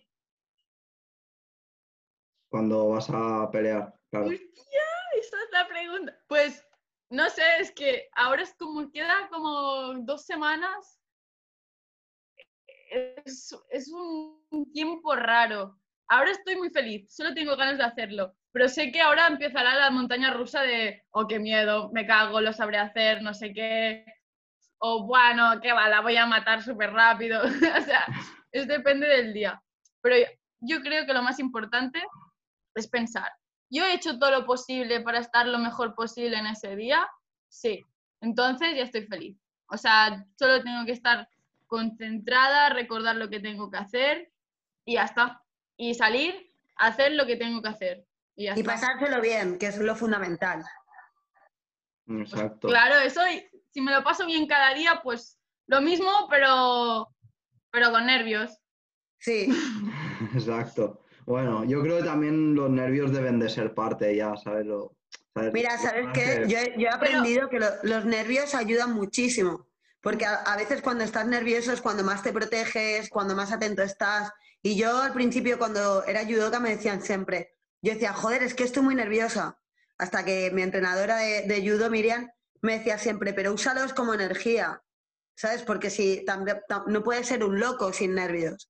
Cuando 2.50 2.90
vas 2.90 3.10
a 3.10 3.50
pelear, 3.52 3.94
claro. 4.10 4.28
Hostia, 4.28 4.82
esa 5.20 5.38
es 5.38 5.52
la 5.52 5.68
pregunta. 5.68 6.18
Pues 6.28 6.66
no 7.10 7.30
sé, 7.30 7.44
es 7.60 7.72
que 7.72 8.10
ahora 8.16 8.44
es 8.44 8.54
como, 8.56 8.92
queda 8.92 9.28
como 9.30 9.94
dos 10.00 10.26
semanas. 10.26 11.00
Es 13.70 13.92
un 13.92 14.72
tiempo 14.72 15.16
raro. 15.16 15.80
Ahora 16.08 16.32
estoy 16.32 16.56
muy 16.58 16.70
feliz, 16.70 17.12
solo 17.14 17.34
tengo 17.34 17.56
ganas 17.56 17.78
de 17.78 17.86
hacerlo. 17.86 18.36
Pero 18.52 18.70
sé 18.70 18.92
que 18.92 19.02
ahora 19.02 19.26
empezará 19.28 19.76
la 19.76 19.90
montaña 19.90 20.32
rusa 20.32 20.62
de, 20.62 21.04
oh, 21.10 21.28
qué 21.28 21.40
miedo, 21.40 21.90
me 21.92 22.06
cago, 22.06 22.40
lo 22.40 22.54
sabré 22.54 22.78
hacer, 22.78 23.24
no 23.24 23.34
sé 23.34 23.52
qué. 23.52 24.06
O 24.86 25.06
bueno, 25.06 25.62
qué 25.62 25.72
va, 25.72 25.88
la 25.88 26.02
voy 26.02 26.18
a 26.18 26.26
matar 26.26 26.62
súper 26.62 26.92
rápido. 26.92 27.42
o 27.44 27.82
sea, 27.86 28.06
es 28.52 28.68
depende 28.68 29.08
del 29.08 29.34
día. 29.34 29.64
Pero 30.02 30.18
yo 30.60 30.82
creo 30.82 31.06
que 31.06 31.14
lo 31.14 31.24
más 31.24 31.40
importante 31.40 32.04
es 32.76 32.90
pensar, 32.90 33.32
¿yo 33.70 33.86
he 33.86 33.94
hecho 33.94 34.20
todo 34.20 34.32
lo 34.32 34.46
posible 34.46 35.00
para 35.00 35.20
estar 35.20 35.48
lo 35.48 35.58
mejor 35.58 35.96
posible 35.96 36.38
en 36.38 36.48
ese 36.48 36.76
día? 36.76 37.08
Sí. 37.48 37.82
Entonces 38.20 38.76
ya 38.76 38.84
estoy 38.84 39.08
feliz. 39.08 39.38
O 39.68 39.78
sea, 39.78 40.26
solo 40.38 40.62
tengo 40.62 40.86
que 40.86 40.92
estar 40.92 41.30
concentrada, 41.68 42.68
recordar 42.68 43.16
lo 43.16 43.30
que 43.30 43.40
tengo 43.40 43.72
que 43.72 43.78
hacer 43.78 44.34
y 44.84 44.96
ya 44.96 45.06
está. 45.06 45.42
Y 45.78 45.94
salir, 45.94 46.54
hacer 46.76 47.14
lo 47.14 47.26
que 47.26 47.38
tengo 47.38 47.62
que 47.62 47.70
hacer. 47.70 48.06
Y, 48.36 48.48
ya 48.48 48.56
Y 48.58 48.60
está. 48.60 48.74
pasárselo 48.74 49.22
bien, 49.22 49.58
que 49.58 49.68
es 49.68 49.78
lo 49.78 49.96
fundamental. 49.96 50.62
Exacto. 52.06 52.68
Claro, 52.68 52.96
eso, 52.98 53.22
si 53.74 53.82
me 53.82 53.92
lo 53.92 54.04
paso 54.04 54.26
bien 54.26 54.48
cada 54.48 54.74
día, 54.74 55.02
pues 55.04 55.40
lo 55.68 55.82
mismo, 55.82 56.10
pero, 56.30 57.10
pero 57.72 57.92
con 57.92 58.06
nervios. 58.06 58.58
Sí, 59.20 59.48
Exacto. 60.34 61.02
Bueno, 61.26 61.64
yo 61.64 61.82
creo 61.82 61.98
que 61.98 62.04
también 62.04 62.54
los 62.54 62.70
nervios 62.70 63.12
deben 63.14 63.40
de 63.40 63.50
ser 63.50 63.74
parte 63.74 64.16
ya, 64.16 64.36
¿sabes? 64.36 64.66
Lo- 64.66 64.96
¿sabes? 65.34 65.54
mira, 65.54 65.78
¿sabes 65.78 66.08
qué? 66.14 66.44
Yo, 66.48 66.58
he- 66.58 66.74
yo 66.78 66.88
he 66.88 66.90
aprendido 66.90 67.50
que 67.50 67.60
lo- 67.60 67.70
los 67.84 68.06
nervios 68.06 68.54
ayudan 68.54 68.94
muchísimo, 68.94 69.70
porque 70.02 70.26
a, 70.26 70.36
a 70.44 70.58
veces 70.58 70.82
cuando 70.82 71.04
estás 71.06 71.26
nervioso 71.26 71.72
es 71.72 71.82
cuando 71.82 72.04
más 72.04 72.22
te 72.24 72.34
proteges, 72.34 73.10
cuando 73.10 73.36
más 73.36 73.52
atento 73.54 73.82
estás. 73.84 74.32
Y 74.62 74.76
yo 74.76 75.02
al 75.02 75.14
principio 75.14 75.58
cuando 75.58 76.04
era 76.06 76.26
judoka 76.26 76.60
me 76.60 76.72
decían 76.72 77.02
siempre, 77.02 77.56
yo 77.82 77.94
decía, 77.94 78.14
joder, 78.14 78.44
es 78.44 78.54
que 78.54 78.64
estoy 78.66 78.84
muy 78.84 78.96
nerviosa. 78.96 79.58
Hasta 79.98 80.26
que 80.26 80.52
mi 80.52 80.62
entrenadora 80.62 81.18
de, 81.18 81.44
de 81.44 81.62
judo, 81.70 81.90
Miriam, 81.90 82.30
me 82.64 82.80
decía 82.80 82.98
siempre, 82.98 83.34
pero 83.34 83.54
úsalos 83.54 83.94
como 83.94 84.14
energía, 84.14 84.82
¿sabes? 85.36 85.62
Porque 85.64 85.90
si 85.90 86.26
también, 86.26 86.62
tam- 86.68 86.86
no 86.88 87.04
puedes 87.04 87.28
ser 87.28 87.44
un 87.44 87.60
loco 87.60 87.94
sin 87.94 88.16
nervios. 88.16 88.70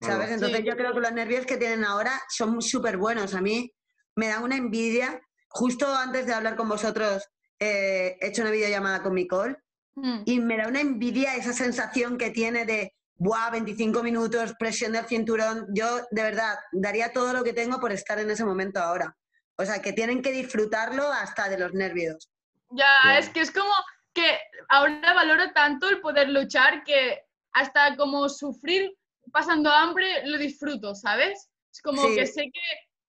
¿Sabes? 0.00 0.30
Entonces 0.30 0.58
Sí. 0.58 0.64
yo 0.64 0.76
creo 0.76 0.92
que 0.92 0.98
los 1.00 1.12
nervios 1.12 1.46
que 1.46 1.56
tienen 1.58 1.84
ahora 1.84 2.20
son 2.28 2.60
súper 2.60 2.96
buenos. 2.96 3.34
A 3.34 3.40
mí 3.40 3.72
me 4.16 4.26
da 4.28 4.40
una 4.40 4.56
envidia. 4.56 5.20
Justo 5.48 5.94
antes 5.94 6.26
de 6.26 6.34
hablar 6.34 6.56
con 6.56 6.68
vosotros 6.68 7.22
eh, 7.60 8.16
he 8.20 8.26
hecho 8.28 8.42
una 8.42 8.50
videollamada 8.50 9.02
con 9.02 9.14
Nicole 9.14 9.56
Mm. 9.94 10.22
y 10.24 10.40
me 10.40 10.56
da 10.56 10.66
una 10.68 10.80
envidia 10.80 11.36
esa 11.36 11.52
sensación 11.52 12.16
que 12.18 12.30
tiene 12.30 12.64
de, 12.64 12.94
¡buah! 13.16 13.50
25 13.50 14.02
minutos, 14.02 14.54
presión 14.58 14.92
del 14.92 15.04
cinturón. 15.06 15.66
Yo, 15.74 15.98
de 16.10 16.22
verdad, 16.22 16.56
daría 16.72 17.12
todo 17.12 17.32
lo 17.34 17.44
que 17.44 17.52
tengo 17.52 17.78
por 17.78 17.92
estar 17.92 18.18
en 18.18 18.30
ese 18.30 18.44
momento 18.44 18.80
ahora. 18.80 19.14
O 19.56 19.64
sea, 19.66 19.82
que 19.82 19.92
tienen 19.92 20.22
que 20.22 20.32
disfrutarlo 20.32 21.06
hasta 21.12 21.48
de 21.50 21.58
los 21.58 21.74
nervios. 21.74 22.31
Ya, 22.74 23.18
es 23.18 23.28
que 23.28 23.40
es 23.40 23.50
como 23.50 23.72
que 24.14 24.38
ahora 24.68 25.14
valoro 25.14 25.52
tanto 25.52 25.88
el 25.88 26.00
poder 26.00 26.28
luchar 26.28 26.84
que 26.84 27.22
hasta 27.52 27.96
como 27.96 28.28
sufrir 28.28 28.96
pasando 29.32 29.70
hambre 29.70 30.26
lo 30.26 30.38
disfruto, 30.38 30.94
¿sabes? 30.94 31.50
Es 31.72 31.80
como 31.82 32.02
Sí. 32.08 32.14
que 32.16 32.26
sé 32.26 32.42
que, 32.52 32.60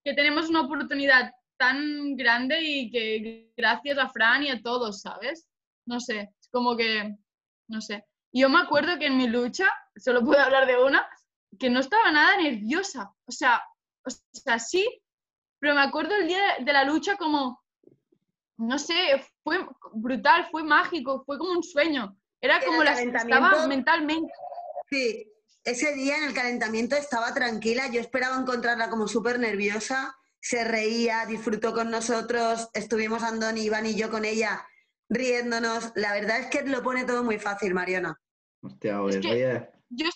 que 0.03 0.14
tenemos 0.14 0.49
una 0.49 0.61
oportunidad 0.61 1.32
tan 1.57 2.16
grande 2.16 2.61
y 2.61 2.91
que 2.91 3.51
gracias 3.55 3.97
a 3.97 4.09
Fran 4.09 4.43
y 4.43 4.49
a 4.49 4.61
todos, 4.61 5.01
¿sabes? 5.01 5.47
No 5.86 5.99
sé, 5.99 6.30
es 6.39 6.49
como 6.49 6.76
que, 6.78 7.16
no 7.70 7.82
sé. 7.82 8.05
Yo 8.34 8.49
me 8.49 8.59
acuerdo 8.59 8.97
que 8.97 9.07
en 9.07 9.18
mi 9.18 9.28
lucha, 9.28 9.70
solo 9.95 10.24
puedo 10.24 10.41
hablar 10.41 10.66
de 10.66 10.82
una, 10.82 11.07
que 11.59 11.70
no 11.70 11.80
estaba 11.80 12.11
nada 12.11 12.38
nerviosa. 12.38 13.14
O 13.26 13.32
sea, 13.32 13.61
o 14.05 14.09
sea, 14.09 14.59
sí, 14.59 14.86
pero 15.59 15.76
me 15.76 15.82
acuerdo 15.82 16.16
el 16.16 16.28
día 16.28 16.41
de 16.59 16.74
la 16.74 16.84
lucha 16.84 17.16
como, 17.16 17.62
no 18.68 18.80
sé, 18.80 18.95
fue 19.43 19.66
brutal, 19.93 20.47
fue 20.51 20.64
mágico, 20.64 21.24
fue 21.26 21.38
como 21.38 21.51
un 21.51 21.64
sueño. 21.64 22.16
Era 22.41 22.59
como 22.64 22.80
calentamiento- 22.84 23.47
estaba 23.47 23.68
mentalmente. 23.68 24.34
Sí, 24.89 25.32
ese 25.64 25.93
día 25.95 26.18
en 26.18 26.24
el 26.26 26.34
calentamiento 26.34 26.95
estaba 26.95 27.34
tranquila, 27.34 27.88
yo 27.89 28.01
esperaba 28.01 28.38
encontrarla 28.38 28.89
como 28.89 29.07
súper 29.07 29.39
nerviosa, 29.39 30.16
se 30.39 30.64
reía, 30.66 31.26
disfrutó 31.26 31.74
con 31.74 31.89
nosotros, 31.89 32.70
estuvimos 32.74 33.24
Andoni, 33.24 33.61
Iván 33.61 33.86
y 33.86 33.95
yo 33.95 34.09
con 34.11 34.26
ella 34.26 34.68
riéndonos. 35.09 35.91
La 35.95 36.11
verdad 36.14 36.39
es 36.39 36.47
que 36.47 36.64
lo 36.64 36.82
pone 36.84 37.05
todo 37.05 37.24
muy 37.24 37.39
fácil, 37.39 37.74
Mariona. 37.74 38.20
Hostia, 38.61 38.93
Es 38.93 38.99
oye, 38.99 39.20
que- 39.22 39.32
oye, 39.32 39.70
Yo, 39.89 40.09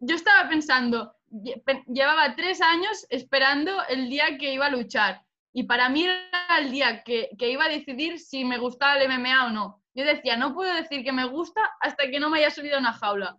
yo 0.00 0.14
estaba 0.14 0.48
pensando, 0.48 1.16
lle- 1.30 1.62
pe- 1.64 1.84
llevaba 1.88 2.34
tres 2.36 2.60
años 2.62 3.04
esperando 3.10 3.72
el 3.88 4.08
día 4.08 4.38
que 4.38 4.52
iba 4.54 4.66
a 4.66 4.70
luchar. 4.70 5.22
Y 5.58 5.64
para 5.64 5.88
mí 5.88 6.04
era 6.04 6.58
el 6.60 6.70
día 6.70 7.02
que, 7.02 7.30
que 7.36 7.50
iba 7.50 7.64
a 7.64 7.68
decidir 7.68 8.20
si 8.20 8.44
me 8.44 8.58
gustaba 8.58 8.94
el 8.96 9.08
MMA 9.10 9.46
o 9.46 9.50
no. 9.50 9.82
Yo 9.92 10.04
decía, 10.04 10.36
no 10.36 10.54
puedo 10.54 10.72
decir 10.72 11.02
que 11.02 11.10
me 11.10 11.24
gusta 11.24 11.60
hasta 11.80 12.08
que 12.08 12.20
no 12.20 12.30
me 12.30 12.38
haya 12.38 12.52
subido 12.52 12.76
a 12.76 12.78
una 12.78 12.92
jaula. 12.92 13.36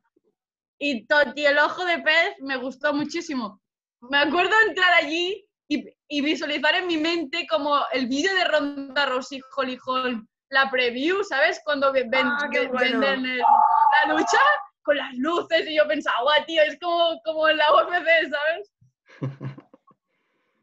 Y 0.77 1.05
Toti, 1.07 1.45
el 1.45 1.57
ojo 1.59 1.85
de 1.85 1.99
pez, 1.99 2.35
me 2.41 2.57
gustó 2.57 2.93
muchísimo. 2.93 3.61
Me 4.01 4.17
acuerdo 4.17 4.51
entrar 4.67 4.91
allí 4.95 5.47
y, 5.69 5.85
y 6.09 6.19
visualizar 6.21 6.75
en 6.75 6.87
mi 6.87 6.97
mente 6.97 7.47
como 7.47 7.79
el 7.93 8.07
vídeo 8.07 8.33
de 8.35 8.43
Ronda 8.43 9.05
Rousey, 9.05 9.41
Holly 9.55 9.77
Holm, 9.85 10.27
la 10.49 10.69
preview, 10.69 11.23
¿sabes? 11.23 11.61
Cuando 11.63 11.93
ven, 11.93 12.09
Ah, 12.13 12.49
ven- 12.51 12.69
bueno. 12.69 12.99
venden 12.99 13.25
el- 13.27 13.37
la 13.37 14.13
lucha 14.13 14.39
con 14.81 14.97
las 14.97 15.13
luces 15.13 15.69
y 15.69 15.75
yo 15.77 15.87
pensaba, 15.87 16.21
guau, 16.23 16.45
tío, 16.45 16.63
es 16.63 16.77
como, 16.81 17.17
como 17.23 17.47
en 17.47 17.55
la 17.55 17.65
UFC, 17.73 18.29
¿sabes? 18.29 18.73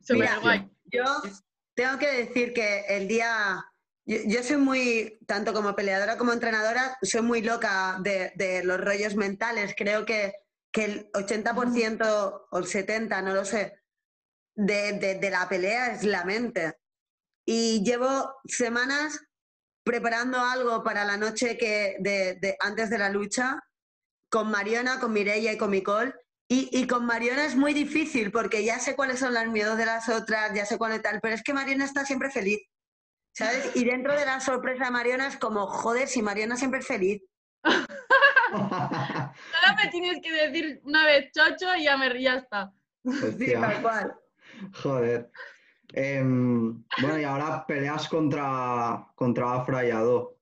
Súper 0.03 0.19
Mira, 0.21 0.39
guay. 0.41 0.69
Yo 0.93 1.03
tengo 1.77 1.99
que 1.99 2.25
decir 2.25 2.53
que 2.55 2.81
el 2.89 3.07
día, 3.09 3.65
yo, 4.07 4.19
yo 4.27 4.43
soy 4.43 4.57
muy, 4.57 5.19
tanto 5.27 5.53
como 5.53 5.77
peleadora 5.77 6.17
como 6.19 6.33
entrenadora, 6.33 6.99
soy 7.03 7.23
muy 7.23 7.43
loca 7.43 7.99
de, 8.01 8.33
de 8.37 8.65
los 8.65 8.81
rollos 8.81 9.15
mentales. 9.15 9.75
Creo 9.77 10.05
que, 10.07 10.35
que 10.73 10.85
el 10.85 11.13
80% 11.13 12.47
o 12.51 12.59
el 12.59 12.65
70%, 12.67 13.23
no 13.25 13.35
lo 13.35 13.45
sé, 13.45 13.81
de, 14.57 14.95
de- 14.95 15.17
de 15.17 15.31
la 15.31 15.49
pelea 15.49 15.93
es 15.93 16.05
la 16.05 16.25
mente. 16.25 16.79
Y 17.47 17.85
llevo 17.85 18.35
semanas 18.47 19.21
preparando 19.85 20.41
algo 20.41 20.83
para 20.83 21.05
la 21.05 21.17
noche 21.17 21.59
que 21.59 21.97
de, 22.01 22.37
de- 22.41 22.57
antes 22.61 22.91
de 22.91 22.99
la 22.99 23.11
lucha 23.11 23.61
con 24.31 24.51
Mariona, 24.51 24.99
con 24.99 25.13
Mireia 25.13 25.53
y 25.53 25.59
con 25.59 25.71
Micol. 25.71 26.15
Y, 26.49 26.69
y 26.73 26.87
con 26.87 27.05
Mariona 27.07 27.45
es 27.45 27.57
muy 27.57 27.75
difícil 27.75 28.31
porque 28.31 28.65
ya 28.65 28.79
sé 28.79 28.95
cuáles 28.95 29.19
son 29.19 29.35
los 29.35 29.47
miedos 29.49 29.77
de 29.77 29.85
las 29.87 30.09
otras, 30.09 30.53
ya 30.55 30.65
sé 30.65 30.79
cuál 30.79 30.93
es 30.93 31.03
tal, 31.03 31.21
pero 31.21 31.35
es 31.35 31.43
que 31.43 31.53
Mariona 31.53 31.85
está 31.85 32.05
siempre 32.05 32.31
feliz, 32.31 32.61
¿sabes? 33.33 33.73
Y 33.75 33.85
dentro 33.85 34.17
de 34.17 34.25
la 34.25 34.39
sorpresa 34.41 34.85
de 34.85 34.91
Mariona 34.93 35.27
es 35.27 35.37
como, 35.39 35.67
joder, 35.67 36.07
si 36.07 36.23
Mariona 36.23 36.57
siempre 36.57 36.81
es 36.81 36.87
feliz. 36.87 37.23
Ahora 38.53 39.33
me 39.83 39.91
tienes 39.91 40.21
que 40.23 40.33
decir 40.33 40.81
una 40.85 41.05
vez 41.05 41.31
chocho 41.33 41.75
y 41.77 41.85
ya, 41.85 41.97
me, 41.97 42.21
ya 42.23 42.37
está. 42.37 42.73
Sí, 43.39 43.53
tal 43.53 43.83
cual. 43.83 44.15
joder. 44.83 45.31
Em, 45.93 46.83
bueno, 47.01 47.19
y 47.19 47.25
ahora 47.25 47.65
peleas 47.67 48.09
contra, 48.09 49.07
contra 49.15 49.55
Afra 49.55 49.87
y 49.87 49.91
Ado, 49.91 50.37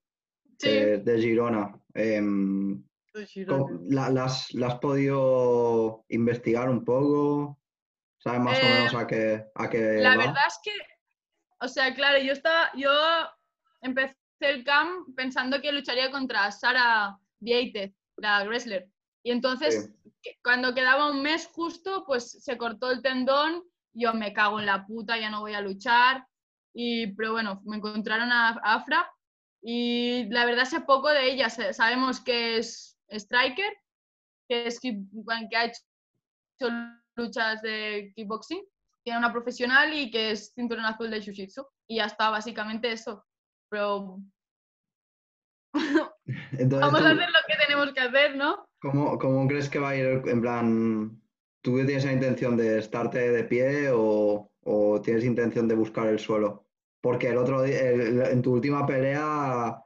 Sí. 0.59 0.69
eh, 0.69 0.99
de 1.05 1.19
Girona. 1.21 1.73
¿cómo- 1.95 2.83
la, 3.89 4.11
las, 4.11 4.53
la 4.55 4.67
has 4.69 4.79
podido 4.79 6.05
investigar 6.09 6.69
un 6.69 6.85
poco? 6.85 7.61
¿Sabes 8.19 8.41
más 8.41 8.63
o 8.63 8.67
Eh, 8.67 8.73
menos 8.73 8.95
a 8.95 9.07
qué, 9.07 9.45
a 9.55 9.69
qué 9.71 10.03
La 10.03 10.17
va? 10.17 10.27
verdad 10.27 10.43
es 10.49 10.59
que, 10.63 10.73
o 11.61 11.69
sea, 11.69 11.95
claro, 11.95 12.19
yo 12.23 12.33
estaba, 12.33 12.71
yo 12.75 12.91
empecé 13.83 14.17
el 14.41 14.65
camp 14.65 15.15
pensando 15.17 15.61
que 15.61 15.73
lucharía 15.73 16.11
contra 16.11 16.51
Sara 16.51 17.19
Vieitez, 17.39 17.93
la 18.17 18.45
wrestler. 18.45 18.89
Y 19.23 19.31
entonces, 19.31 19.93
que- 20.23 20.39
cuando 20.43 20.75
quedaba 20.75 21.11
un 21.11 21.23
mes 21.23 21.47
justo, 21.47 22.05
pues 22.07 22.31
se 22.43 22.57
cortó 22.59 22.91
el 22.91 23.03
tendón, 23.03 23.65
yo 23.93 24.13
me 24.15 24.33
cago 24.33 24.59
en 24.59 24.67
la 24.67 24.87
puta, 24.87 25.19
ya 25.19 25.31
no 25.31 25.41
voy 25.41 25.55
a 25.55 25.61
luchar. 25.61 26.27
Y, 26.75 27.15
pero 27.15 27.33
bueno, 27.33 27.61
me 27.65 27.77
encontraron 27.77 28.33
a, 28.33 28.51
Afra 28.65 29.11
y 29.63 30.25
la 30.31 30.45
verdad 30.45 30.65
sé 30.65 30.81
poco 30.81 31.11
de 31.11 31.31
ella. 31.31 31.49
Sa- 31.51 31.73
Sabemos 31.73 32.21
que 32.21 32.59
es 32.59 32.94
striker, 33.11 33.73
que, 34.49 34.67
es, 34.67 34.81
que 34.81 35.03
ha 35.57 35.65
hecho 35.65 35.83
luchas 37.17 37.63
de 37.63 38.13
kickboxing, 38.15 38.63
es 39.05 39.17
una 39.17 39.33
profesional 39.33 39.93
y 39.93 40.11
que 40.11 40.31
es 40.31 40.53
cinturón 40.55 40.85
azul 40.87 41.11
de 41.11 41.21
Jiu-Jitsu. 41.21 41.67
Y 41.89 41.97
ya 41.97 42.07
está, 42.07 42.31
básicamente 42.31 42.91
eso. 42.91 43.25
Pero 43.71 44.19
Entonces, 46.53 46.81
vamos 46.81 47.01
a 47.03 47.11
hacer 47.11 47.29
lo 47.29 47.39
que 47.47 47.55
tenemos 47.67 47.93
que 47.93 48.01
hacer, 48.01 48.37
¿no? 48.37 48.67
¿Cómo, 48.81 49.19
cómo 49.19 49.47
crees 49.49 49.69
que 49.69 49.79
va 49.79 49.91
a 49.91 49.97
ir? 49.97 50.23
En 50.27 50.41
plan, 50.41 51.23
¿tú 51.63 51.77
tienes 51.85 52.05
la 52.05 52.13
intención 52.13 52.57
de 52.57 52.79
estarte 52.79 53.31
de 53.31 53.45
pie 53.45 53.91
o, 53.93 54.51
o 54.63 55.01
tienes 55.03 55.25
intención 55.25 55.69
de 55.69 55.75
buscar 55.75 56.07
el 56.07 56.19
suelo 56.19 56.63
porque 57.01 57.29
el 57.29 57.37
otro 57.37 57.63
día, 57.63 57.81
el- 57.91 58.23
en 58.23 58.41
tu 58.41 58.55
última 58.55 58.87
pelea, 58.87 59.84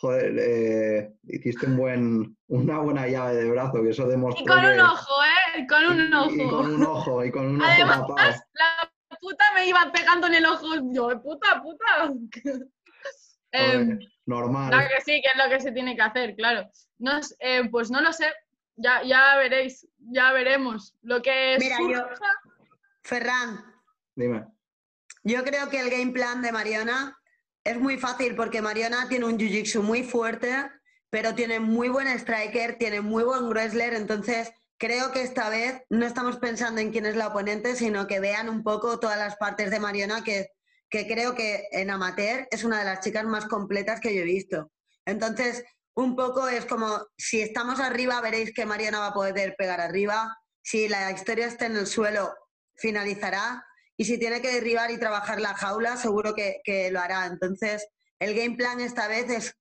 joder, 0.00 0.34
eh, 0.38 1.12
hiciste 1.24 1.66
un 1.66 1.76
buen, 1.76 2.36
una 2.48 2.78
buena 2.78 3.06
llave 3.06 3.34
de 3.36 3.50
brazo, 3.50 3.82
que 3.82 3.90
eso 3.90 4.06
demostró 4.08 4.42
Y 4.42 4.46
con 4.46 4.64
un 4.64 4.80
ojo, 4.80 5.14
¿eh? 5.24 5.66
Con 5.68 5.84
un 5.86 6.14
ojo. 6.14 6.30
Y, 6.34 6.48
con 6.48 6.74
un 6.74 6.82
ojo, 6.84 7.24
y 7.24 7.30
con 7.30 7.46
un 7.46 7.60
ojo 7.62 7.70
Además, 7.70 8.00
tapado. 8.00 8.32
la 8.54 8.92
puta 9.20 9.44
me 9.54 9.66
iba 9.66 9.92
pegando 9.92 10.26
en 10.28 10.34
el 10.34 10.46
ojo. 10.46 10.66
Yo, 10.92 11.20
puta, 11.22 11.62
puta. 11.62 12.12
Em, 13.52 13.98
normal. 14.26 14.70
Claro 14.70 14.88
que 14.96 15.02
sí, 15.02 15.20
que 15.20 15.28
es 15.28 15.36
lo 15.44 15.50
que 15.50 15.60
se 15.60 15.72
tiene 15.72 15.96
que 15.96 16.02
hacer, 16.02 16.36
claro. 16.36 16.70
No, 16.98 17.18
es- 17.18 17.34
eh, 17.40 17.68
pues 17.68 17.90
no 17.90 18.00
lo 18.00 18.12
sé, 18.12 18.32
ya, 18.76 19.02
ya 19.02 19.36
veréis, 19.36 19.88
ya 19.98 20.30
veremos. 20.32 20.94
Lo 21.02 21.20
que 21.20 21.56
Mira, 21.58 21.76
yo- 21.80 22.06
Ferran, 23.02 23.64
Dime. 24.14 24.46
yo 25.24 25.42
creo 25.42 25.68
que 25.68 25.80
el 25.80 25.90
game 25.90 26.12
plan 26.12 26.42
de 26.42 26.52
Mariona 26.52 27.18
es 27.64 27.78
muy 27.78 27.98
fácil 27.98 28.34
porque 28.34 28.62
Mariona 28.62 29.08
tiene 29.08 29.26
un 29.26 29.38
jiu-jitsu 29.38 29.82
muy 29.82 30.02
fuerte, 30.02 30.70
pero 31.10 31.34
tiene 31.34 31.60
muy 31.60 31.88
buen 31.88 32.08
striker, 32.08 32.76
tiene 32.78 33.00
muy 33.00 33.24
buen 33.24 33.48
wrestler, 33.48 33.94
entonces 33.94 34.50
creo 34.78 35.12
que 35.12 35.22
esta 35.22 35.50
vez 35.50 35.82
no 35.90 36.06
estamos 36.06 36.38
pensando 36.38 36.80
en 36.80 36.90
quién 36.90 37.04
es 37.04 37.16
la 37.16 37.28
oponente, 37.28 37.76
sino 37.76 38.06
que 38.06 38.20
vean 38.20 38.48
un 38.48 38.62
poco 38.62 38.98
todas 38.98 39.18
las 39.18 39.36
partes 39.36 39.70
de 39.70 39.80
Mariona, 39.80 40.24
que, 40.24 40.48
que 40.88 41.06
creo 41.06 41.34
que 41.34 41.68
en 41.72 41.90
amateur 41.90 42.48
es 42.50 42.64
una 42.64 42.78
de 42.78 42.84
las 42.86 43.00
chicas 43.00 43.24
más 43.24 43.46
completas 43.46 44.00
que 44.00 44.14
yo 44.14 44.22
he 44.22 44.24
visto. 44.24 44.70
Entonces, 45.04 45.64
un 45.94 46.16
poco 46.16 46.48
es 46.48 46.64
como, 46.64 47.06
si 47.18 47.42
estamos 47.42 47.78
arriba, 47.80 48.20
veréis 48.20 48.54
que 48.54 48.64
Mariona 48.64 49.00
va 49.00 49.08
a 49.08 49.14
poder 49.14 49.54
pegar 49.58 49.80
arriba, 49.80 50.34
si 50.62 50.88
la 50.88 51.10
historia 51.10 51.46
está 51.46 51.66
en 51.66 51.76
el 51.76 51.86
suelo, 51.86 52.32
finalizará, 52.76 53.66
y 54.00 54.04
si 54.06 54.18
tiene 54.18 54.40
que 54.40 54.50
derribar 54.50 54.90
y 54.90 54.98
trabajar 54.98 55.42
la 55.42 55.52
jaula, 55.52 55.94
seguro 55.98 56.34
que, 56.34 56.62
que 56.64 56.90
lo 56.90 57.00
hará. 57.00 57.26
Entonces, 57.26 57.86
el 58.18 58.34
game 58.34 58.56
plan 58.56 58.80
esta 58.80 59.08
vez 59.08 59.28
es, 59.28 59.58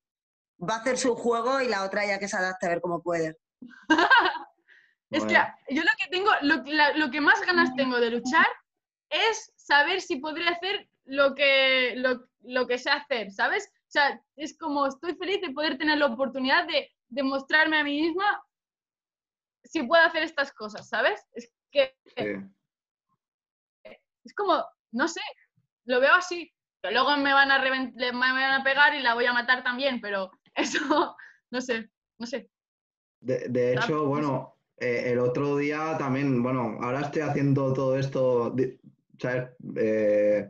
va 0.58 0.76
a 0.76 0.78
hacer 0.78 0.98
su 0.98 1.14
juego 1.14 1.60
y 1.60 1.68
la 1.68 1.84
otra 1.84 2.06
ya 2.06 2.20
que 2.20 2.30
se 2.30 2.38
adapte 2.38 2.66
a 2.66 2.70
ver 2.70 2.80
cómo 2.80 3.04
puede. 3.04 3.38
Es 5.12 5.26
Bueno, 5.26 5.44
que 5.68 5.76
yo 5.76 5.82
lo 5.82 5.90
que 5.98 6.08
tengo, 6.10 6.32
lo, 6.44 6.64
la- 6.72 6.94
lo 6.94 7.10
que 7.12 7.20
más 7.20 7.42
ganas 7.42 7.76
tengo 7.76 8.00
de 8.00 8.12
luchar 8.12 8.46
es 9.10 9.52
saber 9.58 10.00
si 10.02 10.18
podría 10.18 10.52
hacer 10.52 10.88
lo 11.04 11.34
que, 11.36 11.96
lo, 11.98 12.30
lo 12.42 12.66
que 12.68 12.78
sé 12.78 12.92
hacer, 12.92 13.32
¿sabes? 13.32 13.66
O 13.88 13.92
sea, 13.92 14.22
es 14.38 14.56
como 14.58 14.86
estoy 14.88 15.16
feliz 15.16 15.42
de 15.42 15.52
poder 15.52 15.78
tener 15.80 15.98
la 15.98 16.06
oportunidad 16.06 16.66
de 16.68 16.90
demostrarme 17.10 17.78
a 17.80 17.84
mí 17.84 18.00
misma 18.04 18.42
si 19.66 19.84
puedo 19.84 20.02
hacer 20.04 20.24
estas 20.24 20.54
cosas, 20.54 20.88
¿sabes? 20.88 21.20
Es 21.34 21.52
que 21.72 21.98
sí. 22.16 22.24
Es 24.30 24.36
como, 24.36 24.64
no 24.92 25.08
sé, 25.08 25.22
lo 25.86 26.00
veo 26.00 26.14
así. 26.14 26.52
Que 26.82 26.92
luego 26.92 27.18
me 27.18 27.34
van 27.34 27.52
a 27.52 27.60
me 27.60 28.12
van 28.12 28.62
a 28.62 28.64
pegar 28.64 28.96
y 28.96 29.02
la 29.02 29.14
voy 29.14 29.26
a 29.26 29.34
matar 29.34 29.64
también, 29.64 30.00
pero 30.00 30.32
eso, 30.56 31.16
no 31.52 31.62
sé, 31.62 31.90
no 32.18 32.26
sé. 32.26 32.50
De, 33.22 33.50
de 33.50 33.74
hecho, 33.74 34.06
bueno, 34.06 34.56
eh, 34.78 35.12
el 35.12 35.20
otro 35.20 35.58
día 35.58 35.98
también, 35.98 36.42
bueno, 36.42 36.78
ahora 36.80 37.02
estoy 37.02 37.24
haciendo 37.24 37.74
todo 37.74 37.98
esto, 37.98 38.56
¿sabes? 39.20 39.50
Eh, 39.76 40.50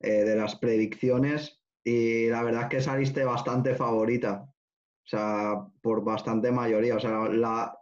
eh, 0.00 0.24
de 0.24 0.36
las 0.36 0.56
predicciones 0.56 1.62
y 1.84 2.28
la 2.28 2.42
verdad 2.42 2.62
es 2.64 2.68
que 2.68 2.80
saliste 2.80 3.24
bastante 3.24 3.74
favorita. 3.74 4.42
O 4.42 5.08
sea, 5.08 5.54
por 5.80 6.04
bastante 6.04 6.52
mayoría. 6.52 6.96
O 6.96 7.00
sea, 7.00 7.28
la, 7.28 7.76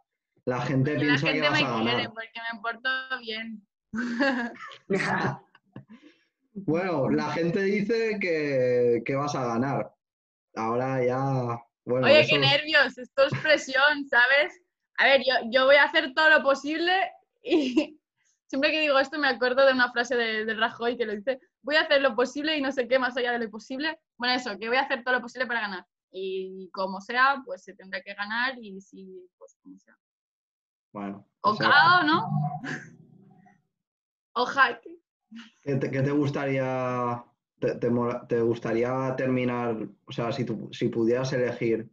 la 0.44 0.60
gente 0.60 0.94
la 0.94 1.00
piensa 1.00 1.32
que 1.32 1.40
vas 1.40 1.52
me 1.52 1.66
a 1.66 1.74
quiere 1.74 1.92
ganar. 1.92 2.12
porque 2.14 2.40
me 2.52 2.60
porto 2.60 2.88
bien. 3.20 3.66
Bueno, 6.52 7.08
la 7.10 7.30
gente 7.30 7.62
dice 7.62 8.18
que, 8.20 9.02
que 9.04 9.14
vas 9.14 9.34
a 9.34 9.44
ganar. 9.44 9.94
Ahora 10.56 11.04
ya, 11.04 11.62
bueno, 11.84 12.06
Oye, 12.06 12.20
eso 12.20 12.30
qué 12.30 12.38
nervios, 12.38 12.98
esto 12.98 13.24
es 13.24 13.32
presión, 13.40 14.06
¿sabes? 14.08 14.60
A 14.98 15.04
ver, 15.04 15.22
yo, 15.22 15.34
yo 15.50 15.64
voy 15.64 15.76
a 15.76 15.84
hacer 15.84 16.12
todo 16.12 16.28
lo 16.28 16.42
posible 16.42 16.92
y 17.42 17.98
siempre 18.46 18.72
que 18.72 18.80
digo 18.80 18.98
esto 18.98 19.18
me 19.18 19.28
acuerdo 19.28 19.64
de 19.64 19.72
una 19.72 19.90
frase 19.92 20.16
de, 20.16 20.44
de 20.44 20.54
Rajoy 20.54 20.96
que 20.96 21.06
lo 21.06 21.14
dice, 21.14 21.40
voy 21.62 21.76
a 21.76 21.82
hacer 21.82 22.02
lo 22.02 22.14
posible 22.14 22.56
y 22.56 22.60
no 22.60 22.72
sé 22.72 22.88
qué 22.88 22.98
más 22.98 23.16
allá 23.16 23.32
de 23.32 23.38
lo 23.38 23.50
posible. 23.50 23.98
Bueno, 24.18 24.34
eso, 24.34 24.58
que 24.58 24.68
voy 24.68 24.76
a 24.76 24.82
hacer 24.82 25.02
todo 25.04 25.14
lo 25.14 25.22
posible 25.22 25.46
para 25.46 25.60
ganar. 25.60 25.86
Y 26.12 26.68
como 26.72 27.00
sea, 27.00 27.40
pues 27.44 27.62
se 27.62 27.74
tendrá 27.74 28.02
que 28.02 28.14
ganar 28.14 28.58
y 28.58 28.80
si, 28.80 29.28
pues 29.38 29.56
como 29.62 29.78
sea. 29.78 29.96
bueno, 30.92 31.26
O 31.42 31.50
o 31.50 31.54
sea, 31.54 31.70
cao, 31.70 32.02
¿no? 32.02 32.28
O 34.34 34.44
jaque. 34.46 34.98
¿qué 35.62 35.76
te, 35.76 35.90
qué 35.90 36.02
te 36.02 36.10
gustaría, 36.10 37.24
te, 37.58 37.74
te 37.76 38.40
gustaría 38.40 39.14
terminar, 39.16 39.88
o 40.06 40.12
sea, 40.12 40.32
si, 40.32 40.44
tú- 40.44 40.68
si 40.72 40.88
pudieras 40.88 41.32
elegir, 41.32 41.88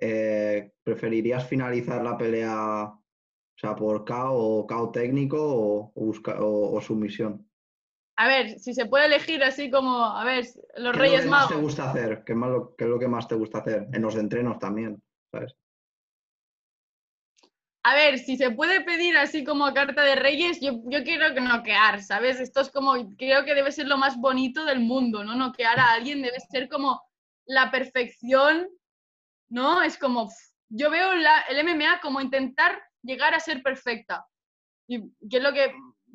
eh, 0.00 0.72
¿preferirías 0.82 1.46
finalizar 1.46 2.02
la 2.02 2.16
pelea, 2.16 2.84
o 2.86 3.02
sea, 3.56 3.76
por 3.76 4.04
KO 4.04 4.32
o 4.32 4.66
KO 4.66 4.90
técnico 4.90 5.38
o, 5.40 5.92
o 5.94 6.04
busca- 6.04 6.40
o- 6.40 6.74
o 6.76 6.80
sumisión? 6.80 7.48
A 8.16 8.28
ver, 8.28 8.58
si 8.60 8.74
se 8.74 8.86
puede 8.86 9.06
elegir 9.06 9.42
así 9.42 9.70
como, 9.70 10.04
a 10.04 10.24
ver, 10.24 10.44
los 10.44 10.52
¿Qué 10.54 10.78
es 10.78 10.84
lo 10.96 10.98
Reyes 11.00 11.22
que 11.24 11.28
más 11.30 11.48
te 11.48 11.54
Magos. 11.54 11.64
gusta 11.66 11.90
hacer? 11.90 12.24
¿Qué, 12.24 12.34
más 12.34 12.50
lo- 12.50 12.74
qué 12.76 12.84
es 12.84 12.90
lo 12.90 12.98
que 12.98 13.08
más 13.08 13.26
te 13.28 13.34
gusta 13.34 13.58
hacer? 13.58 13.88
En 13.92 14.02
los 14.02 14.16
entrenos 14.16 14.58
también, 14.58 15.02
¿sabes? 15.32 15.54
A 17.86 17.94
ver, 17.94 18.18
si 18.18 18.38
se 18.38 18.50
puede 18.50 18.80
pedir 18.80 19.16
así 19.18 19.44
como 19.44 19.72
carta 19.74 20.02
de 20.02 20.16
reyes, 20.16 20.58
yo, 20.60 20.80
yo 20.86 21.04
quiero 21.04 21.34
que 21.34 21.40
noquear, 21.42 22.02
¿sabes? 22.02 22.40
Esto 22.40 22.62
es 22.62 22.70
como, 22.70 22.94
creo 23.18 23.44
que 23.44 23.54
debe 23.54 23.70
ser 23.72 23.86
lo 23.86 23.98
más 23.98 24.16
bonito 24.16 24.64
del 24.64 24.80
mundo, 24.80 25.22
¿no? 25.22 25.34
Noquear 25.34 25.78
a 25.78 25.92
alguien 25.92 26.22
debe 26.22 26.40
ser 26.40 26.70
como 26.70 27.02
la 27.44 27.70
perfección, 27.70 28.68
¿no? 29.50 29.82
Es 29.82 29.98
como, 29.98 30.30
yo 30.70 30.90
veo 30.90 31.12
el 31.12 31.64
MMA 31.64 32.00
como 32.00 32.22
intentar 32.22 32.82
llegar 33.02 33.34
a 33.34 33.40
ser 33.40 33.62
perfecta. 33.62 34.26
Y 34.88 35.00
que 35.28 35.36
es 35.36 35.42
lo 35.42 35.52
que, 35.52 35.70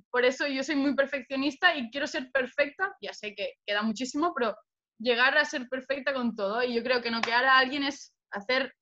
por 0.10 0.26
eso 0.26 0.48
yo 0.48 0.64
soy 0.64 0.76
muy 0.76 0.96
perfeccionista 0.96 1.76
y 1.76 1.92
quiero 1.92 2.08
ser 2.08 2.32
perfecta, 2.32 2.96
ya 3.00 3.14
sé 3.14 3.36
que 3.36 3.54
queda 3.64 3.84
muchísimo, 3.84 4.34
pero 4.36 4.56
llegar 4.98 5.38
a 5.38 5.46
ser 5.46 5.70
perfecta 5.70 6.16
con 6.16 6.36
todo. 6.36 6.64
Y 6.64 6.74
yo 6.74 6.82
creo 6.82 7.02
que 7.04 7.12
noquear 7.12 7.46
a 7.46 7.60
alguien 7.60 7.84
es 7.84 8.12
hacer, 8.32 8.74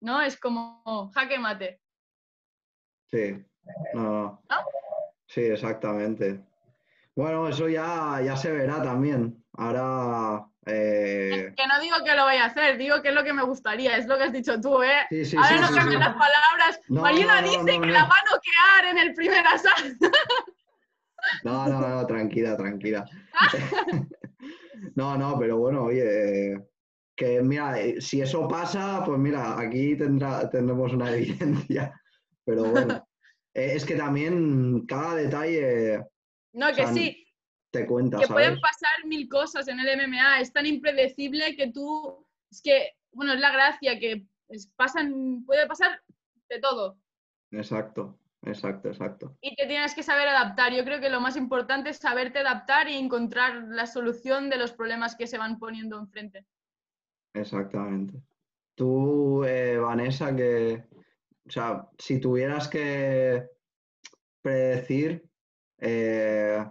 ¿no? 0.00 0.20
Es 0.22 0.38
como 0.38 1.10
jaque 1.14 1.38
mate. 1.38 1.80
Sí, 3.10 3.44
no, 3.94 4.02
no. 4.02 4.42
¿No? 4.48 4.56
Sí, 5.26 5.42
exactamente. 5.42 6.44
Bueno, 7.14 7.48
eso 7.48 7.68
ya, 7.68 8.20
ya 8.24 8.36
se 8.36 8.50
verá 8.50 8.82
también. 8.82 9.44
Ahora, 9.54 10.46
eh, 10.66 11.52
Que 11.56 11.66
no 11.66 11.80
digo 11.80 11.96
que 12.04 12.14
lo 12.14 12.24
vaya 12.24 12.44
a 12.44 12.46
hacer, 12.46 12.78
digo 12.78 13.02
que 13.02 13.08
es 13.08 13.14
lo 13.14 13.24
que 13.24 13.32
me 13.32 13.42
gustaría, 13.42 13.96
es 13.96 14.06
lo 14.06 14.16
que 14.16 14.24
has 14.24 14.32
dicho 14.32 14.60
tú, 14.60 14.82
¿eh? 14.82 15.06
sí, 15.10 15.24
sí, 15.24 15.36
Ahora 15.36 15.48
sí, 15.48 15.60
no 15.60 15.76
cambian 15.76 16.00
las 16.00 16.14
palabras. 16.14 16.80
No, 16.88 17.02
no, 17.02 17.08
dice 17.08 17.80
que 17.80 17.86
la 17.86 18.04
va 18.04 18.16
a 18.16 18.34
noquear 18.34 18.84
en 18.90 18.98
el 18.98 19.14
primer 19.14 19.46
asalto. 19.46 20.10
No, 21.44 21.66
no, 21.68 21.80
no, 21.80 22.06
tranquila, 22.06 22.56
tranquila. 22.56 23.04
No, 24.94 25.16
no, 25.16 25.38
pero 25.38 25.58
bueno, 25.58 25.84
oye, 25.84 26.56
que 27.20 27.42
mira, 27.42 27.78
eh, 27.78 28.00
si 28.00 28.22
eso 28.22 28.48
pasa, 28.48 29.02
pues 29.04 29.18
mira, 29.18 29.60
aquí 29.60 29.94
tendrá, 29.94 30.48
tendremos 30.48 30.94
una 30.94 31.12
evidencia. 31.14 31.92
Pero 32.46 32.64
bueno, 32.64 33.06
eh, 33.52 33.72
es 33.74 33.84
que 33.84 33.94
también 33.94 34.86
cada 34.86 35.16
detalle 35.16 36.02
No, 36.54 36.68
que 36.68 36.72
O 36.72 36.86
sea, 36.86 36.94
sí, 36.94 37.26
te 37.70 37.86
cuenta, 37.86 38.18
que 38.18 38.26
¿sabes? 38.26 38.46
pueden 38.46 38.60
pasar 38.60 39.04
mil 39.04 39.28
cosas 39.28 39.68
en 39.68 39.80
el 39.80 39.98
MMA, 39.98 40.40
es 40.40 40.50
tan 40.50 40.64
impredecible 40.64 41.54
que 41.56 41.70
tú, 41.70 42.26
es 42.50 42.62
que, 42.62 42.92
bueno, 43.12 43.34
es 43.34 43.40
la 43.40 43.52
gracia, 43.52 43.98
que 43.98 44.24
pasan, 44.76 45.44
puede 45.44 45.66
pasar 45.66 46.00
de 46.48 46.58
todo. 46.58 46.96
Exacto, 47.50 48.18
exacto, 48.46 48.88
exacto. 48.88 49.36
Y 49.42 49.54
te 49.56 49.66
tienes 49.66 49.94
que 49.94 50.02
saber 50.02 50.26
adaptar. 50.26 50.72
Yo 50.72 50.84
creo 50.84 51.02
que 51.02 51.10
lo 51.10 51.20
más 51.20 51.36
importante 51.36 51.90
es 51.90 51.98
saberte 51.98 52.38
adaptar 52.38 52.88
y 52.88 52.96
encontrar 52.96 53.64
la 53.68 53.84
solución 53.84 54.48
de 54.48 54.56
los 54.56 54.72
problemas 54.72 55.16
que 55.16 55.26
se 55.26 55.36
van 55.36 55.58
poniendo 55.58 55.98
enfrente. 55.98 56.46
Exactamente. 57.34 58.22
Tú, 58.74 59.44
eh, 59.44 59.78
Vanessa, 59.78 60.34
que, 60.34 60.84
o 61.46 61.50
sea, 61.50 61.88
si 61.98 62.18
tuvieras 62.20 62.68
que 62.68 63.46
predecir, 64.42 65.28
eh, 65.78 66.64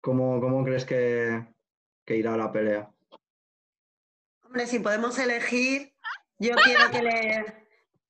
¿cómo, 0.00 0.40
cómo 0.40 0.64
crees 0.64 0.84
que, 0.84 1.46
que 2.04 2.16
irá 2.16 2.36
la 2.36 2.52
pelea? 2.52 2.90
Hombre, 4.44 4.66
si 4.66 4.78
podemos 4.80 5.18
elegir, 5.18 5.94
yo 6.38 6.54
quiero 6.56 6.90
que 6.90 7.02
le, 7.02 7.66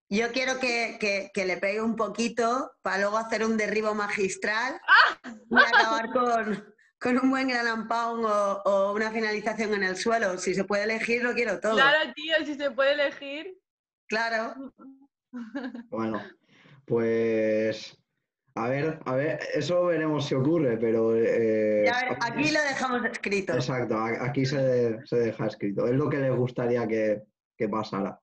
yo 0.09 0.33
quiero 0.33 0.59
que, 0.59 0.97
que- 0.99 1.31
que 1.33 1.45
le 1.45 1.57
pegue 1.59 1.81
un 1.81 1.95
poquito 1.95 2.73
para 2.83 2.99
luego 2.99 3.17
hacer 3.19 3.45
un 3.45 3.57
derribo 3.57 3.95
magistral 3.95 4.81
y 5.49 5.57
acabar 5.57 6.11
con, 6.13 6.72
con 7.03 7.19
un 7.19 7.31
buen 7.31 7.49
gran 7.49 7.89
pound 7.89 8.25
o, 8.25 8.63
o 8.65 8.93
una 8.95 9.11
finalización 9.11 9.75
en 9.75 9.83
el 9.83 9.97
suelo. 9.97 10.39
Si 10.39 10.55
se 10.55 10.65
puede 10.65 10.85
elegir, 10.85 11.23
lo 11.25 11.35
quiero 11.35 11.59
todo. 11.61 11.75
Claro, 11.75 12.13
tío, 12.15 12.35
si 12.45 12.55
se 12.55 12.71
puede 12.71 12.93
elegir. 12.93 13.59
Claro. 14.09 14.55
Bueno, 15.91 16.23
pues 16.85 17.97
A 18.55 18.69
ver, 18.69 19.01
a 19.07 19.15
ver, 19.15 19.41
eso 19.55 19.87
veremos 19.87 20.27
si 20.27 20.35
ocurre, 20.35 20.77
pero... 20.77 21.17
eh, 21.17 21.85
Ya 21.87 22.01
ver, 22.11 22.19
aquí 22.21 22.51
lo 22.51 22.61
dejamos 22.61 23.05
escrito. 23.07 23.55
Exacto, 23.55 23.97
a- 23.97 24.27
aquí 24.27 24.45
se, 24.45 24.99
se 25.07 25.17
deja 25.17 25.47
escrito. 25.47 25.87
Es 25.87 25.95
lo 25.95 26.11
que 26.11 26.19
les 26.19 26.37
gustaría 26.37 26.87
que, 26.87 27.23
que 27.57 27.67
pasara. 27.69 28.21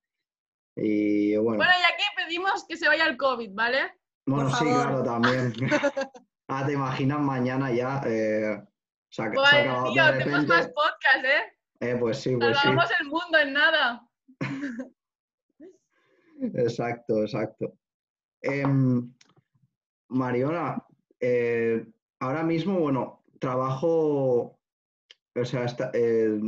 Y 0.76 1.36
bueno, 1.38 1.58
Bueno, 1.58 1.72
y 1.82 1.94
aquí 1.94 2.04
pedimos 2.16 2.64
que 2.68 2.78
se 2.78 2.88
vaya 2.88 3.08
el 3.08 3.18
COVID, 3.18 3.50
¿vale? 3.56 3.80
bueno, 4.28 4.50
por 4.52 4.60
sí, 4.60 4.66
favor. 4.66 4.82
claro, 4.84 5.04
también. 5.04 5.54
ah, 6.50 6.66
te 6.66 6.74
imaginas 6.74 7.20
mañana 7.22 7.72
ya 7.72 8.02
eh, 8.06 8.62
se 9.10 9.22
ha, 9.24 9.32
se 9.32 9.40
ha 9.40 9.62
acabado 9.62 9.94
tío, 9.94 10.06
de 10.06 10.12
repente. 10.12 10.48
más 10.48 10.68
podcast, 10.68 11.26
¿eh? 11.26 11.54
Eh, 11.80 11.96
pues 12.00 12.18
sí, 12.20 12.36
pues 12.36 12.58
sí. 12.58 12.64
Salvamos 12.64 12.92
el 13.00 13.08
mundo 13.08 13.38
en 13.38 13.54
nada. 13.54 14.08
Exacto, 16.42 17.24
exacto. 17.24 17.74
Em, 18.42 19.14
Mariona, 20.08 20.82
eh, 21.20 21.86
ahora 22.20 22.44
mismo, 22.44 22.80
bueno, 22.80 23.26
trabajo, 23.40 24.58
o 25.36 25.46
sea, 25.46 25.66
eh, 25.94 26.40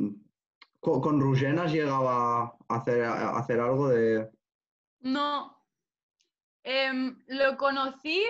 con, 0.80 1.02
con 1.02 1.20
Rugén 1.20 1.60
has 1.60 1.74
llegado 1.74 2.08
a 2.08 2.58
hacer, 2.70 3.04
a 3.04 3.38
hacer 3.38 3.60
algo 3.60 3.90
de... 3.90 4.30
No. 5.02 5.62
Em, 6.64 7.22
lo 7.28 7.58
conocí 7.58 8.24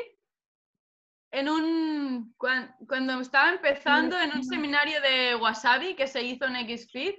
en 1.31 1.49
un. 1.49 2.33
cuan- 2.37 2.75
cuando 2.87 3.19
estaba 3.21 3.51
empezando 3.51 4.19
en 4.19 4.31
un 4.33 4.43
seminario 4.43 5.01
de 5.01 5.35
Wasabi 5.35 5.95
que 5.95 6.07
se 6.07 6.21
hizo 6.21 6.45
en 6.45 6.55
XFIT 6.77 7.15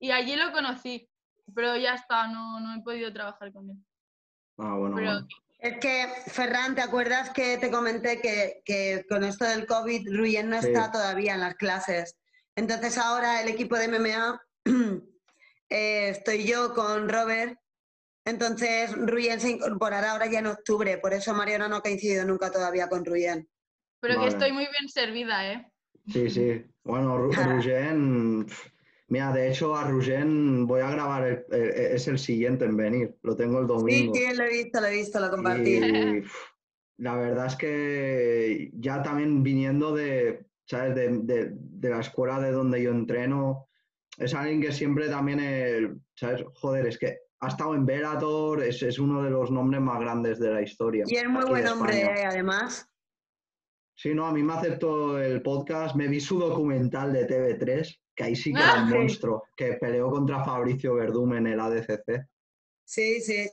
y 0.00 0.10
allí 0.10 0.36
lo 0.36 0.52
conocí. 0.52 1.08
Pero 1.54 1.76
ya 1.76 1.94
está, 1.94 2.26
no, 2.28 2.58
no 2.60 2.74
he 2.74 2.82
podido 2.82 3.12
trabajar 3.12 3.52
con 3.52 3.68
él. 3.70 3.76
Ah, 4.58 4.74
bueno, 4.76 4.96
Pero- 4.96 5.10
bueno. 5.12 5.28
Es 5.58 5.78
que, 5.78 6.06
Ferran, 6.26 6.74
¿te 6.74 6.82
acuerdas 6.82 7.30
que 7.30 7.56
te 7.56 7.70
comenté 7.70 8.20
que, 8.20 8.60
que 8.66 9.04
con 9.08 9.24
esto 9.24 9.46
del 9.46 9.66
COVID, 9.66 10.14
Ruyen 10.14 10.50
no 10.50 10.60
Sí. 10.60 10.68
está 10.68 10.90
todavía 10.90 11.34
en 11.34 11.40
las 11.40 11.54
clases? 11.54 12.18
Entonces 12.54 12.98
ahora 12.98 13.40
el 13.40 13.48
equipo 13.48 13.76
de 13.76 13.88
MMA, 13.88 14.40
eh, 15.70 16.08
estoy 16.10 16.44
yo 16.44 16.74
con 16.74 17.08
Robert, 17.08 17.58
entonces 18.24 18.92
Ruyen 18.96 19.40
se 19.40 19.50
incorporará 19.50 20.12
ahora 20.12 20.26
ya 20.26 20.38
en 20.40 20.46
octubre, 20.46 20.98
por 20.98 21.12
eso 21.12 21.34
Mariona 21.34 21.68
no 21.68 21.76
ha 21.76 21.82
coincidido 21.82 22.24
nunca 22.24 22.50
todavía 22.50 22.88
con 22.88 23.04
Ruyen. 23.04 23.48
Pero 24.00 24.16
Vale. 24.16 24.28
que 24.28 24.32
estoy 24.34 24.52
muy 24.52 24.64
bien 24.64 24.88
servida, 24.88 25.52
¿eh? 25.52 25.70
Sí, 26.08 26.28
sí. 26.28 26.64
Bueno, 26.84 27.18
Ru- 27.18 27.30
pf, 28.46 28.70
mira, 29.08 29.32
de 29.32 29.48
hecho 29.50 29.74
a 29.74 29.88
Rugén 29.88 30.66
voy 30.66 30.82
a 30.82 30.90
grabar, 30.90 31.26
el- 31.26 31.44
el- 31.50 31.70
es 31.94 32.06
el 32.08 32.18
siguiente 32.18 32.64
en 32.66 32.76
venir, 32.76 33.14
lo 33.22 33.34
tengo 33.36 33.60
el 33.60 33.66
Sí, 33.66 33.72
domingo. 33.72 34.14
sí, 34.14 34.34
lo 34.34 34.44
he 34.44 34.48
visto, 34.48 34.80
lo 34.80 34.86
he 34.86 34.92
visto, 34.92 35.20
lo 35.20 35.30
compartí. 35.30 35.76
Y 35.76 36.22
la 36.98 37.16
verdad 37.16 37.46
es 37.46 37.56
que 37.56 38.70
ya 38.74 39.02
también 39.02 39.42
viniendo 39.42 39.94
de, 39.94 40.46
¿sabes? 40.66 40.94
De, 40.94 41.08
de- 41.22 41.50
de 41.54 41.88
la 41.88 42.00
escuela 42.00 42.40
de 42.40 42.52
donde 42.52 42.82
yo 42.82 42.90
entreno, 42.90 43.68
es 44.18 44.34
alguien 44.34 44.60
que 44.60 44.72
siempre 44.72 45.08
también, 45.08 45.40
eh, 45.42 45.94
¿sabes? 46.14 46.44
Joder, 46.54 46.86
es 46.86 46.98
que 46.98 47.18
ha 47.44 47.48
estado 47.48 47.74
en 47.74 47.84
Bellator, 47.86 48.62
es, 48.62 48.82
es 48.82 48.98
uno 48.98 49.22
de 49.22 49.30
los 49.30 49.50
nombres 49.50 49.80
más 49.80 50.00
grandes 50.00 50.38
de 50.38 50.50
la 50.50 50.62
historia. 50.62 51.04
Y 51.06 51.16
es 51.16 51.28
muy 51.28 51.44
buen 51.44 51.66
hombre, 51.68 52.02
eh, 52.02 52.24
además. 52.24 52.88
Sí, 53.96 54.14
no, 54.14 54.26
a 54.26 54.32
mí 54.32 54.42
me 54.42 54.54
aceptó 54.54 55.18
el 55.20 55.40
podcast, 55.42 55.94
me 55.94 56.08
vi 56.08 56.20
su 56.20 56.38
documental 56.38 57.12
de 57.12 57.26
TV3, 57.28 58.00
que 58.16 58.24
ahí 58.24 58.34
sí 58.36 58.52
que 58.52 58.60
era 58.60 58.74
Ah, 58.74 58.82
un 58.82 58.88
sí. 58.88 58.94
monstruo, 58.94 59.42
que 59.56 59.74
peleó 59.74 60.10
contra 60.10 60.44
Fabricio 60.44 60.94
Verdum 60.94 61.34
en 61.34 61.46
el 61.46 61.60
ADCC. 61.60 62.26
Sí, 62.84 63.20
sí. 63.20 63.48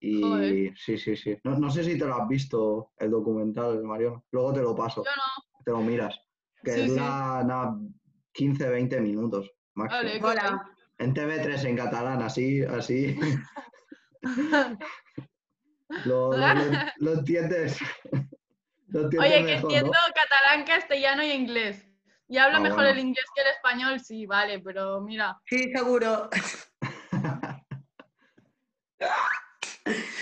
Y 0.00 0.20
Joder. 0.22 0.72
sí, 0.76 0.96
sí, 0.98 1.14
sí. 1.16 1.36
No, 1.44 1.58
no 1.58 1.70
sé 1.70 1.84
si 1.84 1.96
te 1.98 2.04
lo 2.06 2.14
has 2.16 2.26
visto, 2.28 2.90
el 2.98 3.10
documental, 3.10 3.82
Mariano. 3.84 4.24
Luego 4.32 4.52
te 4.54 4.60
lo 4.62 4.74
paso, 4.74 5.04
Yo 5.04 5.10
no. 5.14 5.62
te 5.64 5.70
lo 5.70 5.80
miras. 5.80 6.18
Que 6.64 6.72
Sí, 6.72 6.80
sí. 6.82 6.88
dura 6.88 7.42
nada, 7.44 7.76
15, 8.32 8.68
20 8.68 9.00
minutos 9.00 9.50
máximo. 9.74 10.02
Vale, 10.02 10.20
Mola. 10.20 10.71
En 11.02 11.12
TV3 11.14 11.64
en 11.64 11.76
catalán, 11.76 12.22
así, 12.22 12.62
así. 12.62 13.18
lo, 16.04 16.32
lo- 16.98 17.12
entiendes. 17.14 17.76
Lo 18.86 19.02
entiendes 19.02 19.18
Oye, 19.32 19.38
que 19.38 19.42
mejor, 19.54 19.62
¿no? 19.62 19.68
entiendo 19.76 19.98
catalán, 20.14 20.64
castellano 20.64 21.24
y 21.24 21.32
inglés. 21.32 21.84
Y 22.28 22.38
hablo 22.38 22.58
Ah, 22.58 22.60
mejor 22.60 22.78
bueno. 22.84 22.90
el 22.92 22.98
inglés 23.00 23.24
que 23.34 23.42
el 23.42 23.48
español, 23.48 24.00
sí, 24.00 24.26
vale, 24.26 24.60
pero 24.60 25.00
mira. 25.00 25.40
Sí, 25.46 25.72
seguro. 25.74 26.30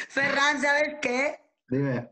Ferran, 0.08 0.60
¿sabes 0.60 0.96
qué? 1.02 1.40
Dime. 1.68 2.08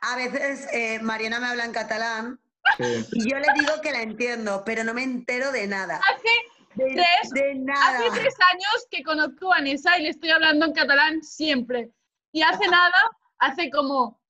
A 0.00 0.16
veces 0.16 0.66
eh, 0.72 0.98
Mariana 1.02 1.38
me 1.40 1.46
habla 1.48 1.64
en 1.66 1.72
catalán 1.72 2.38
Sí. 2.78 3.04
y 3.12 3.28
yo 3.30 3.38
le 3.38 3.48
digo 3.54 3.80
que 3.82 3.92
la 3.92 4.00
entiendo, 4.02 4.62
pero 4.64 4.82
no 4.82 4.94
me 4.94 5.02
entero 5.02 5.52
de 5.52 5.66
nada. 5.66 5.96
Hace 6.14 6.28
De, 6.74 6.84
tres- 6.94 7.30
de 7.32 7.54
nada. 7.56 7.98
Hace 7.98 8.20
tres 8.20 8.34
años 8.50 8.86
que 8.90 9.02
conozco 9.02 9.46
a 9.52 9.56
Vanessa 9.56 9.98
y 9.98 10.02
le 10.04 10.08
estoy 10.10 10.30
hablando 10.30 10.66
en 10.66 10.72
catalán 10.72 11.22
siempre. 11.22 11.90
Y 12.32 12.42
hace 12.42 12.66
nada, 12.68 13.10
hace 13.38 13.70
como 13.70 14.20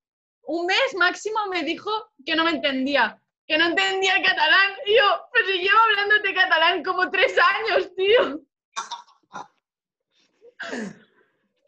un 0.43 0.67
mes 0.67 0.95
máximo, 0.99 1.39
me 1.51 1.63
dijo 1.63 1.91
que 2.27 2.35
no 2.35 2.45
me 2.45 2.51
entendía, 2.51 3.19
que 3.47 3.57
no 3.59 3.67
entendía 3.67 4.17
el 4.17 4.25
catalán. 4.25 4.73
Y 4.87 4.97
yo, 4.97 5.03
pero 5.33 5.47
si 5.47 5.59
llevo 5.59 5.79
hablándote 5.79 6.35
catalán 6.35 6.83
como 6.83 7.11
tres 7.11 7.35
años, 7.39 7.95
tío. 7.95 8.41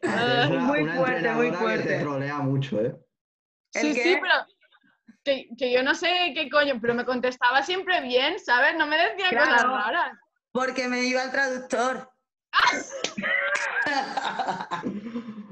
Es 0.01 0.11
una, 0.49 0.59
Muy 0.59 0.81
una 0.83 0.95
fuerte, 0.97 1.31
muy 1.33 1.47
entrenadora 1.47 1.49
que 1.51 1.57
fuerte. 1.57 1.87
te 1.87 1.99
trolea 1.99 2.37
mucho, 2.37 2.79
¿eh? 2.79 2.95
¿El 3.73 3.81
Sí, 3.81 3.93
qué? 3.95 4.03
sí, 4.03 4.17
pero 4.21 4.33
que, 5.23 5.47
que 5.57 5.71
yo 5.73 5.81
no 5.81 5.95
sé 5.95 6.31
qué 6.35 6.47
coño, 6.47 6.75
pero 6.79 6.93
me 6.93 7.05
contestaba 7.05 7.63
siempre 7.63 8.01
bien, 8.01 8.37
¿sabes? 8.39 8.75
No 8.77 8.85
me 8.85 8.97
decía 8.97 9.29
cosas 9.31 9.63
Claro. 9.63 9.69
raras. 9.77 10.17
Porque 10.55 10.87
me 10.87 11.03
iba 11.03 11.21
al 11.21 11.31
traductor. 11.33 12.09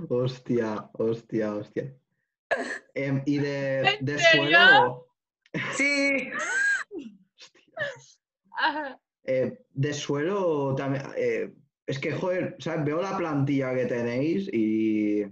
Hostia, 0.10 0.90
hostia, 0.94 1.56
hostia. 1.56 1.94
Em, 2.94 3.22
y 3.26 3.38
de, 3.38 3.80
¿En 4.00 4.06
de 4.06 4.20
suelo, 4.20 5.08
Sí. 5.76 6.30
Ajá. 8.58 9.00
eh, 9.26 9.66
de 9.72 9.94
suelo 9.94 10.74
también. 10.76 11.04
eh, 11.18 11.54
es 11.86 12.00
que, 12.00 12.14
joder, 12.14 12.56
¿sabes? 12.60 12.86
Veo 12.86 13.02
la 13.02 13.18
plantilla 13.18 13.74
que 13.76 13.86
tenéis 13.88 14.48
y. 14.54 15.26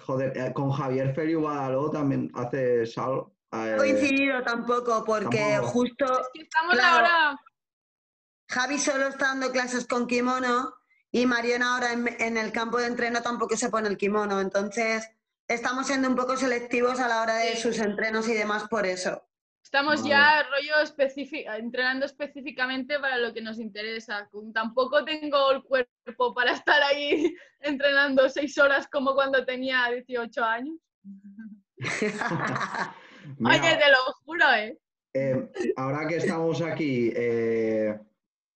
Joder, 0.00 0.36
eh, 0.36 0.52
con 0.52 0.72
Javier 0.72 1.14
Feliu 1.14 1.42
Badaló 1.42 1.88
también 1.90 2.30
haces 2.34 2.98
algo. 2.98 3.32
No 3.52 3.64
eh, 3.64 3.74
he 3.74 3.76
coincidido 3.76 4.42
tampoco, 4.42 5.04
porque 5.06 5.38
Tampoco. 5.52 5.68
justo 5.72 6.04
Es 6.20 6.28
que 6.34 6.42
estamos 6.42 6.74
Claro. 6.74 6.96
ahora. 7.06 7.40
Javi 8.52 8.78
solo 8.78 9.08
está 9.08 9.28
dando 9.28 9.50
clases 9.50 9.86
con 9.86 10.06
kimono 10.06 10.74
y 11.10 11.24
Mariona 11.24 11.74
ahora 11.74 11.92
en, 11.92 12.06
en 12.20 12.36
el 12.36 12.52
campo 12.52 12.76
de 12.76 12.86
entreno 12.86 13.22
tampoco 13.22 13.56
se 13.56 13.70
pone 13.70 13.88
el 13.88 13.96
kimono. 13.96 14.42
Entonces, 14.42 15.08
estamos 15.48 15.86
siendo 15.86 16.06
un 16.08 16.16
poco 16.16 16.36
selectivos 16.36 17.00
a 17.00 17.08
la 17.08 17.22
hora 17.22 17.36
de 17.36 17.52
Sí. 17.56 17.62
sus 17.62 17.78
entrenos 17.78 18.28
y 18.28 18.34
demás 18.34 18.68
por 18.68 18.84
eso. 18.84 19.26
Estamos 19.64 20.04
ya 20.04 20.42
rollo 20.42 20.80
específico, 20.82 21.50
entrenando 21.52 22.04
específicamente 22.04 22.98
para 22.98 23.16
lo 23.16 23.32
que 23.32 23.40
nos 23.40 23.58
interesa. 23.58 24.28
Tampoco 24.52 25.02
tengo 25.02 25.50
el 25.52 25.62
cuerpo 25.62 26.34
para 26.34 26.52
estar 26.52 26.82
ahí 26.82 27.34
entrenando 27.60 28.28
seis 28.28 28.58
horas 28.58 28.86
como 28.86 29.14
cuando 29.14 29.46
tenía 29.46 29.88
18 29.90 30.44
años. 30.44 30.76
Oye, 33.38 33.76
te 33.78 33.90
lo 33.90 34.12
juro, 34.24 34.44
¿eh? 34.52 34.78
eh, 35.14 35.50
ahora 35.76 36.06
que 36.06 36.16
estamos 36.16 36.60
aquí, 36.60 37.10
eh, 37.16 37.98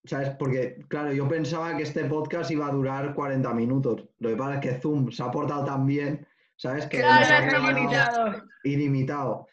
¿sabes? 0.07 0.31
Porque, 0.39 0.85
claro, 0.89 1.13
yo 1.13 1.29
pensaba 1.29 1.77
que 1.77 1.83
este 1.83 2.05
podcast 2.05 2.51
iba 2.51 2.67
a 2.67 2.73
durar 2.73 3.15
40 3.15 3.53
minutos. 3.55 4.05
Lo 4.19 4.31
que 4.31 4.37
pasa 4.37 4.55
es 4.55 4.61
que 4.61 4.81
Zoom 4.81 5.11
se 5.11 5.23
ha 5.23 5.31
portado 5.31 5.65
tan 5.65 5.87
bien, 5.87 6.27
¿sabes? 6.57 6.87
Que 6.87 6.99
Claro, 6.99 7.71
ilimitado. 7.71 8.43
ilimitado. 8.65 9.47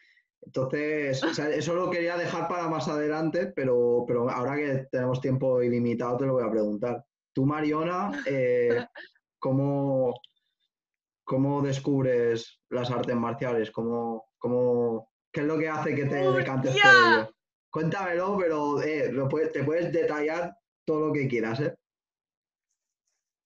Entonces, 0.46 1.24
o 1.24 1.34
sea, 1.34 1.50
eso 1.50 1.74
lo 1.74 1.90
quería 1.90 2.18
dejar 2.18 2.48
para 2.48 2.68
más 2.68 2.88
adelante, 2.88 3.48
pero, 3.56 4.04
pero 4.08 4.30
ahora 4.30 4.56
que 4.56 4.88
tenemos 4.92 5.22
tiempo 5.22 5.62
ilimitado 5.62 6.18
te 6.18 6.26
lo 6.26 6.34
voy 6.34 6.44
a 6.44 6.52
preguntar. 6.52 7.06
Tú, 7.32 7.46
Mariona, 7.46 8.12
eh, 8.26 8.86
¿cómo, 9.40 10.14
cómo 11.24 11.62
descubres 11.62 12.60
las 12.70 12.92
artes 12.92 13.16
marciales? 13.16 13.72
¿Cómo, 13.72 14.26
cómo, 14.38 15.10
¿Qué 15.32 15.42
es 15.42 15.48
lo 15.48 15.58
que 15.58 15.70
hace 15.70 15.96
que 15.96 16.06
te 16.06 16.16
decantes 16.16 16.74
por 16.74 16.92
ello? 16.92 17.30
Cuéntamelo, 17.74 18.38
pero 18.38 18.82
eh, 18.84 19.12
lo 19.12 19.28
puedes- 19.28 19.52
te 19.52 19.64
puedes 19.64 19.92
detallar 19.92 20.56
todo 20.86 21.08
lo 21.08 21.14
que 21.14 21.28
quieras, 21.28 21.60
¿eh? 21.60 21.76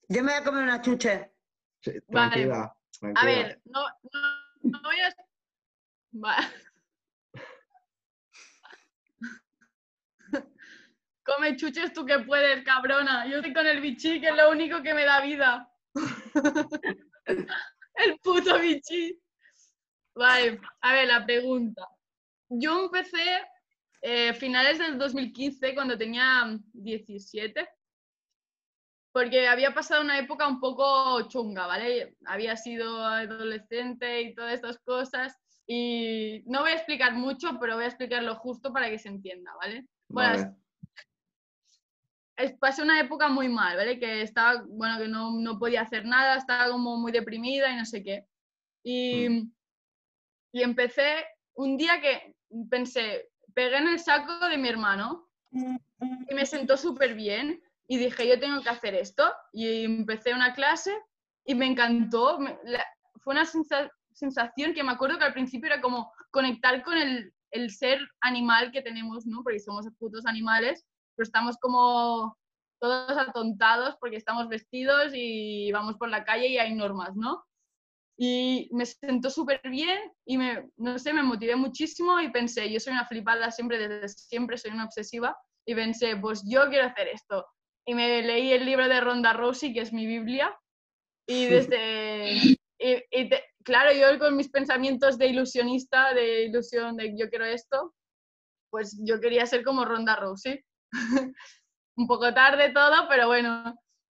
Yo 0.10 0.22
me 0.22 0.34
voy 0.34 0.42
a 0.42 0.44
comer 0.44 0.64
una 0.64 0.82
chuche. 0.82 1.32
Sí, 1.82 1.92
Vale. 2.10 2.32
tranquila, 2.32 2.64
A 2.64 2.76
tranquila. 3.00 3.26
ver, 3.26 3.62
no, 3.66 3.86
no, 4.12 4.22
no 4.64 4.82
voy 4.84 5.00
a... 5.00 5.16
Va. 6.26 6.36
Come 11.24 11.56
chuches 11.56 11.94
tú 11.94 12.06
que 12.06 12.20
puedes, 12.20 12.66
cabrona. 12.66 13.28
Yo 13.28 13.38
estoy 13.38 13.54
con 13.54 13.66
el 13.66 13.80
bichí, 13.80 14.20
que 14.20 14.28
es 14.28 14.36
lo 14.36 14.50
único 14.52 14.82
que 14.84 14.94
me 14.94 15.06
da 15.06 15.22
vida. 15.22 15.72
el 17.96 18.20
puto 18.22 18.60
bichí. 18.60 19.18
Vale, 20.16 20.60
a 20.82 20.94
ver, 20.94 21.08
la 21.08 21.26
pregunta. 21.26 21.88
Yo 22.50 22.86
empecé 22.86 23.24
eh, 24.02 24.34
finales 24.34 24.80
del 24.80 24.98
2015, 24.98 25.74
cuando 25.74 25.98
tenía 25.98 26.58
17, 26.74 27.68
porque 29.12 29.48
había 29.48 29.74
pasado 29.74 30.02
una 30.02 30.20
época 30.20 30.48
un 30.48 30.60
poco 30.60 31.28
chunga, 31.28 31.66
¿vale? 31.66 32.16
Había 32.26 32.56
sido 32.56 33.04
adolescente 33.06 34.22
y 34.22 34.36
todas 34.36 34.54
estas 34.54 34.78
cosas, 34.80 35.36
y 35.66 36.44
no 36.46 36.62
voy 36.62 36.72
a 36.72 36.76
explicar 36.76 37.14
mucho, 37.14 37.58
pero 37.60 37.76
voy 37.76 37.86
a 37.86 37.88
explicar 37.88 38.24
lo 38.24 38.36
justo 38.36 38.72
para 38.72 38.90
que 38.90 39.00
se 39.00 39.10
entienda, 39.10 39.52
¿vale? 39.60 39.86
Bueno, 40.08 40.30
Vale. 40.36 40.56
es- 42.38 42.54
pasé 42.60 42.84
una 42.84 43.00
época 43.00 43.28
muy 43.28 43.50
mal, 43.50 43.76
¿vale? 43.76 44.00
Que 44.00 44.22
estaba, 44.22 44.64
bueno, 44.68 45.00
que 45.00 45.08
no, 45.08 45.32
no 45.32 45.58
podía 45.58 45.82
hacer 45.82 46.06
nada, 46.06 46.38
estaba 46.38 46.70
como 46.70 46.98
muy 46.98 47.12
deprimida 47.12 47.72
y 47.72 47.76
no 47.76 47.86
sé 47.86 48.04
qué. 48.04 48.28
Y, 48.84 49.52
y 50.54 50.62
empecé 50.62 51.26
un 51.56 51.76
día 51.78 52.00
que 52.00 52.36
pensé, 52.70 53.30
pegué 53.58 53.78
en 53.78 53.88
el 53.88 54.00
saco 54.00 54.48
de 54.48 54.58
mi 54.58 54.70
hermano 54.70 55.28
y 56.30 56.34
me 56.36 56.46
sentó 56.46 56.78
súper 56.78 57.16
bien 57.16 57.60
y 57.88 57.98
dije, 57.98 58.28
yo 58.28 58.40
tengo 58.40 58.62
que 58.62 58.70
hacer 58.70 58.94
esto. 58.94 59.24
Y 59.52 59.84
empecé 59.86 60.34
una 60.34 60.54
clase 60.54 60.94
y 61.44 61.56
me 61.56 61.66
encantó. 61.66 62.38
me- 62.40 62.58
la- 62.66 62.86
fue 63.24 63.34
una 63.34 63.46
sensa- 63.46 63.90
sensación 64.14 64.74
que 64.76 64.84
me 64.84 64.92
acuerdo 64.92 65.18
que 65.18 65.26
al 65.26 65.34
principio 65.34 65.68
era 65.72 65.82
como 65.82 66.12
conectar 66.30 66.84
con 66.84 66.98
el, 66.98 67.34
el 67.52 67.72
ser 67.72 68.00
animal 68.22 68.72
que 68.72 68.84
tenemos, 68.84 69.26
¿no? 69.26 69.42
Porque 69.44 69.60
somos 69.60 69.88
putos 69.98 70.26
animales, 70.28 70.86
pero 71.16 71.26
estamos 71.26 71.58
como 71.60 72.38
todos 72.80 73.18
atontados 73.18 73.96
porque 74.00 74.18
estamos 74.18 74.48
vestidos 74.50 75.12
y 75.16 75.72
vamos 75.72 75.96
por 75.98 76.10
la 76.10 76.24
calle 76.24 76.48
y 76.50 76.60
hay 76.60 76.76
normas, 76.76 77.16
¿no? 77.16 77.44
Y 78.20 78.70
me 78.74 78.86
sentó 78.86 79.30
súper 79.30 79.62
bien 79.70 80.00
y 80.26 80.38
me, 80.38 80.70
no 80.78 80.98
sé, 80.98 81.14
me 81.14 81.22
motivé 81.24 81.56
muchísimo 81.56 82.20
y 82.20 82.32
pensé, 82.32 82.72
yo 82.72 82.80
soy 82.80 82.94
una 82.94 83.06
flipada 83.06 83.52
siempre, 83.52 83.78
desde 83.88 84.08
siempre 84.10 84.58
soy 84.58 84.72
una 84.72 84.86
obsesiva, 84.86 85.38
y 85.66 85.76
pensé, 85.76 86.16
pues 86.18 86.44
yo 86.50 86.68
quiero 86.70 86.88
hacer 86.88 87.10
esto. 87.10 87.46
Y 87.86 87.94
me 87.94 88.22
leí 88.24 88.52
el 88.54 88.66
libro 88.66 88.88
de 88.88 89.02
Ronda 89.02 89.34
Rousey, 89.34 89.74
que 89.74 89.82
es 89.82 89.94
mi 89.94 90.06
Biblia, 90.08 90.58
y 91.28 91.46
desde... 91.46 92.34
y- 92.80 93.04
y 93.12 93.30
te- 93.30 93.44
claro, 93.64 93.92
yo 93.94 94.18
con 94.20 94.36
mis 94.36 94.50
pensamientos 94.50 95.18
de 95.18 95.28
ilusionista, 95.28 96.14
de 96.14 96.46
ilusión 96.46 96.96
de 96.98 97.16
yo 97.18 97.30
quiero 97.30 97.46
esto, 97.46 97.94
pues 98.70 98.98
yo 99.04 99.20
quería 99.20 99.46
ser 99.46 99.64
como 99.64 99.86
Ronda 99.86 100.16
Rousey. 100.16 100.64
Un 101.98 102.08
poco 102.08 102.34
tarde 102.34 102.72
todo, 102.72 103.08
pero 103.10 103.28
bueno. 103.28 103.76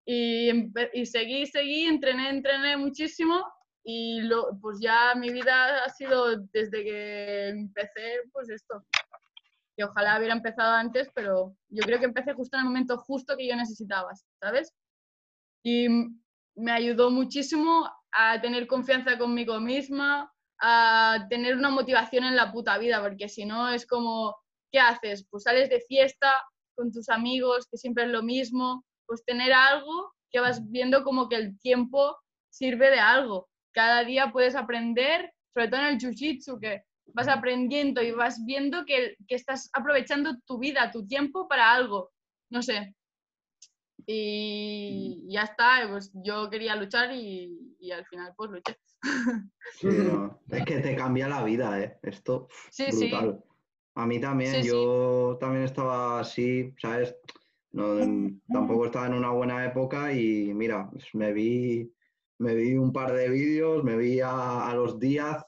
Y, 0.06 0.52
y 0.94 1.06
seguí, 1.06 1.46
seguí, 1.48 1.86
entrené, 1.86 2.30
entrené 2.30 2.78
muchísimo 2.78 3.46
y 3.90 4.20
lo, 4.24 4.60
pues 4.60 4.80
ya 4.82 5.16
mi 5.16 5.32
vida 5.32 5.86
ha 5.86 5.90
sido 5.90 6.36
desde 6.52 6.84
que 6.84 7.48
empecé, 7.48 8.20
pues 8.34 8.50
esto. 8.50 8.86
Que 9.78 9.86
ojalá 9.86 10.18
hubiera 10.18 10.34
empezado 10.34 10.74
antes, 10.74 11.10
pero 11.16 11.56
yo 11.70 11.84
creo 11.84 11.98
que 11.98 12.08
empecé 12.08 12.34
justo 12.34 12.58
en 12.58 12.64
el 12.64 12.68
momento 12.68 12.98
justo 12.98 13.38
que 13.38 13.48
yo 13.48 13.56
necesitaba, 13.56 14.12
¿sabes? 14.42 14.74
Y 15.64 15.88
me 16.56 16.72
ayudó 16.74 17.12
muchísimo 17.12 17.90
a 18.12 18.42
tener 18.42 18.68
confianza 18.68 19.18
conmigo 19.18 19.58
misma, 19.62 20.34
a 20.60 21.26
tener 21.30 21.56
una 21.56 21.70
motivación 21.70 22.26
en 22.26 22.36
la 22.36 22.52
puta 22.52 22.78
vida, 22.78 23.02
porque 23.02 23.30
si 23.30 23.46
no 23.46 23.70
es 23.70 23.88
como, 23.88 24.36
¿qué 24.70 24.80
haces? 24.80 25.26
Pues 25.30 25.44
sales 25.44 25.70
de 25.70 25.80
fiesta 25.80 26.44
con 26.76 26.92
tus 26.92 27.08
amigos, 27.08 27.68
que 27.72 27.78
siempre 27.78 28.04
es 28.04 28.10
lo 28.10 28.22
mismo, 28.22 28.84
pues 29.06 29.24
tener 29.24 29.54
algo 29.54 30.14
que 30.30 30.42
vas 30.42 30.70
viendo 30.70 31.06
como 31.06 31.30
que 31.30 31.38
el 31.38 31.58
tiempo 31.62 32.18
sirve 32.50 32.90
de 32.90 33.00
algo. 33.00 33.48
Cada 33.78 34.04
día 34.04 34.32
puedes 34.32 34.56
aprender, 34.56 35.32
sobre 35.54 35.68
todo 35.68 35.82
en 35.82 35.86
el 35.86 35.98
jiu-jitsu, 36.00 36.60
que 36.60 36.82
vas 37.14 37.28
aprendiendo 37.28 38.02
y 38.02 38.10
vas 38.10 38.44
viendo 38.44 38.84
que, 38.86 39.16
que 39.28 39.36
estás 39.36 39.70
aprovechando 39.72 40.32
tu 40.48 40.58
vida, 40.58 40.90
tu 40.92 41.06
tiempo 41.06 41.48
para 41.48 41.72
algo. 41.74 42.12
No 42.50 42.64
sé. 42.64 42.96
Y 44.08 45.22
ya 45.30 45.44
está, 45.44 45.88
pues 45.92 46.12
yo 46.26 46.50
quería 46.50 46.76
luchar 46.76 47.14
y, 47.14 47.76
y 47.80 47.92
al 47.92 48.04
final 48.08 48.34
pues 48.36 48.50
luché. 48.50 48.78
Sí, 49.76 49.86
no, 49.86 50.40
Es 50.50 50.66
que 50.66 50.80
te 50.80 50.96
cambia 50.96 51.28
la 51.28 51.44
vida, 51.44 51.80
¿eh? 51.80 52.00
Esto, 52.02 52.48
Sí, 52.72 52.92
sí. 52.92 53.10
brutal. 53.12 53.44
A 53.94 54.08
mí 54.08 54.20
también, 54.20 54.56
Sí, 54.56 54.64
sí. 54.64 54.70
yo 54.70 55.38
también 55.40 55.66
estaba 55.66 56.22
así, 56.22 56.74
¿sabes? 56.82 57.16
No, 57.74 57.84
tampoco 58.52 58.88
estaba 58.88 59.06
en 59.06 59.14
una 59.14 59.30
buena 59.30 59.64
época 59.66 60.12
y 60.12 60.52
mira, 60.56 60.90
pues 60.90 61.14
me 61.14 61.32
vi, 61.32 61.94
me 62.40 62.56
vi 62.56 62.76
un 62.76 62.92
par 62.92 63.14
de 63.14 63.30
vídeos, 63.30 63.84
me 63.84 63.98
vi 63.98 64.20
a, 64.22 64.68
a 64.70 64.76
los 64.76 65.00
días 65.00 65.44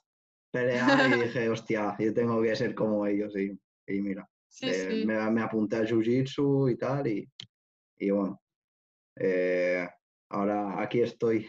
pelear 0.52 1.10
y 1.10 1.22
dije, 1.24 1.50
hostia, 1.50 1.96
yo 2.00 2.14
tengo 2.14 2.42
que 2.42 2.56
ser 2.56 2.74
como 2.76 3.06
ellos 3.06 3.36
y, 3.36 3.58
y 3.88 4.02
mira, 4.02 4.28
Sí, 4.50 4.66
eh, 4.68 4.88
sí. 4.90 5.06
Me, 5.06 5.30
me 5.32 5.42
apunté 5.42 5.78
a 5.78 5.84
Jiu-Jitsu 5.84 6.72
y 6.72 6.76
tal 6.76 7.08
y, 7.08 7.30
y 7.98 8.10
bueno, 8.10 8.42
eh, 9.16 9.88
ahora 10.30 10.82
aquí 10.82 11.02
estoy. 11.02 11.48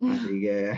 Así 0.00 0.40
que 0.40 0.74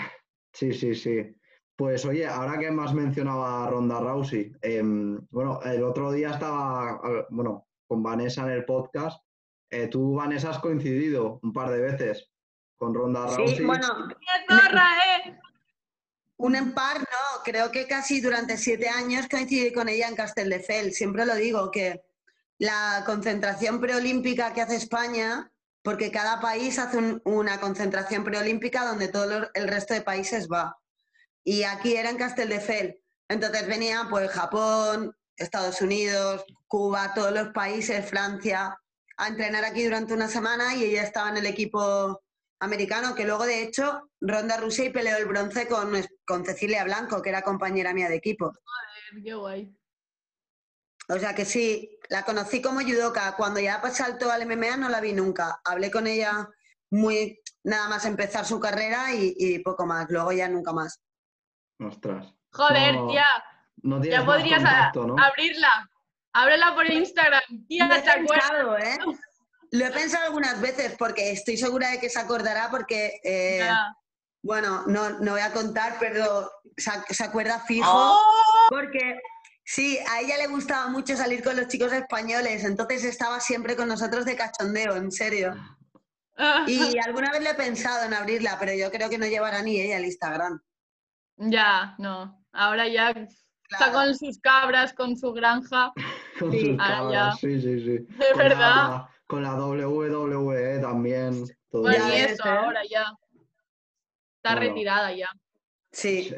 sí, 0.53 0.73
sí, 0.73 0.95
sí. 0.95 1.35
Pues 1.77 2.05
oye, 2.05 2.27
ahora 2.27 2.59
que 2.59 2.71
me 2.71 2.85
has 2.85 2.95
mencionado 2.95 3.45
a 3.45 3.69
Ronda 3.69 3.99
Rousey, 3.99 4.53
em, 4.63 5.19
bueno, 5.31 5.61
el 5.63 5.83
otro 5.83 6.13
día 6.13 6.31
estaba, 6.31 7.01
bueno, 7.31 7.67
con 7.89 8.03
Vanessa 8.03 8.45
en 8.45 8.53
el 8.53 8.65
podcast. 8.65 9.21
Eh, 9.71 9.89
tú, 9.89 10.15
Vanessa, 10.15 10.51
has 10.51 10.61
coincidido 10.61 11.41
un 11.43 11.53
par 11.53 11.71
de 11.71 11.81
veces 11.81 12.31
con 12.77 12.95
Ronda 12.95 13.29
Sí, 13.29 13.37
Rousey. 13.37 13.65
bueno, 13.65 14.09
¡Qué 14.09 14.55
zorra, 14.55 14.89
eh! 15.17 15.39
un 16.37 16.57
en 16.57 16.75
par 16.75 16.99
no, 16.99 17.43
creo 17.45 17.71
que 17.71 17.87
casi 17.87 18.21
durante 18.21 18.57
siete 18.57 18.89
años 18.89 19.27
coincidí 19.31 19.73
con 19.73 19.89
ella 19.89 20.09
en 20.09 20.17
Castelldefels. 20.17 20.97
Siempre 20.97 21.25
lo 21.25 21.35
digo, 21.37 21.71
que 21.71 22.03
la 22.59 23.03
concentración 23.07 23.81
preolímpica 23.81 24.53
que 24.53 24.61
hace 24.63 24.77
España, 24.77 25.51
porque 25.83 26.11
cada 26.11 26.41
país 26.41 26.79
hace 26.79 26.99
un- 26.99 27.23
una 27.25 27.61
concentración 27.61 28.25
preolímpica 28.25 28.85
donde 28.85 29.09
todo 29.09 29.27
lo- 29.41 29.51
el 29.55 29.69
resto 29.69 29.95
de 29.95 30.01
países 30.03 30.49
va. 30.53 30.77
Y 31.45 31.63
aquí 31.63 31.97
era 31.97 32.11
en 32.11 32.17
Castelldefels. 32.19 32.97
Entonces 33.29 33.67
venía 33.67 34.07
pues 34.11 34.31
Japón, 34.31 35.17
Estados 35.37 35.81
Unidos, 35.83 36.45
Cuba, 36.67 37.13
todos 37.15 37.33
los 37.33 37.49
países, 37.51 38.09
Francia, 38.09 38.77
a 39.17 39.29
entrenar 39.29 39.65
aquí 39.65 39.85
durante 39.85 40.15
una 40.15 40.29
semana 40.29 40.75
y 40.75 40.85
ella 40.85 41.03
estaba 41.03 41.29
en 41.31 41.37
el 41.39 41.47
equipo 41.47 42.23
americano, 42.65 43.15
que 43.15 43.25
luego 43.25 43.45
de 43.45 43.63
hecho 43.63 44.11
Ronda 44.21 44.57
Rousey 44.57 44.91
peleó 44.91 45.17
el 45.17 45.27
bronce 45.27 45.69
con, 45.69 45.93
con 46.27 46.45
Cecilia 46.45 46.85
Blanco, 46.85 47.23
que 47.23 47.29
era 47.31 47.43
compañera 47.43 47.93
mía 47.95 48.09
de 48.09 48.17
equipo. 48.17 48.53
Qué 49.23 49.35
guay. 49.35 49.73
O 51.09 51.19
sea 51.19 51.35
que 51.35 51.45
sí, 51.45 51.99
la 52.09 52.23
conocí 52.25 52.63
como 52.63 52.81
judoka. 52.81 53.37
Cuando 53.37 53.61
ya 53.61 53.81
saltó 53.93 54.31
al 54.31 54.47
MMA 54.47 54.77
no 54.79 54.89
la 54.89 55.01
vi 55.01 55.13
nunca. 55.13 55.61
Hablé 55.65 55.91
con 55.91 56.07
ella 56.07 56.49
muy 56.91 57.41
nada 57.63 57.89
más 57.89 58.05
empezar 58.07 58.45
su 58.47 58.59
carrera 58.59 59.13
y, 59.15 59.35
y 59.37 59.59
poco 59.59 59.85
más. 59.87 60.09
Luego 60.11 60.33
ya 60.33 60.49
nunca 60.49 60.73
más. 60.73 61.01
Ostras. 61.79 62.35
Joder, 62.53 62.95
No, 62.95 63.09
tía, 63.09 63.27
No 63.83 64.03
ya 64.05 64.25
podrías 64.25 64.63
a- 64.65 64.67
contacto, 64.67 65.07
¿no? 65.07 65.17
abrirla. 65.23 65.91
Ábrela 66.33 66.75
por 66.75 66.87
Instagram. 66.91 67.43
Tía, 67.69 67.85
he 67.87 68.03
¿te 68.03 68.11
acuerdas? 68.11 68.51
pensado, 68.51 68.79
¿eh? 68.79 68.99
Lo 69.75 69.87
he 69.87 69.91
pensado 69.91 70.27
algunas 70.27 70.61
veces 70.61 70.95
porque 70.97 71.33
estoy 71.33 71.57
segura 71.57 71.91
de 71.91 71.99
que 71.99 72.09
se 72.09 72.21
acordará 72.21 72.69
porque, 72.71 73.19
eh, 73.25 73.69
bueno, 74.43 74.85
no, 74.87 75.11
no 75.19 75.33
voy 75.33 75.41
a 75.41 75.53
contar, 75.53 75.97
pero 75.99 76.49
se, 76.77 76.91
ac- 76.93 77.13
se 77.13 77.25
acuerda 77.25 77.59
fijo. 77.59 77.89
¡Oh! 77.93 78.21
Porque 78.71 79.19
sí, 79.65 79.99
a 80.09 80.21
ella 80.21 80.37
le 80.37 80.47
gustaba 80.47 80.87
mucho 80.89 81.17
salir 81.17 81.43
con 81.43 81.57
los 81.57 81.67
chicos 81.67 81.93
españoles, 81.93 82.63
entonces 82.63 83.03
estaba 83.05 83.41
siempre 83.41 83.75
con 83.75 83.89
nosotros 83.89 84.25
de 84.25 84.37
cachondeo, 84.37 84.95
en 84.95 85.11
serio. 85.11 85.55
Y 86.69 86.97
alguna 87.05 87.33
vez 87.33 87.43
le 87.43 87.51
he 87.51 87.55
pensado 87.55 88.05
en 88.05 88.15
abrirla, 88.15 88.57
pero 88.61 88.75
yo 88.75 88.93
creo 88.93 89.11
que 89.11 89.19
no 89.19 89.27
llevará 89.27 89.61
ni 89.63 89.81
ella 89.81 89.97
el 89.97 90.05
Instagram. 90.05 90.61
Ya, 91.37 91.97
no. 91.99 92.45
Ahora 92.53 92.87
ya 92.87 93.11
está 93.11 93.91
con 93.93 94.15
sus 94.17 94.39
cabras, 94.39 94.93
con 94.93 95.17
su 95.17 95.33
granja. 95.33 95.93
Con 96.39 96.51
Sí, 96.53 96.61
sus 96.61 96.81
ahora 96.81 96.97
cabras, 96.99 97.35
ya. 97.35 97.41
sí, 97.41 97.61
sí, 97.61 97.81
sí. 97.81 97.99
De 98.19 98.35
verdad. 98.37 99.07
Con 99.27 99.43
la 99.43 99.55
WWE 99.57 100.79
también. 100.81 101.45
todo 101.71 101.83
Bueno, 101.83 102.09
Ya 102.09 102.19
y 102.19 102.21
eso. 102.33 102.45
¿eh? 102.45 102.49
ahora 102.49 102.81
ya. 102.91 103.05
Está 104.37 104.57
Bueno. 104.57 104.61
retirada 104.61 105.15
ya. 105.15 105.29
Sí. 105.93 106.35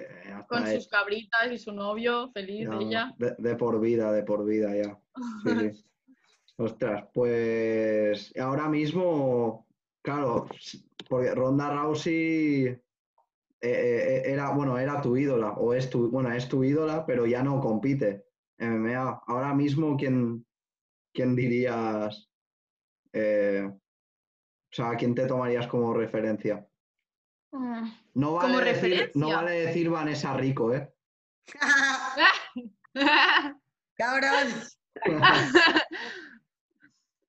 Con 0.48 0.64
ahí, 0.64 0.76
sus 0.76 0.88
cabritas 0.88 1.50
y 1.50 1.58
su 1.58 1.72
novio, 1.72 2.30
feliz 2.32 2.68
ya, 2.68 2.76
ella. 2.80 3.14
de, 3.18 3.34
de 3.38 3.56
por 3.56 3.80
vida, 3.80 4.12
de 4.12 4.22
por 4.22 4.44
vida 4.44 4.76
ya. 4.76 5.00
Sí, 5.44 5.50
sí. 5.72 5.84
Ostras, 6.58 7.04
pues 7.12 8.32
ahora 8.38 8.68
mismo, 8.68 9.66
claro, 10.02 10.46
porque 11.08 11.34
Ronda 11.34 11.70
Rousey 11.70 12.66
eh, 12.66 12.80
eh, 13.60 14.22
era, 14.24 14.50
bueno, 14.50 14.78
era 14.78 15.02
tu 15.02 15.16
ídola, 15.18 15.50
o 15.52 15.74
es 15.74 15.90
tu, 15.90 16.10
bueno, 16.10 16.32
es 16.32 16.48
tu 16.48 16.64
ídola, 16.64 17.04
pero 17.04 17.26
ya 17.26 17.42
no 17.42 17.60
compite 17.60 18.24
MMA. 18.58 19.22
Ahora 19.26 19.52
mismo, 19.54 19.96
¿quién, 19.98 20.46
quién 21.12 21.36
dirías, 21.36 22.30
eh, 23.12 23.68
o 23.68 23.80
sea, 24.70 24.96
quién 24.96 25.14
te 25.14 25.26
tomarías 25.26 25.66
como 25.66 25.94
referencia? 25.94 26.66
Mm. 27.52 27.88
No 28.14 28.34
vale, 28.34 28.48
Como 28.48 28.60
decir, 28.60 29.12
no 29.14 29.26
referencia. 29.28 29.36
vale 29.36 29.50
decir 29.52 29.90
Vanessa 29.90 30.34
Rico, 30.36 30.74
¿eh? 30.74 30.92
Cabrón. 33.96 34.48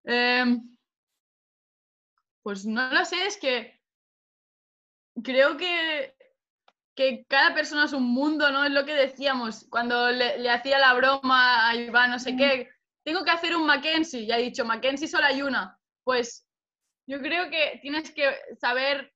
Em, 0.09 0.77
pues 2.41 2.65
no 2.65 2.89
lo 2.93 3.03
sé, 3.03 3.27
es 3.27 3.35
que 3.37 3.77
creo 5.21 5.57
que, 5.57 6.15
que 6.95 7.25
cada 7.27 7.53
persona 7.53 7.83
es 7.83 7.91
un 7.91 8.03
mundo, 8.03 8.49
¿no? 8.51 8.63
Es 8.63 8.71
lo 8.71 8.85
que 8.85 8.93
decíamos 8.93 9.67
cuando 9.69 10.09
le, 10.11 10.39
le 10.39 10.49
hacía 10.49 10.79
la 10.79 10.93
broma 10.93 11.67
a 11.67 11.75
Iván, 11.75 12.11
no 12.11 12.19
sé 12.19 12.37
qué. 12.37 12.69
Tengo 13.07 13.23
que 13.23 13.31
hacer 13.31 13.55
un 13.55 13.65
Mackenzie, 13.65 14.25
ya 14.25 14.37
he 14.37 14.41
dicho, 14.41 14.65
Mackenzie 14.65 15.07
solo 15.07 15.27
hay 15.27 15.41
una. 15.41 15.79
Pues 16.03 16.45
yo 17.07 17.21
creo 17.21 17.49
que 17.49 17.79
tienes 17.81 18.11
que 18.11 18.37
saber 18.59 19.13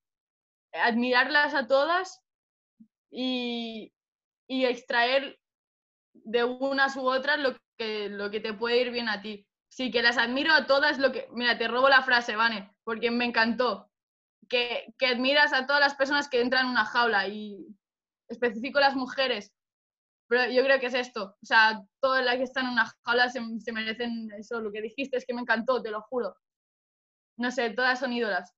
admirarlas 0.72 1.54
a 1.54 1.68
todas 1.68 2.24
y, 3.12 3.92
y 4.48 4.64
extraer 4.64 5.38
de 6.14 6.46
unas 6.46 6.96
u 6.96 7.02
otras 7.02 7.40
lo 7.40 7.58
que, 7.78 8.08
lo 8.08 8.32
que 8.32 8.40
te 8.40 8.54
puede 8.54 8.80
ir 8.80 8.92
bien 8.92 9.10
a 9.10 9.22
ti. 9.22 9.46
Sí, 9.68 9.92
que 9.92 10.02
las 10.02 10.18
admiro 10.18 10.54
a 10.54 10.68
todas, 10.68 10.98
lo 10.98 11.12
que... 11.12 11.28
Mira, 11.34 11.58
te 11.58 11.68
robo 11.68 11.90
la 11.90 12.02
frase, 12.02 12.38
Vane, 12.38 12.74
porque 12.86 13.12
me 13.12 13.26
encantó. 13.26 13.92
Que, 14.48 14.94
que 14.98 15.08
admiras 15.08 15.52
a 15.52 15.68
todas 15.68 15.82
las 15.82 15.96
personas 15.96 16.30
que 16.30 16.40
entran 16.40 16.68
en 16.68 16.72
una 16.72 16.86
jaula 16.86 17.28
y 17.28 17.68
especifico 18.30 18.80
las 18.80 18.96
mujeres. 18.96 19.52
Pero 20.32 20.50
yo 20.50 20.64
creo 20.64 20.80
que 20.80 20.86
es 20.86 20.94
esto. 20.94 21.36
O 21.42 21.46
sea, 21.46 21.84
todas 22.00 22.24
las 22.24 22.38
que 22.38 22.44
están 22.44 22.66
en 22.66 22.72
una 22.72 22.90
jaula 23.04 23.28
se, 23.28 23.42
se 23.60 23.74
merecen 23.74 24.32
eso. 24.38 24.62
Lo 24.62 24.72
que 24.72 24.82
dijiste 24.82 25.18
es 25.18 25.26
que 25.26 25.34
me 25.34 25.42
encantó, 25.42 25.82
te 25.82 25.92
lo 25.92 26.02
juro. 26.04 26.38
No 27.38 27.52
sé, 27.52 27.72
todas 27.72 28.00
son 28.00 28.14
ídolas. 28.14 28.56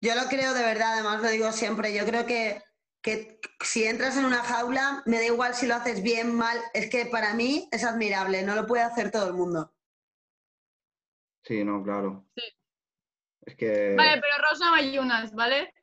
Yo 0.00 0.14
lo 0.14 0.22
creo 0.30 0.54
de 0.54 0.62
verdad, 0.62 0.94
además 0.94 1.20
lo 1.20 1.28
digo 1.28 1.52
siempre. 1.52 1.94
Yo 1.94 2.06
creo 2.06 2.24
que, 2.24 2.62
que 3.02 3.38
si 3.62 3.84
entras 3.84 4.16
en 4.16 4.24
una 4.24 4.42
jaula, 4.42 5.02
me 5.04 5.18
da 5.18 5.26
igual 5.26 5.54
si 5.54 5.66
lo 5.66 5.74
haces 5.74 6.02
bien, 6.02 6.34
mal. 6.34 6.58
Es 6.72 6.88
que 6.88 7.04
para 7.04 7.34
mí 7.34 7.68
es 7.70 7.84
admirable, 7.84 8.42
no 8.42 8.54
lo 8.54 8.66
puede 8.66 8.84
hacer 8.84 9.10
todo 9.10 9.26
el 9.26 9.34
mundo. 9.34 9.74
Sí, 11.44 11.62
no, 11.64 11.82
claro. 11.82 12.24
Sí. 12.34 12.44
Es 13.42 13.56
que. 13.56 13.94
Vale, 13.94 14.22
pero 14.22 14.48
Rosa 14.50 14.70
Mayunas, 14.70 15.34
¿vale? 15.34 15.74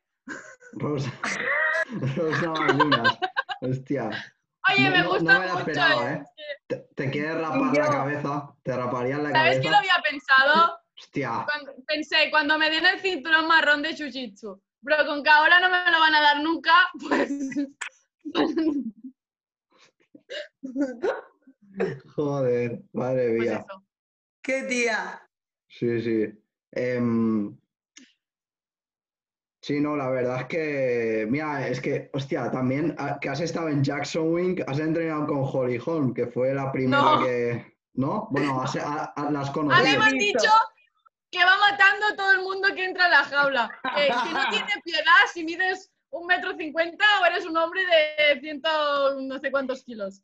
Rosa, 0.74 1.12
Rosa 2.16 2.50
Mayunas. 2.54 3.20
Hostia. 3.62 4.10
Oye, 4.74 4.90
No- 4.90 4.96
me 4.98 5.04
gusta 5.08 5.34
no 5.34 5.40
me 5.40 5.46
mucho. 5.48 5.60
esperaba, 5.60 6.12
es 6.14 6.20
¿eh? 6.22 6.24
Te, 6.68 6.76
te 6.96 7.10
quieres 7.12 7.36
rapar 7.38 7.74
yo. 7.74 7.82
la 7.82 7.90
cabeza, 7.90 8.56
te 8.64 8.76
raparías 8.76 9.20
la 9.22 9.32
¿Sabes 9.32 9.42
cabeza. 9.44 9.62
qué 9.62 9.70
lo 9.70 9.78
había 9.78 10.04
pensado? 10.10 10.80
Hostia. 11.00 11.46
Cuando- 11.46 11.76
pensé, 11.86 12.30
cuando 12.32 12.58
me 12.58 12.70
den 12.70 12.86
el 12.86 13.00
cinturón 13.00 13.48
marrón 13.48 13.82
de 13.82 13.90
Jiu-Jitsu, 13.96 14.62
pero 14.84 15.06
con 15.06 15.24
que 15.24 15.30
ahora 15.30 15.60
no 15.60 15.70
me 15.70 15.92
lo 15.92 16.00
van 16.00 16.16
a 16.16 16.22
dar 16.22 16.42
nunca, 16.42 16.74
pues... 17.08 17.32
Joder, 22.16 22.82
madre 22.94 23.30
pues 23.36 23.40
mía. 23.40 23.66
eso. 23.68 23.84
¡Qué 24.42 24.64
tía! 24.64 25.22
Sí, 25.68 26.02
sí. 26.02 26.44
Em, 26.72 27.56
sí, 29.68 29.80
no, 29.82 29.96
la 29.98 30.10
verdad 30.10 30.42
es 30.42 30.46
que, 30.48 31.28
mira, 31.30 31.68
es 31.68 31.82
que, 31.82 32.10
hostia, 32.14 32.50
también 32.52 32.96
ah, 32.98 33.18
que 33.20 33.30
has 33.30 33.42
estado 33.42 33.68
en 33.70 33.84
Jackson 33.84 34.32
Wink, 34.34 34.62
has 34.68 34.80
entrenado 34.80 35.28
con 35.28 35.40
Holly 35.44 35.80
Holm, 35.86 36.14
que 36.14 36.28
fue 36.28 36.54
la 36.54 36.72
primera 36.72 37.02
No. 37.02 37.24
que, 37.24 37.76
¿no? 37.96 38.28
Bueno, 38.32 38.62
has- 38.62 38.76
a- 38.78 39.14
a- 39.16 39.32
las 39.32 39.50
conocido. 39.52 40.00
me 40.00 40.06
han 40.06 40.12
visto. 40.14 40.40
dicho 40.42 40.54
que 41.32 41.44
va 41.44 41.58
matando 41.70 42.06
a 42.08 42.16
todo 42.16 42.32
el 42.32 42.40
mundo 42.42 42.70
que 42.74 42.86
entra 42.86 43.06
a 43.06 43.10
la 43.10 43.24
jaula. 43.26 43.70
Que, 43.96 44.04
que 44.08 44.34
no 44.34 44.50
tiene 44.50 44.74
piedad 44.84 45.22
si 45.34 45.44
mides 45.44 45.92
un 46.12 46.26
metro 46.26 46.56
cincuenta 46.56 47.04
o 47.22 47.26
eres 47.26 47.46
un 47.46 47.58
hombre 47.58 47.82
de 47.86 48.40
ciento 48.40 48.70
no 49.22 49.38
sé 49.40 49.52
cuántos 49.52 49.84
kilos. 49.84 50.22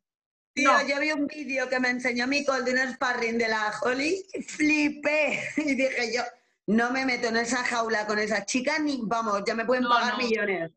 Tío, 0.53 0.71
No. 0.71 0.87
yo 0.87 0.99
vi 1.01 1.11
un 1.11 1.27
vídeo 1.27 1.67
que 1.67 1.79
me 1.79 1.89
enseñó 1.89 2.25
Nicole 2.27 2.63
de 2.63 2.71
un 2.81 2.93
sparring 2.93 3.37
de 3.37 3.47
la 3.49 3.73
Holly 3.81 4.23
y 4.33 4.41
flipé. 4.43 5.39
Y 5.57 5.75
dije 5.75 6.13
yo, 6.15 6.21
no 6.67 6.91
me 6.91 7.05
meto 7.05 7.27
en 7.27 7.37
esa 7.37 7.57
jaula 7.63 8.05
con 8.07 8.19
esa 8.19 8.45
chica 8.45 8.79
ni, 8.79 9.01
vamos, 9.03 9.43
ya 9.45 9.55
me 9.55 9.65
pueden 9.65 9.83
No, 9.83 9.89
pagar 9.89 10.13
no. 10.13 10.17
millones. 10.23 10.71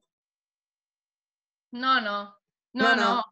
No, 1.72 2.00
no. 2.00 2.24
No, 2.72 2.84
No, 2.84 2.96
no. 2.96 3.14
no. 3.16 3.24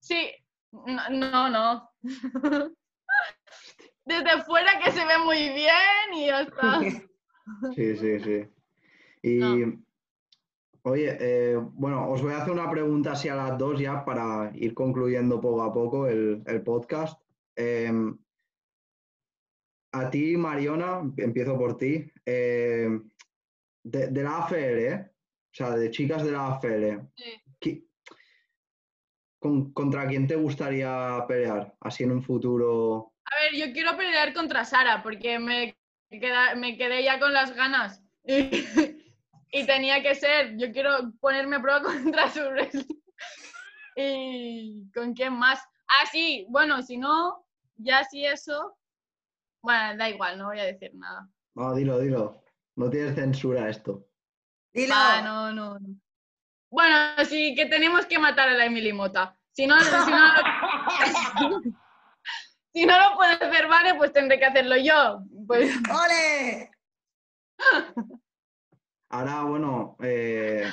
Sí, 0.00 0.30
no, 0.72 1.08
no. 1.10 1.50
no. 1.50 1.90
Desde 4.04 4.42
fuera 4.44 4.80
que 4.82 4.90
se 4.92 5.04
ve 5.04 5.18
muy 5.18 5.48
bien 5.50 6.14
y 6.14 6.26
ya 6.26 6.40
está. 6.42 6.80
Sí, 7.74 7.96
sí, 7.96 8.20
sí. 8.20 8.46
Y, 9.22 9.38
No. 9.38 9.82
oye, 10.82 11.16
eh, 11.18 11.56
bueno, 11.56 12.10
os 12.10 12.20
voy 12.20 12.34
a 12.34 12.42
hacer 12.42 12.52
una 12.52 12.70
pregunta 12.70 13.12
así 13.12 13.30
a 13.30 13.34
las 13.36 13.56
dos 13.56 13.80
ya 13.80 14.04
para 14.04 14.50
ir 14.54 14.74
concluyendo 14.74 15.40
poco 15.40 15.62
a 15.62 15.72
poco 15.72 16.06
el, 16.06 16.42
el 16.44 16.62
podcast. 16.62 17.18
Em, 17.56 18.18
a 19.92 20.10
ti, 20.10 20.36
Mariona, 20.36 21.00
empiezo 21.16 21.56
por 21.58 21.76
ti. 21.78 22.10
em, 22.24 23.08
de, 23.82 24.08
de 24.08 24.22
la 24.22 24.38
AFL, 24.38 24.78
¿eh? 24.86 25.10
O 25.10 25.54
sea, 25.54 25.70
de 25.76 25.90
chicas 25.90 26.22
de 26.24 26.32
la 26.32 26.48
AFL. 26.54 27.00
Sí. 27.16 27.42
¿qui- 27.60 27.84
con- 29.38 29.72
¿Contra 29.72 30.06
quién 30.06 30.26
te 30.26 30.36
gustaría 30.36 31.24
pelear? 31.26 31.74
Así 31.80 32.04
en 32.04 32.12
un 32.12 32.22
futuro. 32.22 33.14
A 33.24 33.36
ver, 33.40 33.54
yo 33.54 33.72
quiero 33.72 33.96
pelear 33.96 34.32
contra 34.34 34.64
Sara 34.64 35.02
porque 35.02 35.38
me, 35.38 35.76
queda- 36.10 36.54
me 36.54 36.76
quedé 36.76 37.02
ya 37.04 37.18
con 37.18 37.32
las 37.32 37.54
ganas. 37.54 38.02
Y, 38.24 38.50
y 39.52 39.66
tenía 39.66 40.02
que 40.02 40.14
ser, 40.14 40.56
yo 40.58 40.70
quiero 40.72 41.12
ponerme 41.20 41.56
a 41.56 41.62
prueba 41.62 41.82
contra 41.82 42.30
su. 42.30 42.40
¿Y 43.96 44.90
con 44.94 45.14
quién 45.14 45.32
más? 45.34 45.60
Ah, 45.88 46.06
sí, 46.10 46.46
bueno, 46.50 46.82
si 46.82 46.96
no, 46.98 47.44
ya 47.76 48.04
si 48.04 48.24
eso. 48.26 48.77
Bueno, 49.62 49.96
da 49.96 50.08
igual, 50.08 50.38
no 50.38 50.46
voy 50.46 50.60
a 50.60 50.64
decir 50.64 50.92
nada. 50.94 51.28
No, 51.54 51.74
dilo, 51.74 51.98
dilo. 51.98 52.42
No 52.76 52.88
tienes 52.90 53.14
censura 53.14 53.68
esto. 53.68 54.06
Dilo. 54.72 54.94
Ah, 54.96 55.20
no, 55.22 55.52
no, 55.52 55.78
no. 55.78 55.88
Bueno, 56.70 56.96
sí, 57.24 57.54
que 57.54 57.66
tenemos 57.66 58.06
que 58.06 58.18
matar 58.18 58.48
a 58.50 58.54
la 58.54 58.66
Emily 58.66 58.92
Mota. 58.92 59.36
Si 59.52 59.66
no, 59.66 59.80
si 59.80 59.90
no, 59.90 60.18
lo, 61.48 61.60
si 62.72 62.86
no 62.86 62.96
lo 63.10 63.16
puede 63.16 63.32
hacer 63.32 63.66
Vane, 63.66 63.94
pues 63.96 64.12
tendré 64.12 64.38
que 64.38 64.44
hacerlo 64.44 64.76
yo. 64.76 65.22
Pues 65.46 65.68
¡Ole! 65.90 66.70
Ahora, 69.10 69.42
bueno, 69.44 69.96
eh, 70.00 70.70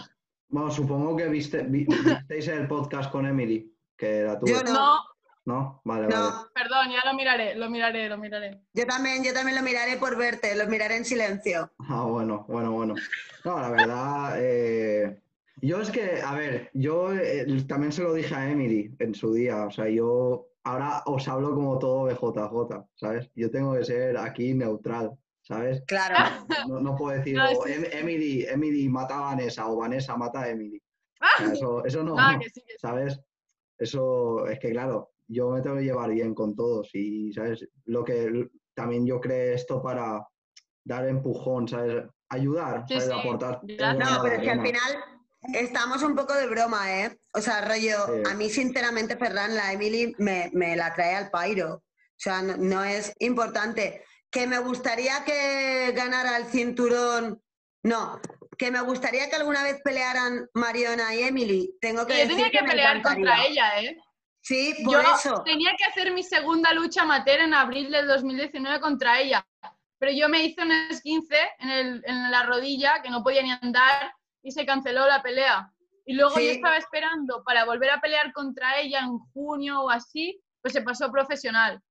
bueno, 0.50 0.70
supongo 0.70 1.16
que 1.16 1.28
viste, 1.30 1.64
vi- 1.64 1.86
visteis 1.86 2.48
el 2.50 2.68
podcast 2.68 3.10
con 3.12 3.26
Emily, 3.26 3.74
que 3.98 4.24
la 4.24 4.38
tuve. 4.38 4.52
Yo 4.52 4.62
no. 4.64 4.74
no, 4.74 5.00
¿No? 5.46 5.82
Vale, 5.84 6.08
vale. 6.08 6.16
No, 6.18 6.50
perdón, 6.54 6.88
ya 6.90 7.08
lo 7.10 7.16
miraré, 7.16 7.56
lo 7.56 7.70
miraré, 7.70 8.10
lo 8.10 8.18
miraré. 8.18 8.62
yo 8.74 8.86
también, 8.88 9.24
yo 9.24 9.32
también 9.32 9.56
lo 9.58 9.64
miraré 9.64 9.98
por 9.98 10.18
verte, 10.18 10.56
lo 10.56 10.66
miraré 10.68 10.98
en 10.98 11.06
silencio. 11.06 11.72
Ah, 11.88 12.04
bueno, 12.04 12.46
bueno, 12.48 12.72
bueno. 12.72 12.96
No, 13.44 13.60
la 13.60 13.70
verdad, 13.70 14.36
eh, 14.40 15.22
yo 15.62 15.82
es 15.82 15.92
que, 15.92 16.20
a 16.22 16.34
ver, 16.34 16.72
yo 16.74 17.14
eh, 17.14 17.46
también 17.68 17.92
se 17.92 18.02
lo 18.02 18.14
dije 18.14 18.34
a 18.34 18.50
Emily 18.50 18.96
en 18.98 19.14
su 19.14 19.34
día, 19.34 19.66
o 19.66 19.72
sea, 19.72 19.88
yo 19.88 20.48
ahora 20.64 21.04
os 21.06 21.28
hablo 21.28 21.54
como 21.54 21.78
todo 21.78 22.06
BJJ, 22.06 22.88
¿sabes? 22.96 23.30
Yo 23.36 23.52
tengo 23.52 23.76
que 23.76 23.86
ser 23.86 24.18
aquí 24.18 24.56
neutral, 24.56 25.12
¿sabes? 25.44 25.84
Claro. 25.86 26.48
No, 26.68 26.80
no 26.80 26.96
puedo 26.96 27.16
decir, 27.16 27.36
No, 27.36 27.46
o 27.52 27.64
sí, 27.68 27.72
Em- 27.74 27.86
Emily, 27.92 28.46
Emily 28.50 28.90
mata 28.90 29.16
a 29.18 29.22
Vanessa 29.22 29.68
o 29.68 29.76
Vanessa 29.78 30.18
mata 30.18 30.42
a 30.42 30.50
Emily. 30.50 30.82
O 31.22 31.38
sea, 31.38 31.54
eso, 31.54 31.86
eso 31.86 32.04
no, 32.04 32.16
Nada, 32.16 32.40
que 32.40 32.50
sí, 32.50 32.62
que 32.62 32.74
sí. 32.74 32.78
¿sabes? 32.80 33.20
Eso 33.78 34.48
es 34.48 34.58
que, 34.60 34.72
claro, 34.72 35.15
yo 35.28 35.50
me 35.52 35.62
tengo 35.62 35.78
que 35.78 35.84
llevar 35.84 36.10
bien 36.12 36.34
con 36.34 36.56
todos 36.56 36.90
y, 36.94 37.32
¿sabes? 37.34 37.68
Lo 37.86 38.04
que 38.04 38.50
también 38.74 39.06
yo 39.06 39.20
creo 39.20 39.56
esto 39.56 39.82
para 39.82 40.26
dar 40.84 41.08
empujón, 41.08 41.68
¿sabes? 41.68 42.04
Ayudar, 42.30 42.86
Sí, 42.88 42.96
¿sabes? 43.00 43.06
sí, 43.10 43.20
Aportar. 43.20 43.60
No, 43.64 44.20
pero 44.24 44.36
es 44.36 44.42
que 44.42 44.50
al 44.52 44.62
final 44.62 44.92
estamos 45.54 46.02
un 46.04 46.16
poco 46.16 46.34
de 46.34 46.48
broma, 46.48 47.02
¿eh? 47.02 47.18
O 47.34 47.42
sea, 47.42 47.62
rollo, 47.62 47.98
Sí. 48.08 48.32
a 48.32 48.34
mí 48.36 48.50
sinceramente 48.50 49.18
Ferran, 49.18 49.56
la 49.56 49.72
Emily 49.74 50.16
me, 50.18 50.50
me 50.54 50.76
la 50.76 50.94
trae 50.94 51.16
al 51.16 51.30
pairo. 51.30 51.76
O 51.76 51.84
sea, 52.18 52.42
no, 52.42 52.58
no 52.58 52.84
es 52.84 53.14
importante. 53.20 54.04
Que 54.32 54.48
me 54.48 54.60
gustaría 54.60 55.24
que 55.26 55.92
ganara 55.96 56.38
el 56.38 56.46
cinturón, 56.46 57.42
no. 57.84 58.20
Que 58.58 58.72
me 58.72 58.82
gustaría 58.82 59.30
que 59.30 59.36
alguna 59.36 59.64
vez 59.64 59.82
pelearan 59.84 60.48
Mariona 60.54 61.14
y 61.16 61.24
Emily. 61.24 61.78
Tengo 61.80 62.06
que 62.06 62.14
Yo 62.14 62.20
decir 62.20 62.36
tenía 62.36 62.52
que 62.52 62.68
pelear 62.68 62.98
encantaría. 62.98 63.26
contra 63.32 63.46
ella, 63.46 63.82
¿eh? 63.82 63.98
Sí, 64.46 64.76
por 64.86 64.94
Yo 64.94 65.02
eso. 65.16 65.42
tenía 65.44 65.72
que 65.76 65.86
hacer 65.86 66.14
mi 66.14 66.22
segunda 66.22 66.72
lucha 66.72 67.02
amateur 67.02 67.40
en 67.40 67.54
abril 67.56 67.90
del 67.92 68.06
2019 68.08 68.80
contra 68.80 69.20
ella. 69.20 69.44
Pero 69.98 70.12
yo 70.12 70.30
me 70.30 70.44
hice 70.44 70.62
un 70.62 70.72
esguince 70.72 71.38
en, 71.58 71.70
el- 71.72 72.04
en 72.06 72.30
la 72.30 72.44
rodilla 72.44 73.02
que 73.02 73.10
no 73.10 73.24
podía 73.24 73.42
ni 73.42 73.52
andar 73.52 74.14
y 74.44 74.52
se 74.52 74.64
canceló 74.64 75.08
la 75.08 75.24
pelea. 75.24 75.72
Y 76.06 76.14
luego 76.14 76.36
Sí. 76.36 76.46
yo 76.46 76.52
estaba 76.52 76.78
esperando 76.78 77.44
para 77.44 77.66
volver 77.66 77.90
a 77.90 78.00
pelear 78.00 78.32
contra 78.34 78.78
ella 78.80 79.00
en 79.00 79.18
junio 79.34 79.82
o 79.82 79.90
así, 79.90 80.40
pues 80.62 80.74
se 80.74 80.84
pasó 80.84 81.12
profesional. 81.12 81.82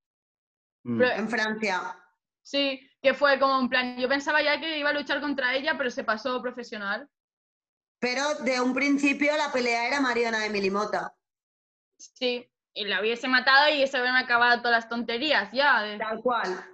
Mm. 0.85 0.99
Pero- 0.99 1.11
En 1.13 1.29
Francia. 1.29 1.99
sí, 2.41 2.89
que 3.03 3.15
fue 3.15 3.37
como 3.41 3.59
en 3.59 3.69
plan, 3.69 3.97
yo 3.99 4.09
pensaba 4.09 4.41
ya 4.43 4.61
que 4.61 4.79
iba 4.79 4.91
a 4.91 4.93
luchar 4.93 5.21
contra 5.21 5.55
ella, 5.55 5.77
pero 5.77 5.91
se 5.91 6.05
pasó 6.05 6.41
profesional. 6.41 7.09
Pero 7.99 8.23
de 8.45 8.61
un 8.61 8.73
principio 8.75 9.37
la 9.37 9.51
pelea 9.51 9.89
era 9.89 10.01
Mariona 10.01 10.47
Emily 10.47 10.71
Mota. 10.71 11.13
Sí, 11.97 12.51
y 12.75 12.85
la 12.85 13.01
hubiese 13.01 13.29
matado 13.29 13.75
y 13.75 13.87
se 13.87 13.97
habían 13.97 14.17
acabado 14.17 14.59
todas 14.59 14.73
las 14.73 14.89
tonterías 14.89 15.51
ya. 15.53 15.97
Tal 15.99 16.21
cual. 16.21 16.65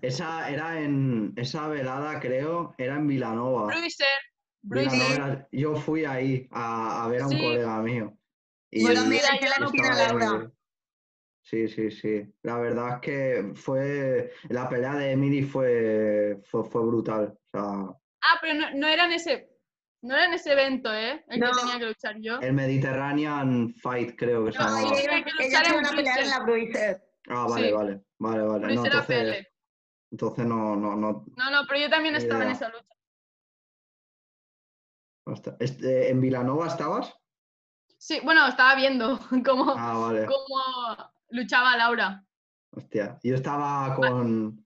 Esa 0.00 0.48
era 0.48 0.80
en. 0.80 1.32
Esa 1.36 1.68
velada, 1.68 2.18
creo, 2.20 2.74
era 2.78 2.96
en 2.96 3.06
Vilanova. 3.06 3.66
Bruiser, 4.62 5.46
yo 5.52 5.76
fui 5.76 6.04
ahí 6.04 6.48
a, 6.50 7.04
a 7.04 7.08
ver 7.08 7.22
a 7.22 7.26
un 7.26 7.32
Sí. 7.32 7.42
colega 7.42 7.82
mío. 7.82 8.16
Y 8.70 8.82
Bueno, 8.82 9.04
mira, 9.04 9.28
yo 9.40 9.48
la 9.48 9.56
no 9.58 9.70
estaba 9.72 9.94
Laura. 9.94 10.50
Sí, 11.42 11.68
sí, 11.68 11.90
sí. 11.92 12.26
La 12.42 12.58
verdad 12.58 12.94
es 12.94 13.00
que 13.00 13.52
fue. 13.54 14.32
La 14.48 14.68
pelea 14.68 14.94
de 14.94 15.12
Emily 15.12 15.42
fue, 15.42 16.40
fue, 16.44 16.64
fue 16.64 16.84
brutal. 16.84 17.38
O 17.38 17.48
sea, 17.50 17.96
Ah, 18.22 18.38
pero 18.40 18.54
no, 18.54 18.70
no 18.74 18.88
era 18.88 19.04
en 19.04 19.12
ese. 19.12 19.55
No 20.02 20.14
era 20.14 20.26
en 20.26 20.34
ese 20.34 20.52
evento, 20.52 20.92
¿eh? 20.94 21.24
El 21.28 21.40
No. 21.40 21.50
que 21.50 21.56
tenía 21.60 21.78
que 21.78 21.86
luchar 21.86 22.16
yo. 22.20 22.38
el 22.40 22.52
Mediterranean 22.52 23.74
Fight, 23.74 24.14
creo 24.16 24.44
que 24.44 24.52
se 24.52 24.58
No, 24.58 24.64
No, 24.70 24.76
llamaba. 24.76 24.96
sí, 24.96 25.02
ella, 25.02 25.16
hay 25.16 25.24
que 25.24 25.30
luchar 25.32 25.66
en 25.66 25.96
pelear 25.96 26.20
en 26.20 26.30
la 26.30 26.38
Bruiser. 26.40 27.02
Ah, 27.28 27.46
vale, 27.48 27.66
Sí. 27.68 27.72
vale. 27.72 28.02
Vale, 28.18 28.42
vale. 28.42 28.74
No, 28.74 28.84
entonces, 28.84 29.18
APL. 29.18 29.48
entonces 30.12 30.46
no, 30.46 30.76
no, 30.76 30.96
no, 30.96 31.24
No, 31.36 31.50
no, 31.50 31.66
pero 31.66 31.80
yo 31.80 31.90
también 31.90 32.14
estaba 32.14 32.44
en 32.44 32.50
esa 32.50 32.68
lucha. 32.68 32.84
no. 35.26 35.34
Este, 35.58 36.10
¿En 36.10 36.20
Vilanova 36.20 36.68
estabas? 36.68 37.12
Sí, 37.98 38.20
bueno, 38.22 38.46
estaba 38.46 38.74
viendo 38.76 39.18
cómo, 39.44 39.74
Ah, 39.76 39.98
vale. 39.98 40.26
cómo 40.26 41.12
luchaba 41.30 41.76
Laura. 41.76 42.24
Hostia, 42.70 43.18
yo 43.22 43.34
estaba 43.34 43.94
con, 43.96 44.65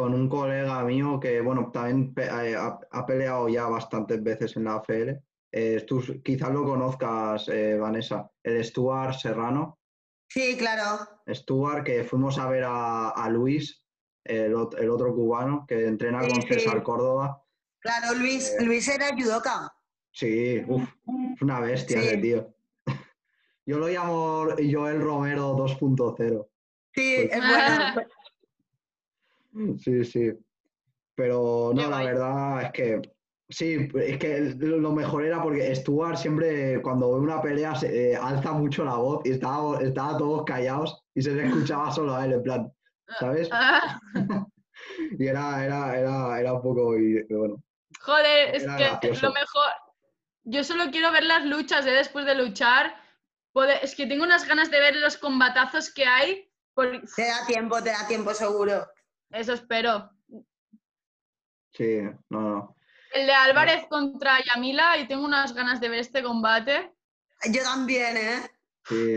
con 0.00 0.14
un 0.14 0.30
colega 0.30 0.82
mío 0.84 1.20
que, 1.20 1.42
bueno, 1.42 1.70
también 1.70 2.14
pe- 2.14 2.24
eh, 2.24 2.56
ha, 2.56 2.78
ha 2.90 3.04
peleado 3.04 3.50
ya 3.50 3.66
bastantes 3.66 4.22
veces 4.22 4.56
en 4.56 4.64
la 4.64 4.76
AFL. 4.76 5.20
Eh, 5.52 5.84
tú 5.86 6.00
quizás 6.24 6.50
lo 6.52 6.64
conozcas, 6.64 7.46
eh, 7.48 7.76
Vanessa, 7.76 8.30
el 8.42 8.64
Stuart 8.64 9.12
Serrano. 9.14 9.78
Sí, 10.26 10.56
claro. 10.56 11.06
Stuart, 11.28 11.84
que 11.84 12.02
fuimos 12.04 12.38
a 12.38 12.48
ver 12.48 12.64
a, 12.64 13.10
a 13.10 13.28
Luis, 13.28 13.84
el, 14.24 14.54
ot- 14.54 14.78
el 14.78 14.88
otro 14.88 15.14
cubano, 15.14 15.66
que 15.68 15.86
entrena 15.86 16.22
Sí, 16.22 16.30
con 16.30 16.42
sí. 16.42 16.48
César 16.48 16.82
Córdoba. 16.82 17.44
Claro, 17.80 18.14
Luis, 18.14 18.54
Eh. 18.58 18.64
Luis 18.64 18.88
era 18.88 19.08
judoka. 19.14 19.70
Sí, 20.12 20.62
uff, 20.66 20.88
es 21.34 21.42
una 21.42 21.60
bestia 21.60 22.00
Sí. 22.00 22.06
ese 22.06 22.16
tío. 22.16 22.54
Yo 23.66 23.78
lo 23.78 23.88
llamo 23.88 24.46
Joel 24.56 25.02
Romero 25.02 25.54
2.0. 25.56 26.46
Sí, 26.94 27.16
Pues- 27.28 27.32
es 27.32 27.38
bueno. 27.38 28.08
Sí, 29.78 30.04
sí. 30.04 30.32
Pero 31.14 31.72
no, 31.74 31.90
la 31.90 32.02
verdad 32.04 32.62
es 32.62 32.70
que 32.72 33.02
sí, 33.48 33.88
es 33.94 34.18
que 34.18 34.40
lo 34.58 34.92
mejor 34.92 35.24
era 35.24 35.42
porque 35.42 35.74
Stuart 35.74 36.16
siempre 36.16 36.80
cuando 36.82 37.12
ve 37.12 37.20
una 37.20 37.42
pelea 37.42 37.74
se, 37.74 38.12
eh, 38.12 38.16
alza 38.16 38.52
mucho 38.52 38.84
la 38.84 38.94
voz 38.94 39.20
y 39.26 39.32
estaba, 39.32 39.80
estaba 39.80 40.16
todos 40.16 40.44
callados 40.44 41.02
y 41.14 41.22
se 41.22 41.32
le 41.34 41.46
escuchaba 41.46 41.90
solo 41.92 42.14
a 42.14 42.24
él, 42.24 42.32
en 42.34 42.42
plan, 42.42 42.72
¿sabes? 43.18 43.48
Ah, 43.52 43.98
Y 45.18 45.26
era, 45.26 45.62
era, 45.64 45.98
era, 45.98 46.40
era 46.40 46.52
un 46.54 46.62
poco, 46.62 46.96
y, 46.96 47.22
bueno, 47.24 47.62
joder, 48.00 48.54
es 48.54 48.62
que 48.62 48.68
gracioso. 48.78 49.26
lo 49.26 49.32
mejor. 49.34 49.70
Yo 50.44 50.64
solo 50.64 50.84
quiero 50.90 51.12
ver 51.12 51.24
las 51.24 51.44
luchas, 51.44 51.84
¿eh? 51.86 51.90
Después 51.90 52.24
de 52.24 52.34
luchar. 52.34 52.94
Poder- 53.52 53.80
Es 53.82 53.94
que 53.94 54.06
tengo 54.06 54.24
unas 54.24 54.48
ganas 54.48 54.70
de 54.70 54.80
ver 54.80 54.96
los 54.96 55.18
combatazos 55.18 55.92
que 55.92 56.06
hay. 56.06 56.50
por- 56.72 57.02
Te 57.14 57.26
da 57.26 57.44
tiempo, 57.46 57.82
te 57.82 57.90
da 57.90 58.06
tiempo 58.08 58.32
seguro. 58.32 58.86
Eso 59.30 59.52
espero. 59.52 60.10
sí, 61.72 62.00
no, 62.28 62.40
no. 62.40 62.76
El 63.12 63.26
de 63.26 63.32
Álvarez 63.32 63.86
contra 63.88 64.38
Yamila 64.44 64.96
y 64.98 65.08
tengo 65.08 65.24
unas 65.24 65.52
ganas 65.54 65.80
de 65.80 65.88
ver 65.88 65.98
este 66.00 66.22
combate. 66.22 66.92
Yo 67.52 67.62
también, 67.62 68.16
¿eh? 68.16 68.40
Sí, 68.84 69.16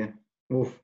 uf. 0.49 0.80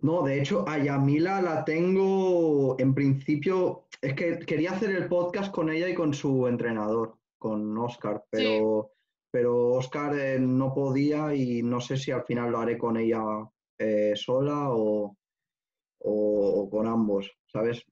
No, 0.00 0.22
de 0.22 0.40
hecho, 0.40 0.68
a 0.68 0.76
Yamila 0.78 1.40
la 1.40 1.64
tengo 1.64 2.76
en 2.78 2.94
principio. 2.94 3.86
Es 4.02 4.12
que 4.14 4.38
quería 4.40 4.72
hacer 4.72 4.90
el 4.90 5.08
podcast 5.08 5.50
con 5.52 5.70
ella 5.70 5.88
y 5.88 5.94
con 5.94 6.12
su 6.12 6.46
entrenador, 6.46 7.16
con 7.38 7.76
Oscar, 7.78 8.24
pero, 8.28 8.92
pero 9.30 9.68
Oscar 9.72 10.18
eh, 10.18 10.38
no 10.38 10.74
podía 10.74 11.34
y 11.34 11.62
no 11.62 11.80
sé 11.80 11.96
si 11.96 12.10
al 12.10 12.24
final 12.24 12.50
lo 12.50 12.58
haré 12.58 12.76
con 12.76 12.98
ella 12.98 13.22
eh, 13.78 14.12
sola 14.14 14.68
o, 14.70 15.16
o- 16.00 16.60
o 16.60 16.70
con 16.70 16.86
ambos, 16.86 17.30
¿sabes? 17.46 17.82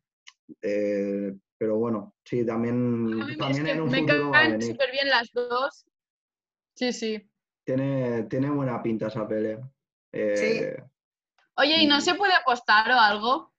Eh, 0.62 1.34
pero 1.56 1.76
bueno, 1.76 2.14
sí, 2.24 2.44
también, 2.44 2.74
A 2.74 2.78
mí 2.78 3.24
me- 3.24 3.32
es 3.32 3.38
también 3.38 3.64
que 3.64 3.70
en 3.72 3.80
un 3.80 3.90
me 3.90 3.98
futuro 4.00 4.30
caen 4.32 4.60
súper 4.62 4.90
bien 4.92 5.08
las 5.08 5.30
dos. 5.32 5.86
Sí, 6.76 6.92
sí. 6.92 7.30
Tiene, 7.64 8.24
tiene 8.24 8.50
buena 8.50 8.82
pinta 8.82 9.06
esa 9.06 9.26
pelea. 9.26 9.60
Eh, 10.12 10.76
Oye, 11.56 11.78
¿y 11.82 11.86
no 11.86 12.00
se 12.00 12.14
puede 12.14 12.34
apostar 12.34 12.90
o 12.90 12.98
algo? 12.98 13.52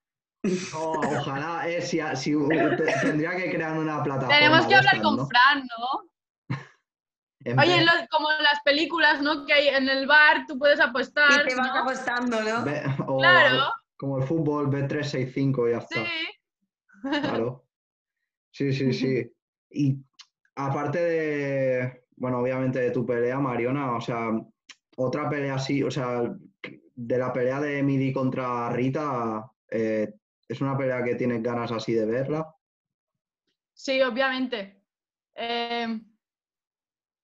No, 0.43 0.91
ojalá, 0.91 1.67
eh, 1.67 1.81
si, 1.81 1.99
si- 2.15 2.35
te- 2.77 2.93
tendría 3.01 3.35
que 3.35 3.49
crear 3.49 3.77
una 3.79 4.03
plataforma. 4.03 4.35
Tenemos 4.37 4.67
que 4.67 4.75
hablar 4.75 4.95
estas, 4.95 5.07
con 5.07 5.15
¿no? 5.15 5.27
Fran, 5.27 5.67
¿no? 5.79 6.09
En 7.45 7.59
Oye, 7.59 7.83
lo- 7.85 8.07
como 8.11 8.31
en 8.31 8.43
las 8.43 8.59
películas, 8.63 9.21
¿no? 9.21 9.45
Que 9.45 9.53
hay 9.53 9.67
en 9.69 9.87
el 9.89 10.07
bar 10.07 10.45
tú 10.47 10.57
puedes 10.59 10.79
apostar. 10.79 11.41
Y 11.45 11.49
te 11.49 11.55
vas 11.55 11.67
¿no? 11.67 11.79
apostando, 11.81 12.41
¿no? 12.41 12.63
o 13.07 13.19
Claro. 13.19 13.71
como 13.97 14.17
el 14.19 14.23
fútbol, 14.27 14.67
B365 14.69 15.67
y 15.67 15.71
ya 15.71 15.81
Sí. 15.81 16.03
Claro. 17.05 17.61
Sí, 18.51 18.71
sí, 18.71 18.93
sí. 18.93 19.29
Y 19.69 19.97
aparte 20.55 20.97
de, 20.97 22.05
bueno, 22.15 22.39
obviamente 22.39 22.79
de 22.79 22.91
tu 22.91 23.05
pelea, 23.05 23.37
Mariona, 23.37 23.97
o 23.97 23.99
sea, 23.99 24.31
otra 24.95 25.29
pelea 25.29 25.55
así, 25.55 25.83
o 25.83 25.91
sea, 25.91 26.33
de 26.95 27.17
la 27.17 27.33
pelea 27.33 27.59
de 27.59 27.79
Emily 27.79 28.13
contra 28.13 28.69
Rita, 28.69 29.51
eh, 29.69 30.13
es 30.47 30.61
una 30.61 30.77
pelea 30.77 31.03
que 31.03 31.15
tienes 31.15 31.43
ganas 31.43 31.69
así 31.73 31.91
de 31.93 32.05
verla. 32.05 32.55
Sí, 33.73 34.01
obviamente. 34.01 34.81
Eh, 35.33 35.99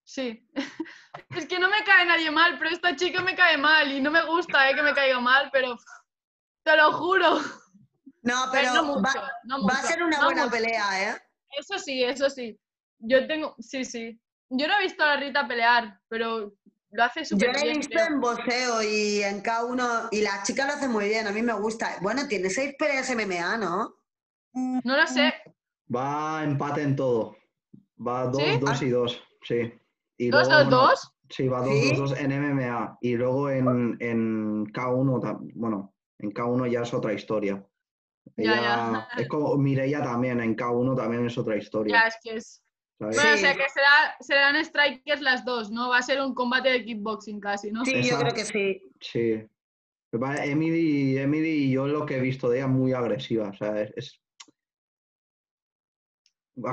sí. 0.03 0.49
es 1.29 1.45
que 1.45 1.59
no 1.59 1.69
me 1.69 1.83
cae 1.85 2.05
nadie 2.05 2.29
mal, 2.29 2.57
pero 2.59 2.71
esta 2.71 2.93
chica 2.97 3.21
me 3.21 3.35
cae 3.35 3.57
mal 3.57 3.89
y 3.89 4.01
no 4.01 4.11
me 4.11 4.25
gusta 4.25 4.69
eh, 4.69 4.75
que 4.75 4.83
me 4.83 4.93
caiga 4.93 5.21
mal, 5.21 5.49
pero 5.53 5.77
te 6.63 6.75
lo 6.75 6.91
juro. 6.91 7.39
No, 8.23 8.35
pero 8.51 8.73
no 8.73 8.83
mucho, 8.83 9.01
va, 9.01 9.31
no 9.43 9.65
va 9.67 9.73
a 9.73 9.81
ser 9.83 10.03
una 10.03 10.19
no 10.19 10.25
buena 10.25 10.43
mucho. 10.45 10.55
pelea, 10.55 11.11
¿eh? 11.11 11.17
Eso 11.57 11.77
sí, 11.79 12.03
eso 12.03 12.29
sí. 12.29 12.57
Yo 12.99 13.25
tengo, 13.27 13.55
sí, 13.59 13.83
sí. 13.83 14.19
Yo 14.49 14.67
no 14.67 14.77
he 14.79 14.83
visto 14.83 15.03
a 15.03 15.15
Rita 15.17 15.47
pelear, 15.47 15.99
pero 16.07 16.53
lo 16.91 17.03
hace 17.03 17.21
Yo 17.21 17.25
súper 17.27 17.53
la 17.53 17.59
he 17.59 17.63
bien. 17.63 17.77
visto 17.77 17.93
creo. 17.93 18.05
en 18.07 18.19
boxeo 18.19 18.83
y 18.83 19.23
en 19.23 19.41
K1 19.41 20.09
y 20.11 20.21
la 20.21 20.43
chica 20.43 20.67
lo 20.67 20.73
hace 20.73 20.87
muy 20.87 21.07
bien, 21.07 21.25
a 21.27 21.31
mí 21.31 21.41
me 21.41 21.53
gusta. 21.53 21.97
Bueno, 22.01 22.27
tiene 22.27 22.49
seis 22.49 22.75
peleas 22.77 23.09
MMA, 23.09 23.57
¿no? 23.57 23.95
No 24.53 24.97
lo 24.97 25.07
sé. 25.07 25.33
Va 25.93 26.43
empate 26.43 26.81
en 26.83 26.95
todo. 26.95 27.37
Va 28.05 28.25
2, 28.25 28.35
¿Sí? 28.43 28.57
2 28.59 28.81
y 28.81 28.89
2, 28.89 29.23
sí. 29.43 29.73
Y 30.17 30.29
¿Dos, 30.29 30.47
luego, 30.47 30.63
dos, 30.63 30.63
bueno, 30.69 30.81
dos? 30.87 31.11
Sí, 31.29 31.47
va 31.47 31.59
2, 31.61 31.69
¿Sí? 31.69 31.89
2, 31.89 31.97
2 31.97 32.19
en 32.19 32.31
MMA. 32.31 32.97
Y 33.01 33.15
luego 33.15 33.49
en, 33.49 33.97
en 33.99 34.65
K1, 34.67 35.21
tam- 35.21 35.51
bueno, 35.55 35.93
en 36.19 36.31
K1 36.31 36.69
ya 36.71 36.81
es 36.81 36.93
otra 36.93 37.13
historia. 37.13 37.65
Ya, 38.43 38.53
Ella- 38.53 39.07
ya. 39.15 39.21
Es 39.21 39.27
como 39.27 39.55
Mireia 39.57 40.01
también, 40.03 40.39
en 40.41 40.55
K1 40.55 40.95
también 40.95 41.25
es 41.25 41.37
otra 41.37 41.55
Ya, 41.55 41.59
historia. 41.61 42.01
es 42.07 42.15
que 42.23 42.35
es. 42.37 42.63
¿sabes? 42.99 43.15
Bueno, 43.15 43.33
o 43.33 43.37
sea 43.37 43.53
que 43.55 43.69
será, 43.69 44.15
serán 44.19 44.63
strikers 44.65 45.21
las 45.21 45.43
dos, 45.43 45.71
¿no? 45.71 45.89
Va 45.89 45.97
a 45.97 46.01
ser 46.03 46.21
un 46.21 46.35
combate 46.35 46.69
de 46.69 46.85
kickboxing 46.85 47.39
casi, 47.39 47.71
¿no? 47.71 47.83
Sí, 47.83 48.03
yo 48.03 48.17
creo 48.19 48.33
que 48.33 48.45
sí. 48.45 48.81
Sí. 48.99 49.43
Emily, 50.13 51.17
Emily, 51.17 51.71
yo 51.71 51.87
lo 51.87 52.05
que 52.05 52.17
he 52.17 52.19
visto 52.21 52.49
de 52.49 52.57
ella 52.57 52.65
es 52.67 52.71
muy 52.71 52.93
agresiva. 52.93 53.47
O 53.49 53.53
sea, 53.53 53.81
es. 53.81 53.91
es- 53.95 54.21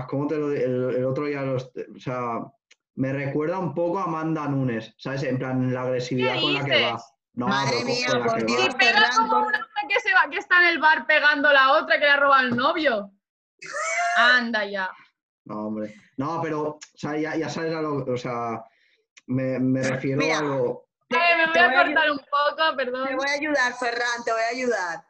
¿Cómo 0.08 0.26
te 0.26 0.36
lo 0.36 0.50
el, 0.52 0.96
el 0.96 1.04
otro 1.04 1.26
día 1.26 1.42
los- 1.42 1.70
o 1.96 1.98
sea, 2.00 2.40
me 2.96 3.12
recuerda 3.12 3.58
un 3.58 3.74
poco 3.74 3.98
a 4.00 4.04
Amanda 4.04 4.48
Nunes, 4.48 4.92
¿sabes? 4.98 5.22
En 5.22 5.38
plan, 5.38 5.72
la 5.72 5.82
agresividad 5.82 6.34
¿Qué 6.34 6.40
con 6.40 6.54
la 6.54 6.64
que 6.64 6.82
va. 6.82 7.02
No, 7.34 7.46
Madre 7.46 7.84
mía, 7.84 8.08
por 8.26 8.44
Dios. 8.44 8.74
pega 8.74 9.08
como 9.16 9.46
una 9.46 9.67
que, 9.88 10.00
se 10.00 10.12
va, 10.12 10.28
que 10.30 10.38
está 10.38 10.58
en 10.62 10.68
el 10.68 10.78
bar 10.78 11.06
pegando 11.06 11.48
a 11.48 11.52
la 11.52 11.72
otra 11.72 11.98
que 11.98 12.04
le 12.04 12.10
ha 12.10 12.16
robado 12.16 12.46
el 12.46 12.56
novio. 12.56 13.10
Anda 14.16 14.64
ya. 14.64 14.90
No, 15.44 15.66
hombre. 15.66 15.94
No, 16.16 16.40
pero, 16.42 16.62
o 16.62 16.80
sea, 16.94 17.16
ya, 17.16 17.36
ya 17.36 17.48
sabes 17.48 17.74
a 17.74 17.80
lo, 17.80 18.04
o 18.04 18.16
sea, 18.16 18.62
me, 19.26 19.58
me 19.58 19.82
refiero 19.82 20.18
Mira, 20.18 20.38
a 20.38 20.42
lo. 20.42 20.88
Te, 21.08 21.16
Ay, 21.16 21.38
me 21.38 21.46
voy 21.46 21.58
a 21.58 21.84
cortar 21.84 22.10
un 22.10 22.18
poco, 22.18 22.76
perdón. 22.76 23.08
Te 23.08 23.14
voy 23.14 23.28
a 23.28 23.32
ayudar, 23.32 23.78
Ferran, 23.78 24.24
te 24.24 24.32
voy 24.32 24.42
a 24.42 24.48
ayudar. 24.48 25.04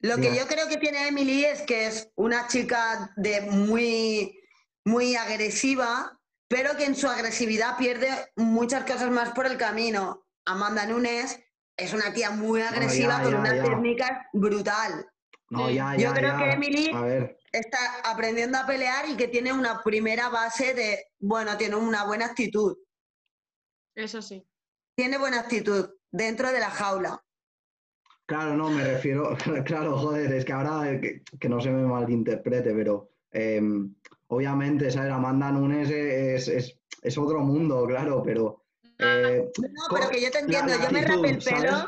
Lo 0.00 0.16
que 0.16 0.36
yo 0.36 0.46
creo 0.46 0.68
que 0.68 0.76
tiene 0.76 1.08
Emily 1.08 1.44
es 1.44 1.62
que 1.62 1.86
es 1.86 2.10
una 2.16 2.46
chica 2.48 3.12
de 3.16 3.40
muy, 3.40 4.38
muy 4.84 5.16
agresiva, 5.16 6.20
pero 6.48 6.76
que 6.76 6.84
en 6.84 6.94
su 6.94 7.08
agresividad 7.08 7.76
pierde 7.78 8.08
muchas 8.36 8.84
cosas 8.84 9.10
más 9.10 9.30
por 9.32 9.46
el 9.46 9.56
camino. 9.56 10.26
Amanda 10.44 10.86
Nunes 10.86 11.40
es 11.76 11.92
una 11.92 12.12
tía 12.12 12.30
muy 12.30 12.62
agresiva 12.62 13.18
ya, 13.18 13.22
con 13.22 13.32
ya, 13.32 13.38
una 13.40 13.56
ya. 13.56 13.62
técnica 13.64 14.28
brutal. 14.32 15.06
No, 15.50 15.70
ya, 15.70 15.94
Yo 15.96 16.12
creo 16.12 16.32
ya. 16.32 16.38
que 16.38 16.50
Emily- 16.52 16.90
A 16.92 17.02
ver, 17.02 17.38
Está 17.52 17.78
aprendiendo 18.04 18.58
a 18.58 18.66
pelear 18.66 19.08
y 19.08 19.16
que 19.16 19.28
tiene 19.28 19.52
una 19.52 19.82
primera 19.82 20.28
base 20.28 20.74
de, 20.74 21.06
bueno, 21.20 21.56
tiene 21.56 21.76
una 21.76 22.04
buena 22.04 22.26
actitud. 22.26 22.76
Eso 23.94 24.20
sí. 24.20 24.46
Tiene 24.94 25.16
buena 25.18 25.40
actitud 25.40 25.88
dentro 26.10 26.50
de 26.52 26.60
la 26.60 26.70
jaula. 26.70 27.22
claro, 28.26 28.56
no, 28.56 28.68
me 28.70 28.84
refiero, 28.84 29.36
claro, 29.64 29.96
joder, 29.96 30.32
es 30.32 30.44
que 30.44 30.52
ahora 30.52 31.00
que, 31.00 31.22
que 31.40 31.48
no 31.48 31.60
se 31.60 31.70
me 31.70 31.86
malinterprete, 31.86 32.74
pero 32.74 33.12
em, 33.30 33.94
obviamente, 34.26 34.90
¿sabes? 34.90 35.12
Amanda 35.12 35.50
Nunes 35.52 35.88
es, 35.90 36.48
es, 36.48 36.78
es 37.02 37.16
otro 37.18 37.40
mundo, 37.40 37.86
claro, 37.86 38.22
pero 38.22 38.65
eh, 38.98 39.44
No, 39.58 39.94
pero 39.94 40.08
que 40.10 40.20
yo 40.20 40.30
te 40.30 40.38
entiendo, 40.38 40.72
yo 40.82 40.90
me 40.90 41.02
rapé 41.02 41.28
el 41.30 41.38
pelo. 41.38 41.70
¿sabes? 41.70 41.84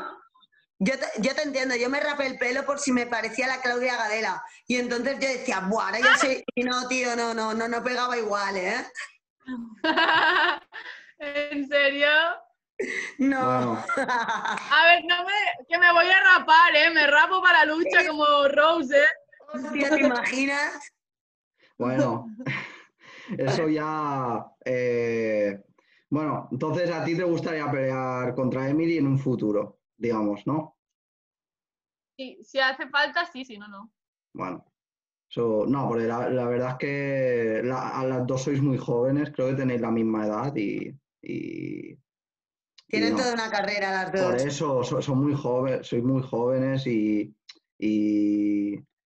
Yo 0.81 0.97
te, 0.97 1.05
yo 1.17 1.35
te 1.35 1.41
entiendo, 1.41 1.75
yo 1.75 1.89
me 1.89 1.99
rapé 1.99 2.25
el 2.27 2.37
pelo 2.37 2.65
por 2.65 2.79
si 2.79 2.93
me 2.93 3.05
parecía 3.05 3.47
la 3.47 3.61
Claudia 3.61 3.97
Gadela. 3.97 4.41
Y 4.65 4.77
entonces 4.77 5.19
yo 5.19 5.27
decía, 5.27 5.59
buah, 5.67 5.87
ahora 5.87 5.99
yo 5.99 6.15
soy. 6.17 6.43
Y 6.55 6.63
no, 6.63 6.87
tío, 6.87 7.15
no, 7.17 7.33
no, 7.33 7.53
no, 7.53 7.67
no 7.67 7.83
pegaba 7.83 8.17
igual, 8.17 8.55
¿eh? 8.55 8.85
¿En 11.19 11.67
serio? 11.67 12.07
No. 13.17 13.45
Bueno. 13.45 13.85
A 13.97 14.85
ver, 14.85 15.03
no 15.05 15.25
me, 15.25 15.65
que 15.67 15.77
me 15.77 15.91
voy 15.91 16.07
a 16.09 16.37
rapar, 16.37 16.75
¿eh? 16.75 16.89
Me 16.91 17.07
rapo 17.07 17.41
para 17.41 17.65
la 17.65 17.73
lucha 17.73 18.07
como 18.07 18.47
Rose, 18.47 18.97
¿eh? 18.97 19.07
Hostia, 19.53 19.89
¿te 19.89 19.99
imaginas? 19.99 20.93
Bueno, 21.77 22.27
eso 23.37 23.67
ya. 23.67 24.45
eh, 24.63 25.59
bueno, 26.09 26.47
entonces 26.51 26.89
a 26.89 27.03
ti 27.03 27.15
te 27.15 27.23
gustaría 27.23 27.69
pelear 27.71 28.33
contra 28.35 28.69
Emily 28.69 28.97
en 28.97 29.07
un 29.07 29.19
futuro, 29.19 29.79
digamos, 29.97 30.45
¿no? 30.47 30.77
Sí, 32.17 32.39
si 32.43 32.59
hace 32.59 32.89
falta, 32.89 33.25
sí, 33.25 33.45
si 33.45 33.57
no, 33.57 33.67
no. 33.67 33.91
Bueno, 34.33 34.65
no, 35.67 35.87
porque 35.87 36.05
la, 36.05 36.29
la 36.29 36.45
verdad 36.45 36.71
es 36.71 36.75
que 36.77 37.61
la- 37.63 37.89
a 37.99 38.05
las 38.05 38.25
dos 38.27 38.43
sois 38.43 38.61
muy 38.61 38.77
jóvenes, 38.77 39.31
creo 39.31 39.49
que 39.49 39.55
tenéis 39.55 39.81
la 39.81 39.91
misma 39.91 40.25
edad 40.25 40.55
y. 40.55 40.89
y- 41.21 41.91
y 41.91 41.97
Tienen 42.87 43.11
no. 43.11 43.17
toda 43.17 43.33
una 43.35 43.51
carrera 43.51 43.91
las 43.91 44.11
Por 44.11 44.33
dos. 44.33 44.41
eso, 44.43 44.83
so- 44.83 45.01
son 45.01 45.19
muy 45.23 45.35
jóvenes, 45.35 45.87
sois 45.87 46.03
muy 46.03 46.23
jóvenes 46.23 46.87
y, 46.87 47.33
y, 47.77 48.75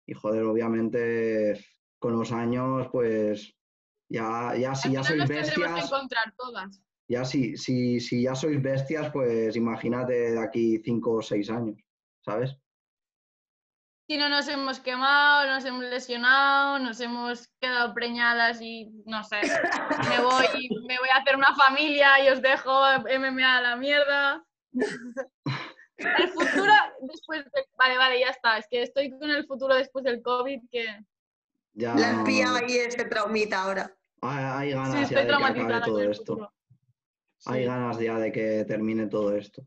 y, 0.07 0.15
joder, 0.15 0.43
obviamente 0.43 1.59
con 2.01 2.19
los 2.19 2.33
años, 2.33 2.89
pues 2.91 3.55
ya, 4.11 4.55
ya 4.57 4.75
si 4.75 4.93
ya 4.93 5.03
sois 5.03 5.27
bestias, 5.29 5.85
encontrar 5.85 6.35
todas. 6.37 6.83
ya 7.09 7.25
si, 7.25 7.57
si, 7.57 8.01
si 8.01 8.23
ya 8.23 8.35
sois 8.35 8.61
bestias, 8.61 9.11
pues 9.11 9.57
imagínate 9.57 10.33
de 10.33 10.41
aquí 10.41 10.83
cinco 10.85 11.13
o 11.13 11.23
seis 11.23 11.49
años, 11.49 11.79
¿sabes? 12.25 12.57
Si 14.09 14.19
no 14.19 14.29
nos 14.29 14.49
hemos 14.49 14.81
quemado, 14.81 15.47
nos 15.47 15.65
hemos 15.65 15.85
lesionado, 15.85 16.81
nos 16.81 17.01
hemos 17.01 17.49
quedado 17.61 17.95
preñadas 17.95 18.61
y 18.61 18.91
no 19.07 19.23
sé, 19.23 19.41
me 20.09 20.21
voy, 20.21 20.69
me 20.89 20.99
voy 20.99 21.09
a 21.15 21.19
hacer 21.19 21.37
una 21.37 21.55
familia 21.55 22.25
y 22.25 22.29
os 22.29 22.43
dejo 22.43 22.73
MMA 23.05 23.59
a 23.59 23.61
la 23.61 23.77
mierda. 23.77 24.45
El 26.01 26.29
futuro 26.31 26.73
después 27.03 27.45
de... 27.45 27.67
Vale, 27.79 27.99
vale, 27.99 28.21
ya 28.21 28.31
está. 28.31 28.59
Es 28.59 28.67
que 28.69 28.83
estoy 28.83 29.11
con 29.11 29.31
el 29.31 29.47
futuro 29.47 29.75
después 29.75 30.05
del 30.05 30.23
COVID 30.23 30.61
que 30.71 31.05
Ya 31.75 31.95
La 31.95 32.25
pillado 32.25 32.57
ahí 32.57 32.79
ese 32.79 33.05
traumita 33.05 33.63
ahora. 33.63 33.97
Hay, 34.23 34.69
hay 34.69 34.73
ganas 34.73 35.09
sí, 35.09 35.15
ya 35.15 35.21
de 35.21 35.27
que 35.27 35.35
acabe 35.45 35.81
todo 35.85 36.01
esto. 36.03 36.53
Hay 37.47 37.65
ganas 37.65 37.99
ya 37.99 38.19
de 38.19 38.33
que 38.33 38.65
termine 38.65 39.07
todo 39.07 39.35
esto. 39.37 39.67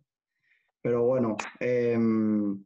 Pero 0.81 1.03
bueno, 1.03 1.37
em, 1.59 2.63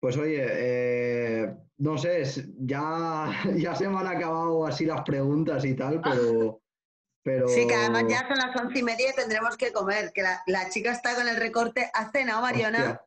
pues 0.00 0.16
oye, 0.16 0.46
eh, 0.48 1.56
no 1.78 1.98
sé, 1.98 2.22
es- 2.22 2.48
ya, 2.58 3.28
ya 3.56 3.74
se 3.74 3.88
me 3.88 3.98
han 3.98 4.06
acabado 4.06 4.66
así 4.66 4.86
las 4.86 5.02
preguntas 5.02 5.64
y 5.64 5.74
tal, 5.74 6.00
pero... 6.00 6.60
pero 7.22 7.48
Sí, 7.48 7.66
que 7.66 7.74
además 7.74 8.04
ya 8.08 8.26
son 8.28 8.38
las 8.38 8.56
once 8.56 8.78
y 8.78 8.82
media 8.82 9.10
y 9.10 9.14
tendremos 9.14 9.56
que 9.56 9.72
comer. 9.72 10.12
Que 10.14 10.22
la, 10.22 10.42
la 10.46 10.70
chica 10.70 10.92
está 10.92 11.14
con 11.14 11.28
el 11.28 11.36
recorte. 11.36 11.90
¿Has 11.92 12.10
cenado, 12.12 12.40
Mariona? 12.40 12.78
hostia, 12.78 13.02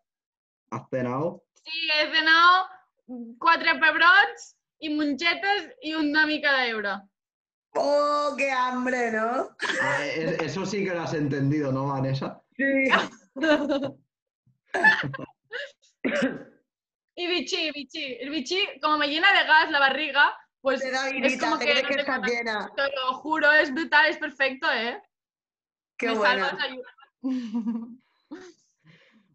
¿Has 0.70 0.90
cenado? 0.90 1.46
Sí, 1.64 1.72
he 2.00 2.14
cenado 2.16 2.68
cuatro 3.40 3.72
pebrots 3.80 4.56
y 4.80 4.90
munchetes 4.90 5.76
y 5.82 5.94
una 5.96 6.26
mica 6.28 6.58
de 6.58 6.70
euro. 6.70 7.02
¡Oh, 7.74 8.36
qué 8.38 8.52
hambre, 8.52 9.12
¿no? 9.12 9.50
Ah, 9.82 10.06
e- 10.06 10.44
eso 10.46 10.66
sí 10.66 10.84
que 10.84 10.94
lo 10.94 11.02
has 11.02 11.14
entendido, 11.14 11.72
¿no, 11.72 11.88
Vanessa? 11.88 12.42
Sí. 12.56 12.66
Y 17.14 17.28
bichi, 17.28 17.72
bichi. 17.72 18.18
El 18.20 18.30
bichi, 18.30 18.58
como 18.82 18.98
me 18.98 19.08
llena 19.08 19.32
de 19.34 19.46
gas 19.46 19.70
la 19.70 19.80
barriga, 19.80 20.34
pues 20.62 20.82
Te 20.82 20.92
da 20.92 21.10
es 21.10 21.40
como 21.40 21.58
te 21.60 21.66
que 21.66 21.82
no 21.84 22.04
nada. 22.08 22.28
llena. 22.28 22.72
Te 22.76 22.84
lo 22.84 23.14
juro, 23.16 23.52
es 23.52 23.72
brutal, 23.74 24.10
es 24.10 24.18
perfecto, 24.18 24.68
¿eh? 24.72 25.02
Qué 25.98 26.08
me 26.08 26.16
bueno. 26.18 26.46
salvas 26.46 26.64
ayuda. 26.64 26.90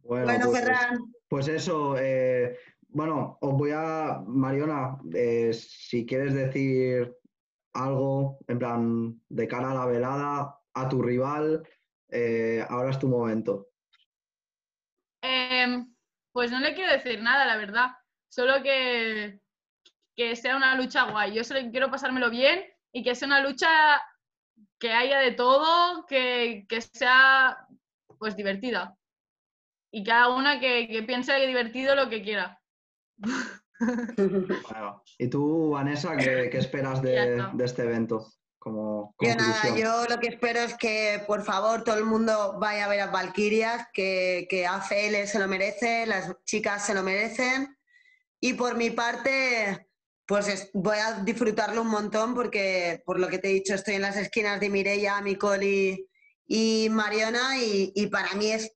Bueno, 0.03 0.25
Bueno, 0.27 0.47
pues, 0.51 0.61
Ferran, 0.61 0.99
pues 1.29 1.49
eso, 1.49 1.97
eh, 1.99 2.57
bueno, 2.89 3.39
os 3.41 3.55
voy 3.55 3.73
a, 3.75 4.23
Mariona, 4.25 4.99
eh, 5.13 5.53
si 5.53 6.07
quieres 6.07 6.33
decir 6.33 7.13
algo, 7.77 8.39
en 8.49 8.59
plan, 8.59 9.21
de 9.29 9.49
cara 9.49 9.71
a 9.71 9.75
la 9.75 9.87
velada, 9.87 10.59
a 10.75 10.89
tu 10.89 11.03
rival, 11.03 11.63
eh, 12.09 12.65
ahora 12.69 12.91
es 12.91 12.99
tu 12.99 13.09
momento. 13.09 13.69
Em, 15.23 15.95
pues 16.33 16.51
no 16.51 16.61
le 16.61 16.75
quiero 16.75 16.93
decir 16.93 17.23
nada, 17.23 17.47
la 17.47 17.57
verdad. 17.57 17.91
Solo 18.29 18.63
que, 18.63 19.41
que 20.15 20.37
sea 20.37 20.57
una 20.57 20.75
lucha 20.75 21.11
guay. 21.11 21.35
Yo 21.35 21.45
solo 21.45 21.61
quiero 21.71 21.91
pasármelo 21.91 22.31
bien 22.31 22.65
y 22.93 23.03
que 23.03 23.15
sea 23.15 23.27
una 23.27 23.41
lucha 23.41 24.01
que 24.79 24.93
haya 24.93 25.19
de 25.19 25.33
todo, 25.33 26.07
que, 26.07 26.67
que 26.69 26.81
sea 26.81 27.67
pues 28.19 28.37
divertida. 28.37 28.97
Y 29.91 30.05
cada 30.05 30.29
una 30.35 30.61
que, 30.61 30.89
que 30.89 31.03
piense 31.03 31.37
que 31.37 31.47
divertido 31.47 31.95
lo 31.95 32.09
que 32.09 32.23
quiera. 32.23 32.61
Bueno, 33.79 35.03
¿y 35.19 35.29
tú, 35.29 35.71
Vanessa, 35.71 36.17
qué, 36.17 36.49
qué 36.51 36.59
esperas 36.59 37.03
de, 37.03 37.45
de 37.53 37.65
este 37.65 37.83
evento 37.83 38.33
como 38.59 39.15
Yo 39.21 39.35
nada, 39.37 39.61
conclusión? 39.63 39.77
yo 39.79 40.09
lo 40.15 40.21
que 40.21 40.29
espero 40.29 40.61
es 40.61 40.77
que 40.77 41.23
por 41.27 41.43
favor 41.45 41.85
todo 41.85 41.97
el 41.99 42.05
mundo 42.05 42.57
vaya 42.59 42.87
a 42.87 42.89
ver 42.89 43.01
a 43.01 43.07
Valkyrias, 43.09 43.87
que, 43.93 44.47
que 44.51 44.67
ACL 44.67 45.27
se 45.27 45.39
lo 45.39 45.47
merece, 45.47 46.07
las 46.07 46.35
chicas 46.45 46.85
se 46.85 46.95
lo 46.95 47.03
merecen. 47.03 47.77
Y 48.41 48.55
por 48.55 48.77
mi 48.77 48.91
parte, 48.91 49.89
pues 50.27 50.49
es- 50.49 50.71
voy 50.75 50.99
a 50.99 51.23
disfrutarlo 51.23 51.83
un 51.83 51.89
montón 51.89 52.35
porque, 52.35 53.03
por 53.07 53.19
lo 53.21 53.29
que 53.29 53.39
te 53.39 53.49
he 53.51 53.53
dicho, 53.55 53.75
estoy 53.75 53.95
en 53.95 54.03
las 54.03 54.17
esquinas 54.17 54.59
de 54.61 54.69
Mireia, 54.71 55.21
Micoli 55.21 56.09
y 56.47 56.89
Mariona 56.91 57.59
y, 57.59 57.93
y 57.95 58.07
para 58.09 58.35
mí 58.35 58.51
es 58.51 58.73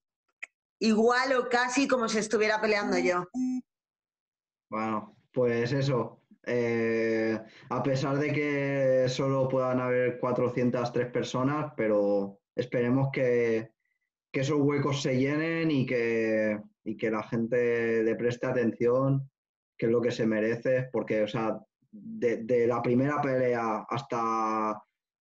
igual 0.79 1.33
o 1.35 1.49
casi 1.49 1.87
como 1.89 2.09
si 2.09 2.19
estuviera 2.19 2.61
peleando 2.61 2.97
yo. 2.99 3.27
Bueno, 4.71 5.17
pues 5.33 5.73
eso. 5.73 6.23
eh, 6.47 7.39
a 7.69 7.83
pesar 7.83 8.19
de 8.19 8.33
que 8.33 9.09
solo 9.09 9.49
puedan 9.49 9.81
haber 9.81 10.19
403 10.19 11.11
personas, 11.13 11.73
pero 11.77 12.41
esperemos 12.57 13.11
que, 13.13 13.73
que 14.33 14.41
esos 14.41 14.61
huecos 14.61 15.03
se 15.03 15.19
llenen 15.19 15.71
y 15.71 15.87
que, 15.87 16.61
y 16.85 16.97
que 16.97 17.11
la 17.11 17.23
gente 17.25 18.03
le 18.03 18.17
preste 18.17 18.47
atención, 18.47 19.31
que 19.77 19.87
es 19.87 19.93
lo 19.93 20.01
que 20.01 20.11
se 20.13 20.27
merece, 20.27 20.89
porque, 20.93 21.23
o 21.23 21.29
sea, 21.29 21.59
de, 21.91 22.39
de 22.45 22.67
la 22.67 22.83
primera 22.83 23.21
pelea 23.21 23.87
hasta, 23.89 24.71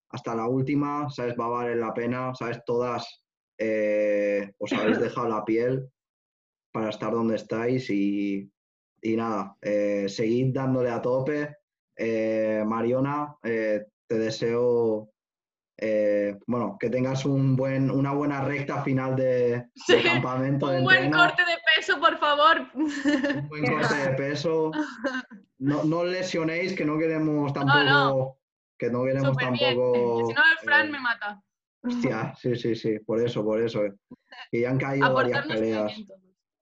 hasta 0.10 0.36
la 0.36 0.48
última, 0.48 1.10
¿sabes? 1.10 1.36
Va 1.40 1.46
a 1.46 1.50
valer 1.50 1.78
la 1.78 1.94
pena, 1.94 2.34
¿sabes? 2.36 2.64
Todas 2.66 3.24
eh, 3.58 4.54
os 4.60 4.72
habéis 4.74 5.00
dejado 5.00 5.28
la 5.30 5.44
piel 5.46 5.90
para 6.72 6.90
estar 6.90 7.12
donde 7.12 7.36
estáis 7.36 7.90
y, 7.90 8.50
y 9.02 9.16
nada, 9.16 9.56
eh, 9.62 10.06
seguid 10.10 10.54
dándole 10.54 10.90
a 10.90 11.02
tope. 11.02 11.58
Eh, 11.96 12.64
Mariona, 12.66 13.36
eh, 13.44 13.86
te 14.08 14.18
deseo 14.18 15.12
eh, 15.82 16.38
bueno, 16.46 16.76
que 16.78 16.90
tengas 16.90 17.24
un 17.26 17.56
buen, 17.56 17.90
una 17.90 18.12
buena 18.12 18.42
recta 18.44 18.84
final 18.84 19.16
de, 19.16 19.70
Sí, 19.76 19.96
de 19.96 20.04
campamento. 20.04 20.68
de 20.68 20.80
Un 20.80 20.84
buen 20.84 21.06
entreno, 21.06 21.26
corte 21.26 21.44
de 21.46 21.58
peso, 21.76 22.00
por 22.00 22.18
favor. 22.18 22.68
un 22.76 23.48
buen 23.48 23.66
corte 23.66 23.96
de 23.96 24.10
peso. 24.16 24.72
No, 25.58 25.84
no 25.86 26.04
lesionéis, 26.04 26.74
que 26.74 26.84
no 26.86 26.98
queremos 26.98 27.54
tampoco. 27.54 27.84
no. 27.84 28.38
Que 28.78 28.90
no 28.90 29.04
queremos 29.04 29.30
Súper 29.30 29.46
tampoco. 29.46 30.28
Si 30.28 30.34
no, 30.34 30.42
el 30.52 30.58
Fran 30.64 30.92
me 30.92 31.00
mata. 31.00 31.42
hostia, 31.84 32.34
sí, 32.38 32.56
sí, 32.56 32.76
sí, 32.76 33.00
por 33.00 33.22
eso, 33.22 33.44
por 33.44 33.62
eso. 33.62 33.82
Y 34.52 34.62
ya 34.62 34.70
han 34.72 34.78
caído 34.80 35.14
varias 35.14 35.46
peleas. 35.48 35.94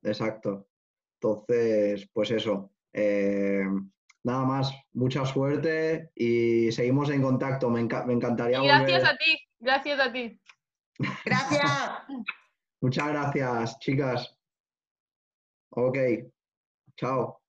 Exacto. 0.04 0.67
Entonces, 1.22 2.08
pues 2.14 2.32
eso. 2.32 2.72
eh, 2.94 3.64
nada 4.24 4.44
más, 4.46 4.72
mucha 4.94 5.26
suerte 5.26 6.10
y 6.16 6.72
seguimos 6.72 7.10
en 7.12 7.22
contacto. 7.22 7.70
Me, 7.70 7.82
enca- 7.82 8.06
me 8.06 8.14
encantaría 8.14 8.60
Y 8.62 8.68
gracias 8.68 9.04
volver. 9.04 9.14
a 9.14 9.18
ti, 9.18 9.38
gracias 9.60 10.00
a 10.00 10.12
ti. 10.12 10.40
Gracias. 11.26 11.72
Muchas 12.82 13.08
gracias, 13.08 13.80
chicas. 13.80 14.38
Ok, 15.72 15.98
chao. 16.96 17.40